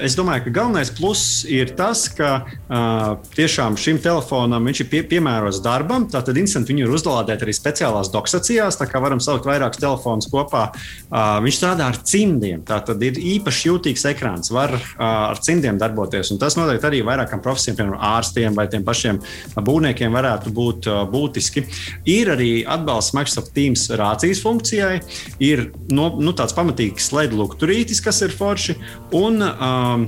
es 0.00 0.14
domāju, 0.16 0.46
ka 0.46 0.52
galvenais 0.54 0.90
pluss 0.94 1.42
ir 1.50 1.72
tas, 1.76 2.04
ka 2.14 2.28
uh, 2.46 3.16
tiešām 3.34 3.74
šim 3.80 3.98
telefonam 4.00 4.68
viņš 4.68 4.82
ir 4.84 4.88
pie, 4.88 5.00
piemērots 5.10 5.58
darbam. 5.64 6.06
Tātad 6.10 6.38
instanti 6.40 6.72
viņu 6.72 6.86
ir 6.86 6.94
uzlādēti 6.94 7.44
arī 7.44 7.54
speciālās 7.56 8.12
doksacijās, 8.14 8.78
tā 8.78 8.86
kā 8.88 9.02
varam 9.02 9.20
salikt 9.20 9.48
vairākus 9.50 9.82
telefonus 9.82 10.30
kopā. 10.30 10.68
Uh, 11.10 11.42
viņš 11.44 11.58
strādā 11.58 11.88
ar 11.90 11.98
cimdiem, 11.98 12.62
tātad 12.68 13.02
ir 13.02 13.18
īpaši 13.18 13.68
jūtīgs 13.72 14.06
ekrāns, 14.12 14.52
var 14.54 14.76
uh, 14.78 15.02
ar 15.32 15.42
cimdiem 15.42 15.80
darboties. 15.82 16.30
Un 16.32 16.40
tas 16.40 16.56
noteikti 16.56 16.88
arī 16.88 17.02
vairākām 17.08 17.42
profesijām, 17.44 17.80
piemēram, 17.80 17.98
ārstiem 18.12 18.56
vai 18.56 18.68
tiem 18.72 18.86
pašiem 18.86 19.20
būvniekiem, 19.58 20.14
varētu 20.14 20.54
būt 20.54 20.88
uh, 20.88 21.02
būtiski. 21.10 21.66
Ir 22.14 22.32
arī 22.38 22.52
atbalsts 22.62 23.18
Microsoft 23.18 23.52
Teams 23.58 23.88
rācijas 23.90 24.40
funkcijai, 24.46 24.94
ir 25.42 25.66
no, 25.90 26.12
nu, 26.22 26.32
tāds 26.38 26.54
pamatīgs 26.56 27.10
lukturī 27.12 27.71
brītis, 27.72 28.04
kas 28.04 28.20
ir 28.24 28.36
forši. 28.36 28.76
Un, 29.16 29.40
um, 29.40 30.06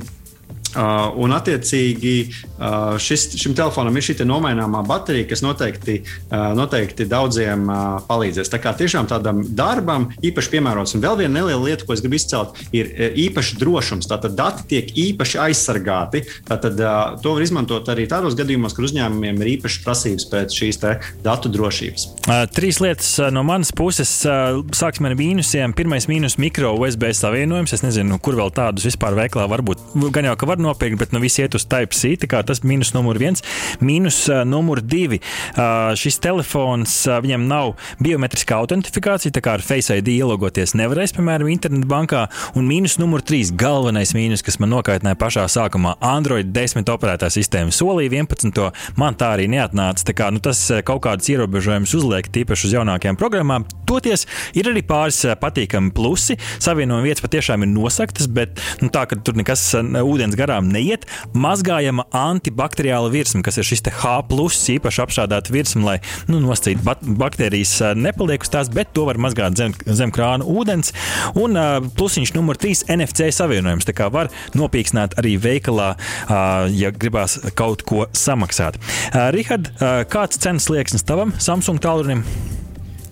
un, 0.75 1.35
attiecīgi, 1.37 2.15
uh, 2.59 2.95
šis, 3.01 3.29
šim 3.41 3.55
telefonam 3.57 3.97
ir 3.97 4.07
šī 4.07 4.17
nomaināmā 4.27 4.83
baterija, 4.87 5.29
kas 5.31 5.43
noteikti, 5.45 6.01
uh, 6.05 6.53
noteikti 6.57 7.07
daudziem 7.11 7.69
uh, 7.69 7.83
palīdzēs. 8.09 8.51
Tā 8.53 8.61
kā 8.63 8.75
tiešām 8.79 9.09
tādam 9.11 9.43
darbam 9.57 10.09
īpaši 10.25 10.53
piemērots. 10.57 10.97
Un 10.97 11.05
vēl 11.05 11.21
viena 11.23 11.41
neliela 11.41 11.63
lieta, 11.63 11.87
ko 11.87 11.97
es 11.97 12.03
gribu 12.05 12.19
izcelt, 12.19 12.59
ir 12.75 12.91
īpaši 13.25 13.59
drošums. 13.61 14.09
Tātad 14.11 14.37
dati 14.39 14.67
tiek 14.71 14.91
īpaši 15.05 15.41
aizsargāti. 15.49 16.25
Tātad, 16.49 16.81
uh, 16.81 17.15
to 17.23 17.37
var 17.37 17.47
izmantot 17.47 17.89
arī 17.93 18.09
tādos 18.11 18.37
gadījumos, 18.39 18.77
kur 18.77 18.89
uzņēmumiem 18.89 19.43
ir 19.43 19.53
īpašas 19.57 19.85
prasības 19.87 20.29
pēc 20.33 20.59
šīs 20.59 20.83
datu 21.25 21.53
drošības. 21.53 22.09
Uh, 22.25 22.45
trīs 22.51 22.81
lietas 22.83 23.11
uh, 23.21 23.31
no 23.35 23.45
manas 23.47 23.73
puses. 23.75 24.11
Uh, 24.27 24.63
sāksim 24.77 25.09
ar 25.09 25.17
mīnusiem. 25.19 25.75
Pirmais 25.77 26.09
mīnus- 26.11 26.39
mikro 26.45 26.75
USB 26.81 27.13
savienojums. 27.15 27.75
Es 27.77 27.85
nezinu, 27.85 28.19
kur 28.23 28.39
vēl 28.39 28.53
tādus 28.55 28.87
vispār 28.89 29.17
veiklā 29.19 29.47
var 29.51 29.63
būt. 29.63 29.83
Gan 30.15 30.31
jau, 30.31 30.37
ka 30.39 30.49
var 30.49 30.64
nopirkt, 30.65 30.99
bet 31.01 31.15
nu 31.15 31.21
visi 31.23 31.45
iet 31.45 31.55
uz 31.57 31.67
Type-C. 31.69 32.17
Tas 32.25 32.61
ir 32.63 32.69
mīnus 32.69 32.95
numur 32.97 33.19
viens. 33.21 33.45
Mīnus 33.85 34.25
uh, 34.31 34.43
numur 34.49 34.81
divi. 34.83 35.21
Uh, 35.55 35.93
šis 35.99 36.19
telefons, 36.25 36.97
uh, 37.09 37.21
viņam 37.25 37.47
nav 37.51 37.75
biometriskā 38.03 38.59
autentifikācija, 38.63 39.35
tā 39.35 39.43
kā 39.45 39.57
ar 39.59 39.65
Face 39.65 39.95
ID 39.95 40.11
ielogoties 40.17 40.75
nevarēs, 40.79 41.15
piemēram, 41.17 41.51
internetbankā. 41.53 42.27
Un 42.59 42.69
mīnus 42.69 42.99
numur 43.01 43.25
trīs, 43.25 43.53
galvenais 43.55 44.15
mīnus, 44.17 44.45
kas 44.45 44.59
man 44.63 44.73
nokaitināja 44.75 45.19
pašā 45.21 45.47
sākumā- 45.53 45.97
Android 46.15 46.53
10 46.55 46.91
operētā 46.93 47.31
sistēma. 47.33 47.75
Solīja 47.75 48.13
11. 48.25 48.73
man 48.97 49.15
tā 49.15 49.35
arī 49.37 49.49
neatnāca. 49.53 50.05
Tā 50.05 50.17
kā, 50.17 50.31
nu, 50.33 50.41
tas 50.41 50.61
kaut 50.85 51.03
kādas 51.07 51.29
ierobežojumus 51.33 51.95
uzliek 51.99 52.29
tīpaši 52.29 52.69
uz 52.69 52.77
jaunākajām 52.79 53.19
programmām. 53.21 53.67
Toties 53.87 54.27
ir 54.55 54.69
arī 54.71 54.83
pāris 54.87 55.23
patīkami 55.41 55.93
plusi. 55.95 56.37
Savienojuma 56.59 57.07
vietas 57.07 57.25
patiešām 57.25 57.65
ir 57.65 57.73
nosaktas, 57.73 58.29
bet 58.31 58.61
nu, 58.83 58.91
tā, 58.95 59.07
ka 59.09 59.17
tur 59.17 59.37
nekas 59.39 59.63
ūdens 60.05 60.37
garā 60.39 60.54
garām 60.55 60.71
neiet. 60.71 61.07
Mazgājama 61.35 62.07
antibakteriāla 62.15 63.11
virsma, 63.13 63.43
kas 63.45 63.59
ir 63.59 63.67
šis 63.67 63.83
H, 63.85 64.23
īpaši 64.75 65.03
apstrādāta 65.03 65.53
virsma, 65.53 65.85
lai 65.85 65.97
nu, 66.29 66.41
nosacītu 66.41 66.85
baktērijas 67.19 67.95
nepaliek 67.99 68.43
uz 68.43 68.51
tās, 68.53 68.71
bet 68.73 68.93
to 68.95 69.05
var 69.09 69.19
mazgāt 69.19 69.59
zem, 69.59 69.75
zem 69.85 70.13
krāna 70.15 70.47
ūdens. 70.47 70.95
Un 71.35 71.59
plusiņš 71.97 72.35
numur 72.37 72.57
3- 72.57 72.85
NFC 72.97 73.31
savienojums. 73.35 73.85
Tā 73.85 73.95
kā 73.95 74.11
var 74.11 74.31
nopīkstināt 74.55 75.19
arī 75.19 75.37
veikalā, 75.39 75.95
ja 76.71 76.91
gribās 76.91 77.39
kaut 77.55 77.85
ko 77.85 78.07
samaksāt. 78.13 78.77
Rihard, 79.35 79.71
kāds 80.09 80.39
cenas 80.39 80.69
slieksnis 80.69 81.05
tavam 81.05 81.33
Samsung 81.39 81.81
tālrunim? 81.81 82.25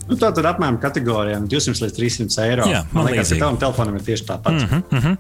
Nu, 0.08 0.16
tā 0.18 0.32
tad 0.34 0.46
apmēram 0.50 0.78
kategorijām 0.82 1.46
200 1.50 1.84
līdz 1.84 1.96
300 1.98 2.46
eiro. 2.46 2.66
Jā, 2.70 2.82
man, 2.90 3.04
man 3.04 3.12
liekas, 3.12 3.30
ka 3.32 3.38
tavam 3.44 3.58
telefonam 3.60 3.98
ir 3.98 4.04
tieši 4.06 4.26
tāpat. 4.28 4.52
Mm 4.52 4.68
-hmm, 4.68 4.82
mm 4.90 4.98
-hmm. 4.98 5.16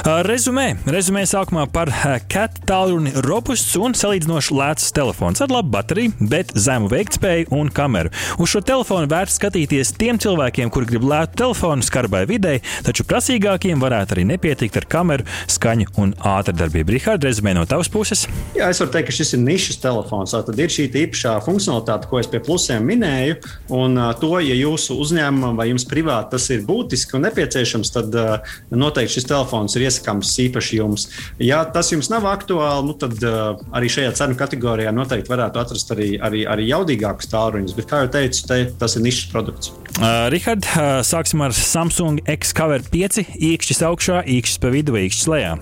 Uh, 0.00 0.22
rezumē, 0.24 0.76
rezumē 0.86 1.22
sākumā 1.26 1.66
par 1.72 1.90
CAT 2.28 2.60
tālruni 2.66 3.12
robusts 3.26 3.76
un 3.76 3.92
salīdzinoši 3.92 4.54
lēts 4.54 4.92
telefons 4.92 5.40
ar 5.40 5.50
labu 5.50 5.68
bateriju, 5.68 6.12
bet 6.20 6.52
zemu 6.54 6.88
veiktspēju 6.88 7.46
un 7.50 7.68
kameru. 7.68 8.10
Uz 8.38 8.48
šo 8.48 8.60
telefonu 8.60 9.06
vērts 9.06 9.36
skatīties 9.40 9.92
tiem 9.98 10.18
cilvēkiem, 10.18 10.70
kuri 10.70 10.86
grib 10.86 11.02
lētu 11.02 11.36
telefonu 11.42 11.82
skarbai 11.82 12.26
videi, 12.26 12.62
taču 12.82 13.04
prasīgākiem 13.04 13.80
varētu 13.80 14.16
arī 14.16 14.24
nepietikt 14.24 14.76
ar 14.76 14.86
kameru, 14.86 15.24
skaņu 15.46 15.86
un 15.96 16.14
ātrdarbību. 16.14 16.90
Rihards, 16.96 17.24
rezumē 17.24 17.54
no 17.54 17.66
tavas 17.66 17.88
puses? 17.88 18.26
Jā, 18.56 18.70
es 18.70 18.80
varu 18.80 18.94
teikt, 18.94 19.10
ka 19.10 19.12
šis 19.12 19.34
ir 19.34 19.44
nišas 19.44 19.80
telefons. 19.82 20.30
Tad 20.30 20.58
ir 20.58 20.72
šī 20.72 20.88
īpašā 21.04 21.36
funkcionalitāte, 21.44 22.08
ko 22.10 22.20
es 22.20 22.30
pie 22.30 22.40
plusiem 22.44 22.86
minēju. 22.86 23.36
Un, 23.76 23.98
uh, 23.98 24.14
to, 24.30 24.38
ja 24.44 24.54
jūsu 24.54 24.96
uzņēmumam 25.00 25.58
vai 25.58 25.70
jums 25.70 25.86
privāti 25.88 26.36
tas 26.36 26.46
ir 26.54 26.62
būtiski 26.66 27.16
un 27.18 27.26
nepieciešams, 27.26 27.90
tad 27.94 28.14
uh, 28.18 28.52
noteikti 28.70 29.16
šis 29.16 29.28
telefons 29.30 29.76
ir 29.76 29.86
iesakāms 29.88 30.32
īpaši 30.46 30.78
jums. 30.78 31.08
Ja 31.42 31.62
tas 31.74 31.90
jums 31.92 32.10
nav 32.12 32.28
aktuāli, 32.30 32.86
nu, 32.86 32.96
tad 33.00 33.16
uh, 33.26 33.58
arī 33.76 33.90
šajā 33.90 34.14
cenu 34.20 34.38
kategorijā 34.38 34.92
noteikti 34.94 35.32
varētu 35.32 35.62
atrast 35.62 35.94
arī, 35.96 36.12
arī, 36.22 36.44
arī 36.50 36.68
jaudīgākus 36.70 37.30
tālruņus. 37.32 37.76
Bet, 37.78 37.90
kā 37.90 38.04
jau 38.04 38.12
teicu, 38.14 38.46
te, 38.50 38.60
tas 38.80 38.96
ir 38.96 39.06
nišas 39.06 39.30
produkts. 39.32 39.74
Uh, 39.98 40.28
Rihard, 40.32 40.66
uh, 40.76 41.00
sāksim 41.06 41.42
ar 41.44 41.56
Samsung 41.56 42.22
X-Cover 42.38 42.84
5. 42.92 43.24
īkšķis 43.50 43.84
augšā, 43.90 44.24
īkšķis 44.38 44.62
pa 44.62 44.74
vidu 44.74 44.96
vai 44.96 45.06
īkšķis 45.08 45.30
lejā. 45.34 45.56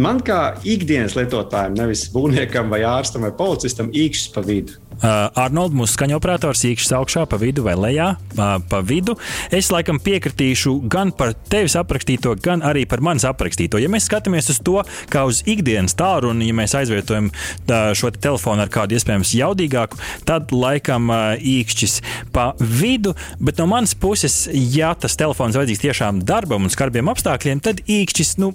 Man 0.00 0.20
kā 0.22 0.54
ikdienas 0.68 1.16
lietotājam, 1.18 1.74
nevis 1.78 2.04
būvniekam 2.14 2.70
vai 2.70 2.84
ārstam 2.86 3.26
vai 3.26 3.32
policistam, 3.34 3.90
īkšķis 3.90 4.30
pa 4.36 4.44
vidu. 4.46 4.78
Uh, 5.00 5.30
Arnolds, 5.40 5.72
mūsu 5.72 5.94
skaņoperators, 5.96 6.60
īkšķis 6.68 6.90
augšā, 6.98 7.22
pa 7.24 7.38
vidu 7.40 7.62
vai 7.64 7.72
lejā, 7.72 8.10
uh, 8.20 8.58
pa 8.68 8.82
vidu. 8.84 9.14
Es 9.48 9.70
laikam 9.72 9.96
piekritīšu 9.96 10.74
gan 10.92 11.08
par 11.16 11.32
tevis 11.48 11.72
aprakstīto, 11.80 12.34
gan 12.44 12.60
arī 12.60 12.82
par 12.88 13.00
manis 13.00 13.24
aprakstīto. 13.24 13.80
Ja 13.80 13.88
mēs 13.88 14.10
skatāmies 14.10 14.50
uz 14.52 14.58
to, 14.60 14.82
kā 15.08 15.22
uz 15.24 15.40
ikdienas 15.48 15.96
tālruni, 15.96 16.50
ja 16.50 16.56
mēs 16.58 16.76
aizvietojam 16.76 17.30
uh, 17.32 17.94
šo 17.96 18.10
te 18.12 18.20
telefonu 18.26 18.60
ar 18.66 18.72
kādu 18.72 18.98
iespējams 18.98 19.32
jaudīgāku, 19.38 19.96
tad 20.28 20.52
laikam 20.52 21.08
īkšķis 21.48 21.96
pa 22.36 22.50
vidu. 22.60 23.14
Bet 23.40 23.56
no 23.62 23.70
manas 23.72 23.96
puses, 23.96 24.42
ja 24.52 24.92
tas 24.92 25.16
telefons 25.16 25.56
vajadzīgs 25.56 25.84
tiešām 25.86 26.20
darbam 26.28 26.68
un 26.68 26.74
skarbiem 26.76 27.08
apstākļiem, 27.08 27.64
tad 27.64 27.80
īkšķis 27.88 28.34
nu, 28.44 28.52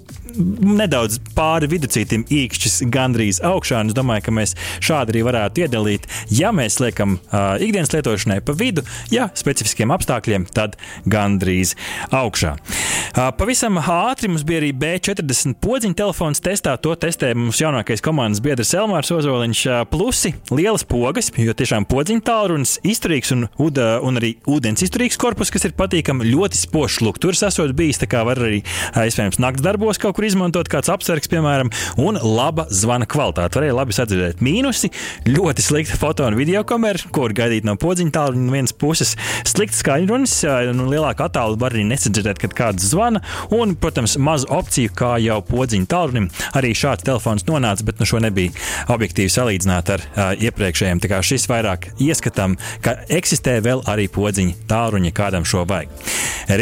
nedaudz 0.78 1.18
pāri 1.34 1.72
viduscītim, 1.74 2.22
īkšķis 2.30 2.84
gandrīz 2.94 3.42
augšā. 3.42 3.82
Es 3.90 3.98
domāju, 3.98 4.28
ka 4.28 4.38
mēs 4.38 4.54
šādi 4.84 5.16
arī 5.16 5.26
varētu 5.26 5.66
iedalīt 5.66 6.06
Ja 6.36 6.50
mēs 6.52 6.76
liekam 6.82 7.16
uh, 7.16 7.56
ikdienas 7.62 7.92
lietošanai 7.94 8.42
pa 8.44 8.52
vidu, 8.56 8.82
ja 9.12 9.28
specifiskiem 9.36 9.92
apstākļiem, 9.94 10.44
tad 10.52 10.74
gandrīz 11.08 11.72
augšā. 12.14 12.56
Uh, 12.56 13.30
pavisam 13.38 13.78
ātri 13.80 14.28
mums 14.28 14.44
bija 14.44 14.60
arī 14.60 14.72
B40 14.76 15.56
podziņa 15.62 15.96
telefons 15.96 16.42
testā. 16.44 16.74
To 16.84 16.92
testē 16.98 17.30
mums 17.38 17.60
jaunākais 17.62 18.04
komandas 18.04 18.42
biedrs 18.44 18.74
Elmārs 18.76 19.12
Ozoliņš. 19.16 19.62
Uh, 19.70 19.84
plusi 19.88 20.34
lielas 20.52 20.84
pogas, 20.84 21.30
jo 21.40 21.54
tiešām 21.56 21.86
podziņa 21.88 22.24
tālrunis 22.26 22.76
izturīgs 22.84 23.32
un, 23.36 23.46
uda, 23.62 23.88
un 24.04 24.20
arī 24.20 24.34
ūdens 24.50 24.84
izturīgs 24.84 25.16
korpus, 25.20 25.52
kas 25.54 25.64
ir 25.68 25.76
patīkami. 25.78 26.28
Ļoti 26.34 26.60
spožs 26.66 27.00
lukturs 27.06 27.44
esot 27.48 27.72
bijis, 27.78 28.02
tā 28.02 28.10
kā 28.12 28.26
var 28.28 28.42
arī 28.42 28.60
iespējams 29.06 29.40
naktas 29.40 29.64
darbos 29.64 30.02
kaut 30.02 30.18
kur 30.18 30.28
izmantot 30.28 30.68
kāds 30.72 30.92
apsargs, 30.92 31.32
piemēram, 31.32 31.72
un 32.02 32.20
laba 32.20 32.66
zvana 32.68 33.08
kvalitāte. 33.08 33.56
Varēja 33.56 33.78
labi 33.78 33.96
sadzirdēt 33.96 34.44
mīnusi, 34.44 34.92
ļoti 35.30 35.64
slikta 35.64 35.96
foto 36.00 36.25
un 36.30 36.38
video 36.38 36.62
kameru, 36.66 37.10
ko 37.14 37.26
var 37.26 37.34
gaidīt 37.36 37.66
no 37.66 37.76
podziņa 37.80 38.14
tālruņa. 38.14 38.44
No 38.46 38.54
vienas 38.54 38.74
puses, 38.76 39.14
slikts 39.48 39.82
skaņrunis, 39.82 40.36
nu, 40.76 40.88
lielāka 40.90 41.28
attāluma 41.28 41.66
var 41.66 41.76
arī 41.76 41.84
nesadzirdēt, 41.90 42.40
kad 42.42 42.56
kāds 42.56 42.88
zvana. 42.90 43.22
Un, 43.54 43.74
protams, 43.80 44.16
maz 44.22 44.46
opciju, 44.52 44.94
kā 44.96 45.16
jau 45.22 45.40
podziņa 45.46 45.90
tālrunim. 45.92 46.30
Arī 46.58 46.72
šāds 46.76 47.06
telefons 47.06 47.46
nonāca, 47.48 47.86
bet 47.86 48.00
nu, 48.00 48.08
šo 48.08 48.22
nebija 48.24 48.54
objektīvi 48.92 49.32
salīdzināt 49.32 49.92
ar 49.96 50.06
uh, 50.06 50.32
iepriekšējiem. 50.48 51.02
Tā 51.02 51.12
kā 51.12 51.20
šis 51.26 51.48
vairāk 51.50 51.90
ieskatām, 52.02 52.56
ka 52.84 52.98
eksistē 53.20 53.58
vēl 53.66 53.84
arī 53.90 54.08
podziņa 54.12 54.66
tālruņa, 54.70 55.14
kādam 55.16 55.46
šo 55.48 55.66
vajag. 55.68 55.92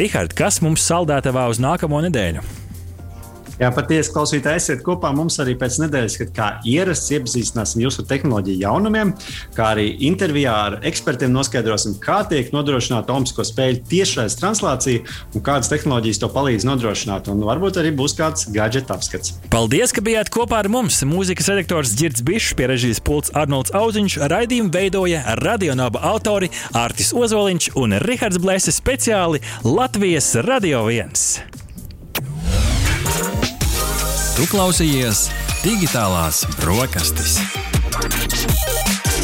Rihard, 0.01 0.37
kas 0.39 0.62
mums 0.65 0.85
saldētavā 0.89 1.49
uz 1.53 1.62
nākamo 1.62 2.05
nedēļu? 2.09 2.64
Jā, 3.61 3.69
patiesi, 3.75 4.11
klausītāji, 4.11 4.59
esiet 4.59 4.81
kopā 4.83 5.13
mums 5.15 5.37
arī 5.43 5.55
pēc 5.59 5.77
nedēļas, 5.85 6.17
kad 6.19 6.31
kā 6.35 6.49
ierasts 6.67 7.13
iepazīstināsim 7.15 7.85
jūs 7.85 8.01
ar 8.03 8.09
tehnoloģiju 8.11 8.65
jaunumiem, 8.65 9.13
kā 9.55 9.69
arī 9.77 9.87
intervijā 10.09 10.55
ar 10.69 10.79
ekspertiem 10.91 11.31
noskaidrosim, 11.35 11.95
kā 12.03 12.25
tiek 12.31 12.51
nodrošināta 12.55 13.15
omisko 13.15 13.47
spēļu 13.47 13.85
tiešais 13.91 14.39
translācija 14.41 15.05
un 15.35 15.47
kādas 15.47 15.71
tehnoloģijas 15.71 16.23
to 16.25 16.31
palīdz 16.35 16.67
nodrošināt. 16.67 17.31
Un 17.31 17.47
varbūt 17.47 17.79
arī 17.83 17.95
būs 17.95 18.17
kāds 18.19 18.49
gadget 18.55 18.91
apskats. 18.91 19.37
Paldies, 19.55 19.95
ka 19.95 20.03
bijāt 20.05 20.33
kopā 20.35 20.65
ar 20.65 20.71
mums! 20.73 21.05
Mūzikas 21.07 21.53
redaktors 21.53 21.95
Girds 21.99 22.25
Bišs, 22.27 22.57
pie 22.59 22.69
režijas 22.75 23.03
pults 23.05 23.31
Arnolds 23.39 23.75
Auziņš, 23.77 24.19
raidījumu 24.35 24.75
veidoja 24.75 25.23
radionāba 25.45 26.03
autori 26.11 26.51
Artis 26.75 27.15
Ozoliņš 27.15 27.75
un 27.79 28.01
Rihards 28.03 28.43
Blēses 28.43 28.83
speciāli 28.83 29.45
Latvijas 29.63 30.35
Radio 30.43 30.89
1. 30.91 31.64
Tu 34.35 34.45
klausījies 34.51 35.28
digitālās 35.62 36.41
brokastis. 36.59 37.37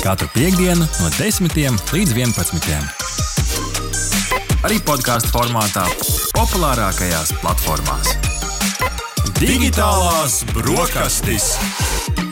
Katru 0.04 0.28
piekdienu 0.30 0.86
no 0.86 1.08
10 1.16 1.50
līdz 1.90 2.14
11. 2.14 2.78
Arī 4.68 4.78
podkāstu 4.86 5.32
formātā, 5.34 5.88
populārākajās 6.36 7.34
platformās. 7.42 8.14
Digitālās 9.40 10.44
brokastis. 10.54 11.56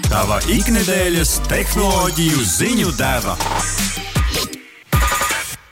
Tava 0.06 0.38
ikdienas 0.46 1.40
tehnoloģiju 1.50 2.46
ziņu 2.54 2.94
deva. 3.00 3.34